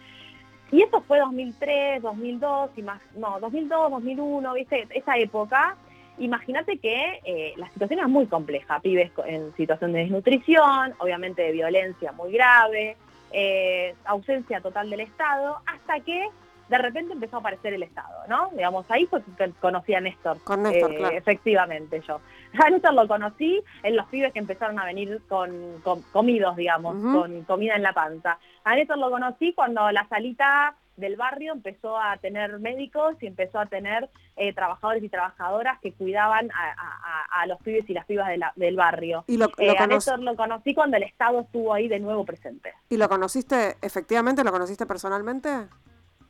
Y 0.71 0.83
eso 0.83 1.03
fue 1.03 1.19
2003, 1.19 2.01
2002 2.01 2.71
y 2.77 2.83
más, 2.83 3.01
no, 3.17 3.41
2002, 3.41 3.91
2001, 3.91 4.55
¿viste? 4.55 4.87
Esa 4.95 5.19
época 5.19 5.77
Imagínate 6.19 6.79
que 6.79 7.21
eh, 7.25 7.55
la 7.57 7.69
situación 7.71 8.01
es 8.01 8.09
muy 8.09 8.27
compleja, 8.27 8.81
pibes 8.81 9.11
en 9.27 9.55
situación 9.57 9.93
de 9.93 10.01
desnutrición, 10.01 10.95
obviamente 10.99 11.43
de 11.43 11.53
violencia 11.53 12.13
muy 12.13 12.33
grave, 12.33 12.97
eh, 13.33 13.95
ausencia 14.05 14.61
total 14.61 14.91
del 14.91 15.01
Estado, 15.01 15.59
hasta 15.67 16.01
que 16.01 16.29
de 16.69 16.79
repente 16.79 17.13
empezó 17.13 17.37
a 17.37 17.41
aparecer 17.41 17.75
el 17.75 17.83
Estado, 17.83 18.15
¿no? 18.29 18.51
Digamos, 18.53 18.91
ahí 18.91 19.07
fue 19.07 19.23
que 19.37 19.51
conocí 19.61 19.95
a 19.95 20.01
Néstor. 20.01 20.43
Con 20.43 20.63
Néstor, 20.63 20.93
eh, 20.93 21.17
Efectivamente, 21.17 22.01
yo. 22.07 22.21
A 22.65 22.71
Néstor 22.71 22.95
lo 22.95 23.09
conocí 23.09 23.63
en 23.83 23.97
los 23.97 24.07
pibes 24.07 24.33
que 24.33 24.39
empezaron 24.39 24.79
a 24.79 24.85
venir 24.85 25.21
con, 25.29 25.83
comidos, 26.13 26.57
digamos, 26.57 26.95
con 26.95 27.43
comida 27.45 27.75
en 27.77 27.83
la 27.83 27.93
panza. 27.93 28.39
A 28.65 28.75
Néstor 28.75 28.99
lo 28.99 29.11
conocí 29.11 29.53
cuando 29.55 29.91
la 29.91 30.07
salita 30.09 30.75
del 30.97 31.17
barrio 31.17 31.53
empezó 31.53 31.99
a 31.99 32.17
tener 32.19 32.59
médicos 32.59 33.17
y 33.21 33.27
empezó 33.27 33.59
a 33.59 33.67
tener 33.67 34.11
eh, 34.37 34.53
trabajadores 34.53 35.03
y 35.03 35.09
trabajadoras 35.09 35.81
que 35.81 35.93
cuidaban 35.93 36.51
a, 36.51 37.47
los 37.47 37.61
pibes 37.63 37.89
y 37.91 37.95
las 37.95 38.07
pibas 38.07 38.29
del 38.57 38.77
barrio. 38.77 39.25
¿Y 39.27 39.37
lo, 39.37 39.47
eh, 39.59 39.75
a 39.77 39.87
Néstor 39.87 40.21
lo 40.21 40.37
conocí 40.37 40.75
cuando 40.75 40.97
el 40.97 41.03
Estado 41.03 41.41
estuvo 41.41 41.75
ahí 41.75 41.89
de 41.89 41.99
nuevo 41.99 42.25
presente. 42.25 42.73
¿Y 42.89 42.97
lo 42.97 43.09
conociste, 43.09 43.77
efectivamente, 43.83 44.45
lo 44.45 44.53
conociste 44.53 44.87
personalmente? 44.87 45.69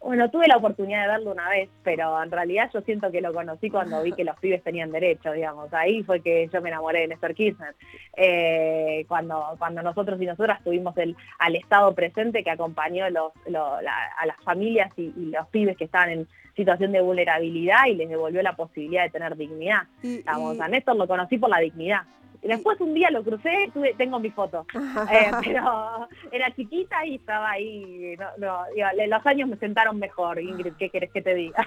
Bueno, 0.03 0.29
tuve 0.31 0.49
la 0.49 0.57
oportunidad 0.57 1.03
de 1.03 1.09
verlo 1.13 1.31
una 1.31 1.49
vez, 1.49 1.71
pero 1.85 2.21
en 2.21 2.31
realidad 2.31 2.69
yo 2.75 2.81
siento 2.81 3.13
que 3.13 3.21
lo 3.21 3.33
conocí 3.33 3.71
cuando 3.71 4.03
vi 4.03 4.13
que 4.13 4.25
los 4.25 4.37
pibes 4.41 4.63
tenían 4.63 4.91
derecho, 4.91 5.31
digamos. 5.31 5.73
Ahí 5.73 6.03
fue 6.03 6.21
que 6.21 6.49
yo 6.53 6.61
me 6.61 6.71
enamoré 6.71 7.01
de 7.01 7.09
Néstor 7.09 7.35
Kirchner. 7.35 7.75
Eh, 8.17 9.05
cuando, 9.07 9.55
cuando 9.59 9.81
nosotros 9.81 10.21
y 10.21 10.27
nosotras 10.27 10.63
tuvimos 10.65 10.97
el, 10.99 11.17
al 11.39 11.55
Estado 11.55 11.95
presente 11.95 12.43
que 12.43 12.51
acompañó 12.51 13.05
a 13.05 13.11
las 13.11 14.37
familias 14.45 14.91
y, 14.97 15.13
los 15.31 15.47
pibes 15.49 15.77
que 15.77 15.85
estaban 15.85 16.11
en 16.11 16.29
situación 16.57 16.91
de 16.91 17.01
vulnerabilidad 17.01 17.87
y 17.87 17.95
les 17.95 18.09
devolvió 18.09 18.43
la 18.43 18.57
posibilidad 18.57 19.05
de 19.05 19.11
tener 19.11 19.37
dignidad. 19.37 19.83
a 20.27 20.69
Néstor 20.69 20.97
lo 20.97 21.07
conocí 21.07 21.39
por 21.39 21.49
la 21.49 21.61
dignidad. 21.61 22.03
Después 22.43 22.81
un 22.81 22.93
día 22.93 23.11
lo 23.11 23.23
crucé, 23.23 23.71
tengo 23.97 24.19
mi 24.19 24.31
foto, 24.31 24.67
eh, 25.13 25.31
pero 25.45 26.09
era 26.31 26.55
chiquita 26.55 27.07
y 27.07 27.17
estaba 27.17 27.53
ahí, 27.53 28.17
los 28.37 29.27
años 29.27 29.49
me 29.49 29.57
sentaron 29.57 29.99
mejor, 29.99 30.41
Ingrid, 30.41 30.75
¿qué 30.75 30.91
querés 30.91 31.11
que 31.13 31.23
te 31.23 31.35
diga? 31.35 31.67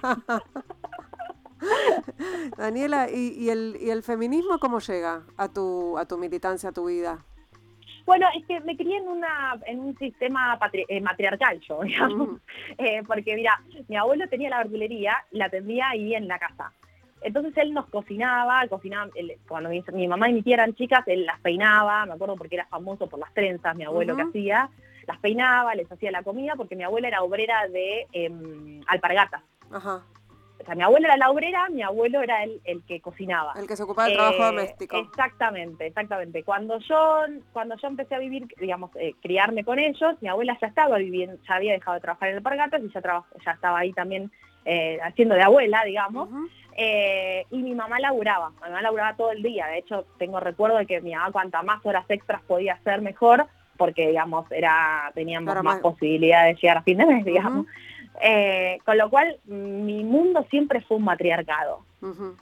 Daniela, 2.57 3.09
¿y, 3.09 3.49
el, 3.49 4.03
feminismo 4.03 4.59
cómo 4.59 4.79
llega 4.79 5.23
a 5.37 5.47
tu, 5.47 5.97
a 5.97 6.05
tu 6.05 6.17
militancia, 6.17 6.69
a 6.69 6.73
tu 6.73 6.87
vida? 6.87 7.23
Bueno, 8.05 8.27
es 8.37 8.45
que 8.45 8.59
me 8.59 8.77
crié 8.77 8.97
en, 8.97 9.07
una, 9.07 9.59
en 9.65 9.79
un 9.79 9.97
sistema 9.97 10.59
eh, 10.73 11.01
matriarcal 11.01 11.59
yo, 11.61 11.81
digamos, 11.81 12.29
mm. 12.29 12.37
eh, 12.77 13.03
porque 13.07 13.35
mira, 13.35 13.59
mi 13.87 13.95
abuelo 13.95 14.27
tenía 14.27 14.49
la 14.49 14.57
verdulería 14.57 15.15
y 15.31 15.37
la 15.37 15.45
atendía 15.45 15.89
ahí 15.89 16.13
en 16.13 16.27
la 16.27 16.37
casa. 16.37 16.71
Entonces 17.25 17.57
él 17.57 17.73
nos 17.73 17.87
cocinaba, 17.87 18.67
cocinaba 18.67 19.09
cuando 19.47 19.69
mi, 19.69 20.07
mamá 20.07 20.29
y 20.29 20.33
mi 20.33 20.43
tía 20.43 20.53
eran 20.55 20.75
chicas, 20.75 21.03
él 21.07 21.25
las 21.25 21.39
peinaba, 21.41 22.05
me 22.05 22.13
acuerdo 22.13 22.35
porque 22.35 22.53
era 22.53 22.67
famoso 22.67 23.09
por 23.09 23.19
las 23.19 23.33
trenzas, 23.33 23.75
mi 23.75 23.83
abuelo 23.83 24.15
que 24.15 24.21
hacía, 24.21 24.69
las 25.07 25.17
peinaba, 25.17 25.73
les 25.73 25.91
hacía 25.91 26.11
la 26.11 26.21
comida, 26.21 26.53
porque 26.55 26.75
mi 26.75 26.83
abuela 26.83 27.07
era 27.07 27.23
obrera 27.23 27.67
de 27.67 28.05
eh, 28.13 28.81
alpargatas. 28.87 29.41
Ajá. 29.71 30.03
O 30.61 30.65
sea, 30.65 30.75
mi 30.75 30.83
abuela 30.83 31.07
era 31.07 31.17
la 31.17 31.31
obrera, 31.31 31.67
mi 31.69 31.81
abuelo 31.81 32.21
era 32.21 32.43
el, 32.43 32.61
el 32.63 32.83
que 32.83 33.01
cocinaba. 33.01 33.53
El 33.55 33.67
que 33.67 33.75
se 33.75 33.83
ocupaba 33.83 34.07
del 34.07 34.17
trabajo 34.17 34.43
eh, 34.43 34.45
doméstico. 34.45 34.97
Exactamente, 34.97 35.87
exactamente. 35.87 36.43
Cuando 36.43 36.77
yo, 36.79 37.21
cuando 37.53 37.75
yo 37.77 37.87
empecé 37.87 38.13
a 38.13 38.19
vivir, 38.19 38.47
digamos, 38.59 38.91
eh, 38.95 39.15
criarme 39.19 39.63
con 39.63 39.79
ellos, 39.79 40.15
mi 40.21 40.29
abuela 40.29 40.55
ya 40.61 40.67
estaba 40.67 40.97
viviendo, 40.97 41.37
ya 41.47 41.55
había 41.55 41.73
dejado 41.73 41.95
de 41.95 42.01
trabajar 42.01 42.29
en 42.29 42.37
alpargatas 42.37 42.81
y 42.83 42.89
ya, 42.89 43.01
ya 43.45 43.51
estaba 43.51 43.79
ahí 43.79 43.93
también 43.93 44.31
eh, 44.65 44.99
haciendo 45.03 45.35
de 45.35 45.43
abuela, 45.43 45.83
digamos. 45.85 46.29
Eh, 46.77 47.45
y 47.51 47.57
mi 47.63 47.73
mamá 47.73 47.99
laburaba, 47.99 48.49
mi 48.49 48.59
mamá 48.59 48.81
laburaba 48.81 49.15
todo 49.15 49.31
el 49.31 49.41
día, 49.41 49.67
de 49.67 49.77
hecho 49.77 50.05
tengo 50.17 50.41
recuerdo 50.41 50.77
de 50.77 50.85
que 50.85 50.99
mi 50.99 51.15
mamá 51.15 51.31
cuanta 51.31 51.63
más 51.63 51.85
horas 51.85 52.05
extras 52.09 52.41
podía 52.43 52.73
hacer 52.73 53.01
mejor, 53.01 53.47
porque 53.77 54.09
digamos, 54.09 54.51
era, 54.51 55.11
teníamos 55.13 55.63
más, 55.63 55.79
posibilidades 55.79 56.55
de 56.55 56.61
llegar 56.61 56.77
a 56.77 56.83
fin 56.83 56.97
de 56.97 57.05
mes, 57.05 57.25
digamos. 57.25 57.65
Eh, 58.21 58.79
con 58.85 58.97
lo 58.97 59.09
cual, 59.09 59.37
mi 59.45 60.03
mundo 60.03 60.45
siempre 60.49 60.81
fue 60.81 60.97
un 60.97 61.03
matriarcado. 61.03 61.81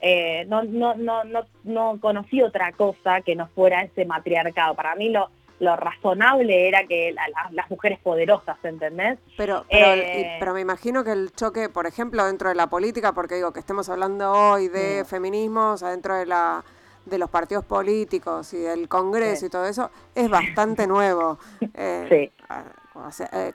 Eh, 0.00 0.44
no, 0.46 0.62
no, 0.62 0.94
no, 0.94 1.24
no, 1.24 1.46
no 1.64 1.98
conocí 2.00 2.42
otra 2.42 2.70
cosa 2.72 3.22
que 3.22 3.34
no 3.34 3.48
fuera 3.48 3.82
ese 3.82 4.04
matriarcado. 4.04 4.74
Para 4.74 4.94
mí 4.94 5.08
lo, 5.08 5.30
lo 5.64 5.76
razonable 5.76 6.68
era 6.68 6.84
que 6.86 7.14
las 7.50 7.70
mujeres 7.70 7.98
poderosas, 8.00 8.56
¿entendés? 8.62 9.18
Pero, 9.36 9.64
eh, 9.68 10.36
pero, 10.38 10.54
me 10.54 10.60
imagino 10.60 11.02
que 11.02 11.12
el 11.12 11.32
choque, 11.32 11.68
por 11.68 11.86
ejemplo, 11.86 12.24
dentro 12.24 12.48
de 12.50 12.54
la 12.54 12.68
política, 12.68 13.12
porque 13.12 13.36
digo 13.36 13.52
que 13.52 13.60
estemos 13.60 13.88
hablando 13.88 14.30
hoy 14.30 14.68
de 14.68 15.04
feminismo, 15.04 15.72
o 15.72 15.76
sea, 15.76 15.90
dentro 15.90 16.14
de 16.14 16.26
la 16.26 16.64
de 17.04 17.18
los 17.18 17.28
partidos 17.28 17.64
políticos 17.64 18.54
y 18.54 18.58
del 18.58 18.88
Congreso 18.88 19.44
y 19.46 19.50
todo 19.50 19.66
eso, 19.66 19.90
es 20.14 20.28
bastante 20.28 20.86
nuevo. 20.86 21.38
Eh, 21.76 22.06
sí. 22.08 22.44
Eh, 23.32 23.52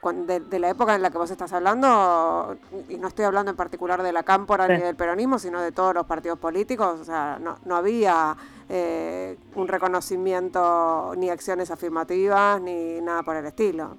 de, 0.50 0.60
la 0.60 0.70
época 0.70 0.96
en 0.96 1.02
la 1.02 1.12
que 1.12 1.18
vos 1.18 1.32
estás 1.32 1.54
hablando, 1.54 2.58
y 2.90 2.98
no 2.98 3.08
estoy 3.08 3.24
hablando 3.24 3.52
en 3.52 3.56
particular 3.56 4.04
de 4.04 4.12
la 4.12 4.24
cámpora 4.24 4.68
ni 4.68 4.82
del 4.82 4.98
peronismo, 4.98 5.40
sino 5.40 5.62
de 5.62 5.72
todos 5.72 5.94
los 5.94 6.06
partidos 6.06 6.38
políticos, 6.40 7.00
o 7.00 7.04
sea, 7.06 7.38
no, 7.40 7.58
no 7.64 7.78
había 7.78 8.36
eh, 8.68 9.38
un 9.56 9.70
reconocimiento 9.70 11.14
ni 11.16 11.30
acciones 11.30 11.72
afirmativas 11.72 12.60
ni 12.62 13.00
nada 13.00 13.24
por 13.24 13.38
el 13.38 13.46
estilo. 13.46 13.96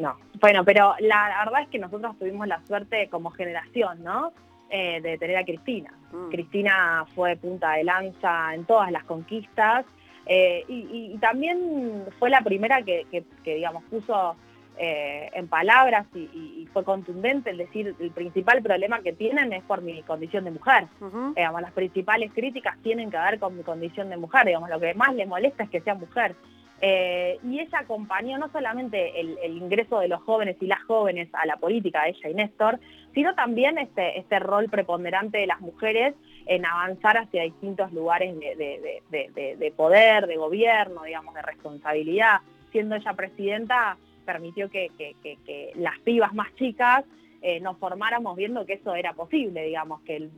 No, 0.00 0.16
bueno, 0.40 0.64
pero 0.64 0.94
la, 0.98 1.44
verdad 1.44 1.62
es 1.62 1.68
que 1.68 1.78
nosotros 1.78 2.18
tuvimos 2.18 2.48
la 2.48 2.60
suerte 2.66 3.08
como 3.08 3.30
generación, 3.30 4.02
¿no? 4.02 4.32
Eh, 4.70 5.00
de 5.00 5.18
tener 5.18 5.36
a 5.36 5.44
Cristina. 5.44 5.94
Mm. 6.10 6.30
Cristina 6.30 7.06
fue 7.14 7.36
punta 7.36 7.72
de 7.74 7.84
lanza 7.84 8.54
en 8.54 8.64
todas 8.64 8.90
las 8.90 9.04
conquistas 9.04 9.86
y, 10.30 11.16
también 11.22 12.04
fue 12.18 12.28
la 12.28 12.42
primera 12.42 12.82
que, 12.82 13.06
que 13.42 13.54
digamos, 13.54 13.82
puso 13.84 14.36
eh, 14.78 15.30
en 15.32 15.48
palabras 15.48 16.06
y, 16.14 16.66
fue 16.72 16.84
contundente 16.84 17.50
el 17.50 17.56
decir 17.56 17.94
el 17.98 18.10
principal 18.10 18.62
problema 18.62 19.00
que 19.00 19.14
tienen 19.14 19.54
es 19.54 19.62
por 19.64 19.80
mi 19.80 20.02
condición 20.02 20.44
de 20.44 20.50
mujer. 20.50 20.86
digamos, 21.34 21.62
las 21.62 21.72
principales 21.72 22.30
críticas 22.34 22.76
tienen 22.82 23.10
que 23.10 23.16
ver 23.16 23.38
con 23.38 23.56
mi 23.56 23.62
condición 23.62 24.10
de 24.10 24.18
mujer, 24.18 24.46
digamos, 24.46 24.68
lo 24.68 24.78
que 24.78 24.92
más 24.94 25.14
le 25.14 25.24
molesta 25.24 25.64
es 25.64 25.70
que 25.70 25.80
sea 25.80 25.94
mujer. 25.94 26.34
Eh, 26.80 27.38
y 27.42 27.58
ella 27.58 27.80
acompañó 27.80 28.38
no 28.38 28.48
solamente 28.50 29.20
el, 29.20 29.56
ingreso 29.56 29.98
de 29.98 30.08
los 30.08 30.22
jóvenes 30.22 30.56
y 30.60 30.66
las 30.66 30.82
jóvenes 30.84 31.28
a 31.32 31.44
la 31.46 31.56
política, 31.56 32.06
ella 32.06 32.28
y 32.28 32.34
Néstor, 32.34 32.78
sino 33.14 33.34
también 33.34 33.78
este, 33.78 34.18
este 34.18 34.38
rol 34.38 34.68
preponderante 34.68 35.38
de 35.38 35.46
las 35.46 35.60
mujeres 35.60 36.14
en 36.46 36.64
avanzar 36.64 37.18
hacia 37.18 37.42
distintos 37.42 37.92
lugares 37.92 38.38
de, 38.38 39.72
poder, 39.76 40.26
de 40.26 40.36
gobierno, 40.36 41.02
digamos, 41.02 41.34
de 41.34 41.42
responsabilidad. 41.42 42.40
Siendo 42.70 42.94
ella 42.94 43.12
presidenta, 43.14 43.96
permitió 44.28 44.68
que, 44.68 44.90
las 45.76 45.98
pibas 46.00 46.34
más 46.34 46.54
chicas 46.56 47.02
eh, 47.40 47.60
nos 47.60 47.78
formáramos 47.78 48.36
viendo 48.36 48.66
que 48.66 48.74
eso 48.74 48.94
era 48.94 49.14
posible, 49.14 49.62
digamos, 49.62 50.02
que, 50.02 50.28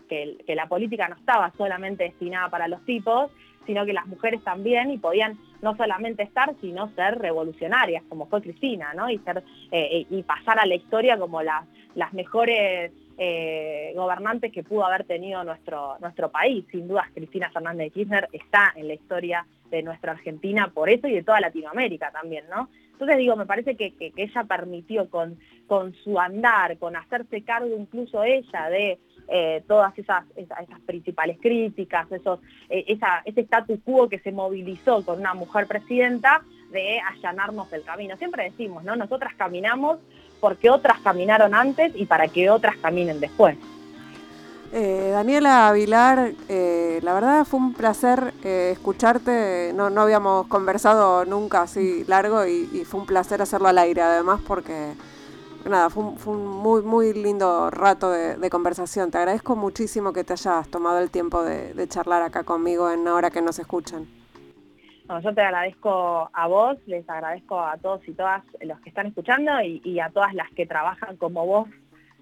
la 0.47 0.69
política 0.69 1.09
no 1.09 1.17
estaba 1.17 1.53
solamente 1.59 2.05
destinada 2.05 2.49
para 2.51 2.69
los 2.69 2.85
tipos, 2.85 3.33
sino 3.67 3.85
que 3.85 3.93
las 3.93 4.07
mujeres 4.07 4.45
también 4.45 4.93
y 4.93 4.99
podían 4.99 5.37
no 5.61 5.77
solamente 5.77 6.23
estar, 6.23 6.55
sino 6.61 6.89
ser 6.95 7.19
revolucionarias, 7.19 8.05
como 8.09 8.27
fue 8.27 8.43
Cristina, 8.43 8.95
¿no? 8.95 9.11
Y, 9.11 9.19
ser, 9.19 9.43
eh, 9.73 10.07
y 10.09 10.23
pasar 10.23 10.61
a 10.61 10.67
la 10.67 10.77
historia 10.77 11.19
como 11.19 11.43
las 11.43 12.13
mejores 12.13 12.93
eh, 13.19 13.93
gobernantes 13.97 14.53
que 14.53 14.63
pudo 14.63 14.87
haber 14.87 15.03
tenido 15.03 15.43
nuestro, 15.43 15.97
nuestro 16.01 16.31
país. 16.31 16.65
Sin 16.71 16.87
dudas, 16.87 17.09
Cristina 17.13 17.51
Fernández 17.51 17.87
de 17.87 17.91
Kirchner 17.91 18.29
está 18.33 18.73
en 18.77 18.87
la 18.87 18.95
historia 18.95 19.47
de 19.69 19.83
nuestra 19.83 20.13
Argentina 20.13 20.71
por 20.73 20.89
eso 20.91 21.09
y 21.09 21.13
de 21.13 21.25
toda 21.25 21.41
Latinoamérica 21.41 22.13
también, 22.13 22.45
¿no? 22.49 22.69
Entonces 23.01 23.19
digo, 23.19 23.35
me 23.35 23.47
parece 23.47 23.77
que, 23.77 23.95
ella 23.99 24.45
permitió 24.45 25.09
con, 25.09 25.39
con 25.67 25.95
su 26.05 26.21
andar, 26.21 26.77
con 26.77 26.97
hacerse 26.97 27.43
cargo 27.43 27.75
incluso 27.75 28.23
ella 28.23 28.69
de 28.69 28.99
eh, 29.29 29.63
todas 29.67 29.97
esas, 29.99 30.25
esas, 30.37 30.59
principales 30.85 31.39
críticas, 31.41 32.13
esos, 32.13 32.41
esa, 32.69 33.23
ese 33.25 33.41
status 33.41 33.79
quo 33.85 34.09
que 34.09 34.19
se 34.19 34.33
movilizó 34.33 35.03
con 35.05 35.19
una 35.19 35.33
mujer 35.33 35.67
presidenta 35.67 36.43
de 36.73 37.01
allanarnos 37.01 37.73
el 37.73 37.85
camino. 37.85 38.17
Siempre 38.19 38.45
decimos, 38.45 38.85
¿no? 38.85 38.97
Nosotras 38.97 39.33
caminamos 39.35 39.99
porque 40.41 40.69
otras 40.69 40.99
caminaron 41.01 41.55
antes 41.55 41.93
y 41.95 42.07
para 42.07 42.29
que 42.29 42.51
otras 42.51 42.77
caminen 42.77 43.19
después. 43.19 43.57
Eh, 44.73 45.11
Daniela 45.11 45.69
Avilar, 45.69 46.33
eh, 46.49 47.01
la 47.03 47.13
verdad 47.13 47.45
fue 47.45 47.59
un 47.59 47.75
placer 47.75 48.33
eh, 48.45 48.71
escucharte, 48.73 49.73
no, 49.75 49.91
no, 49.91 50.03
habíamos 50.03 50.47
conversado 50.47 51.25
nunca 51.25 51.63
así 51.63 52.05
largo 52.07 52.47
y, 52.47 52.85
fue 52.85 53.01
un 53.01 53.07
placer 53.07 53.43
hacerlo 53.43 53.67
al 53.67 53.79
aire 53.79 54.03
además 54.03 54.41
porque 54.47 54.93
nada, 55.69 55.91
fue 55.91 56.05
un, 56.05 56.47
muy, 56.47 56.83
muy 56.83 57.13
lindo 57.13 57.69
rato 57.71 58.13
de, 58.13 58.49
conversación. 58.49 59.11
Te 59.11 59.19
agradezco 59.19 59.57
muchísimo 59.57 60.13
que 60.13 60.23
te 60.23 60.35
hayas 60.35 60.69
tomado 60.69 61.01
el 61.01 61.11
tiempo 61.11 61.43
de, 61.43 61.89
charlar 61.89 62.23
acá 62.23 62.45
conmigo 62.45 62.93
en 62.93 63.09
ahora 63.09 63.33
que 63.33 63.43
nos 63.43 63.59
escuchan. 63.59 64.07
yo 65.21 65.35
te 65.35 65.41
agradezco 65.43 66.31
a 66.33 66.47
vos, 66.47 66.79
les 66.87 67.09
agradezco 67.11 67.59
a 67.59 67.77
todos 67.79 68.07
y 68.07 68.13
todas 68.13 68.45
los 68.61 68.79
que 68.83 68.91
están 68.91 69.09
escuchando 69.09 69.51
y 69.63 69.99
a 69.99 70.11
todas 70.11 70.33
las 70.33 70.49
que 70.51 70.65
trabajan 70.65 71.17
como 71.17 71.45
vos 71.45 71.69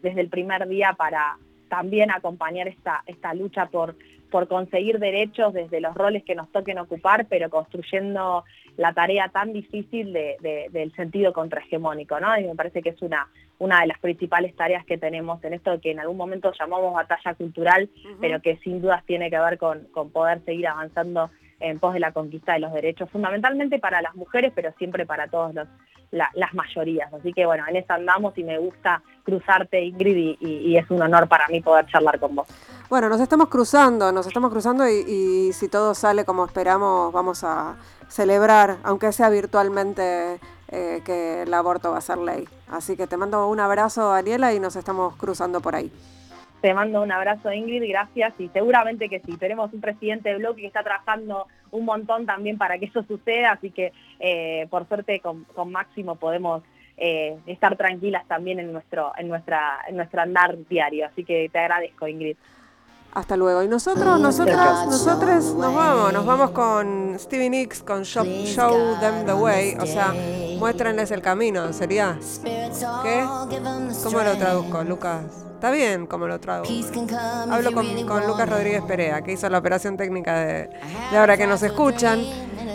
desde 0.01 0.23
el 0.23 0.31
primer 0.31 0.67
día 0.67 0.95
para 0.97 1.37
también 1.69 2.11
acompañar 2.11 2.69
esta, 2.69 3.03
esta 3.07 3.35
lucha 3.35 3.67
por, 3.67 3.97
por 4.31 4.49
conseguir 4.49 4.99
derechos 4.99 5.53
desde 5.53 5.81
los 5.81 5.95
roles 5.95 6.25
que 6.25 6.35
nos 6.35 6.51
toquen 6.51 6.79
ocupar, 6.79 7.27
pero 7.27 7.51
construyendo 7.51 8.45
la 8.77 8.93
tarea 8.93 9.29
tan 9.29 9.53
difícil 9.53 10.13
del 10.13 10.93
sentido 10.95 11.33
contrahegemónico, 11.33 12.21
¿no? 12.21 12.39
Y 12.39 12.45
me 12.45 12.55
parece 12.55 12.81
que 12.81 12.91
es 12.91 13.03
una, 13.03 13.29
una 13.59 13.81
de 13.81 13.89
las 13.89 13.99
principales 13.99 14.55
tareas 14.55 14.85
que 14.85 14.99
tenemos 14.99 15.43
en 15.43 15.55
esto 15.55 15.81
que 15.81 15.91
en 15.91 16.01
algún 16.01 16.17
momento 16.17 16.53
llamamos 16.59 16.95
batalla 16.95 17.35
cultural, 17.35 17.91
pero 18.21 18.41
que 18.41 18.57
sin 18.59 18.81
dudas 18.81 19.05
tiene 19.05 19.31
que 19.31 19.39
ver 19.39 19.59
con, 19.59 19.85
con 19.91 20.11
poder 20.11 20.45
seguir 20.45 20.69
avanzando 20.69 21.31
en 21.61 21.79
pos 21.79 21.95
de 21.95 22.01
la 22.01 22.13
conquista 22.13 22.53
de 22.53 22.61
los 22.61 22.73
derechos, 22.73 23.11
fundamentalmente 23.11 23.79
para 23.79 24.01
las 24.03 24.15
mujeres, 24.15 24.53
pero 24.55 24.73
siempre 24.79 25.07
para 25.07 25.29
todos 25.29 25.55
los, 25.55 25.69
las 26.11 26.55
mayorías. 26.55 27.13
Así 27.13 27.33
que 27.33 27.47
bueno, 27.47 27.65
en 27.69 27.77
eso 27.77 27.93
andamos 27.93 28.37
y 28.39 28.45
me 28.45 28.59
gusta 28.59 29.03
cruzarte, 29.25 29.83
Ingrid, 29.83 30.37
y, 30.41 30.77
es 30.77 30.91
un 30.91 31.03
honor 31.03 31.29
para 31.29 31.47
mí 31.49 31.61
poder 31.61 31.87
charlar 31.87 32.19
con 32.19 32.35
vos. 32.35 32.49
Bueno, 32.89 33.09
nos 33.09 33.21
estamos 33.21 33.49
cruzando, 33.49 34.11
nos 34.13 34.27
estamos 34.27 34.51
cruzando 34.51 34.89
y, 34.89 35.53
si 35.53 35.69
todo 35.69 35.95
sale 35.95 36.25
como 36.25 36.45
esperamos, 36.45 37.13
vamos 37.13 37.45
a 37.45 37.77
celebrar, 38.09 38.79
aunque 38.85 39.13
sea 39.13 39.29
virtualmente, 39.29 40.41
eh, 40.69 41.03
que 41.05 41.43
el 41.43 41.53
aborto 41.53 41.91
va 41.91 41.99
a 41.99 42.03
ser 42.03 42.19
ley. 42.19 42.49
Así 42.69 42.97
que 42.97 43.07
te 43.07 43.17
mando 43.17 43.49
un 43.49 43.61
abrazo, 43.61 44.11
Daniela, 44.11 44.55
y 44.55 44.61
nos 44.61 44.77
estamos 44.77 45.17
cruzando 45.17 45.61
por 45.61 45.75
ahí. 45.75 45.93
Te 46.61 46.75
mando 46.75 47.03
un 47.03 47.13
abrazo, 47.13 47.53
Ingrid, 47.53 47.89
gracias. 47.89 48.35
Y 48.39 48.49
seguramente 48.49 49.09
que 49.09 49.21
sí, 49.21 49.37
tenemos 49.37 49.73
un 49.73 49.81
presidente 49.81 50.31
de 50.31 50.39
bloque 50.39 50.63
que 50.63 50.67
está 50.67 50.83
trabajando 50.83 51.47
un 51.71 51.85
montón 51.85 52.27
también 52.27 52.59
para 52.59 52.79
que 52.79 52.87
eso 52.87 53.03
suceda, 53.05 53.53
así 53.53 53.71
que 53.71 53.93
eh, 54.19 54.67
por 54.71 54.89
suerte 54.89 55.21
con, 55.21 55.47
Máximo 55.71 56.17
podemos 56.17 56.63
eh, 56.97 57.37
estar 57.47 57.77
tranquilas 57.77 58.27
también 58.27 58.59
en 58.59 58.73
nuestro, 58.73 59.13
en, 59.17 59.29
nuestra, 59.29 59.79
en 59.87 59.97
nuestro 59.97 60.21
andar 60.21 60.57
diario. 60.69 61.07
Así 61.07 61.25
que 61.25 61.49
te 61.53 61.59
agradezco, 61.59 62.09
Ingrid. 62.09 62.37
Hasta 63.15 63.37
luego. 63.37 63.63
Y 63.63 63.69
nosotros, 63.69 64.21
nosotras, 64.21 64.87
nosotros 64.87 65.55
nos 65.55 65.75
vamos, 65.75 66.13
nos 66.13 66.27
vamos 66.27 66.51
con 66.51 67.19
Stevie 67.19 67.51
Nicks, 67.51 67.83
con 67.83 68.05
Show, 68.05 68.25
Show 68.25 68.99
Them 69.01 69.25
the 69.25 69.33
Way, 69.33 69.77
o 69.81 69.87
sea, 69.87 70.13
muéstrenles 70.59 71.11
el 71.13 71.23
camino, 71.23 71.73
sería. 71.73 72.19
¿Qué? 72.43 73.25
¿Cómo 74.05 74.21
lo 74.21 74.37
traduzco, 74.37 74.85
Lucas? 74.85 75.48
Está 75.59 75.73
bien 75.73 76.07
como 76.07 76.29
lo 76.29 76.39
trago. 76.39 76.65
Hablo 77.51 77.73
con, 77.73 77.85
Lucas 78.29 78.49
Rodríguez 78.49 78.81
Perea, 78.87 79.23
que 79.23 79.33
hizo 79.33 79.49
la 79.49 79.59
operación 79.59 79.97
técnica 79.97 80.39
de, 80.39 80.71
ahora 81.11 81.37
que 81.37 81.49
nos 81.49 81.61
escuchan. 81.65 82.21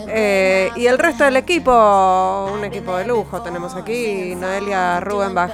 Eh, 0.06 0.70
y 0.76 0.86
el 0.86 0.98
resto 0.98 1.24
del 1.24 1.38
equipo, 1.38 2.50
un 2.52 2.62
equipo 2.62 2.94
de 2.98 3.06
lujo. 3.06 3.40
Tenemos 3.40 3.74
aquí 3.74 4.34
Noelia 4.34 5.00
Rubenbach 5.00 5.50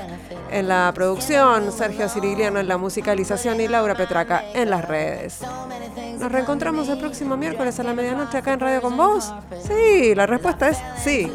en 0.51 0.66
la 0.66 0.91
producción, 0.93 1.70
Sergio 1.70 2.09
Ciriliano 2.09 2.59
en 2.59 2.66
la 2.66 2.78
musicalización 2.78 3.61
y 3.61 3.68
Laura 3.68 3.95
Petraca 3.95 4.43
en 4.53 4.68
las 4.68 4.85
redes. 4.89 5.39
¿Nos 6.18 6.33
reencontramos 6.33 6.89
el 6.89 6.99
próximo 6.99 7.37
miércoles 7.37 7.78
a 7.78 7.85
la 7.85 7.95
medianoche 7.95 8.39
acá 8.39 8.55
en 8.55 8.59
Radio 8.59 8.83
con 8.83 8.97
Vos? 8.97 9.33
Sí, 9.68 10.16
la 10.16 10.26
respuesta 10.26 10.68
es 10.68 10.78
sí. 11.01 11.33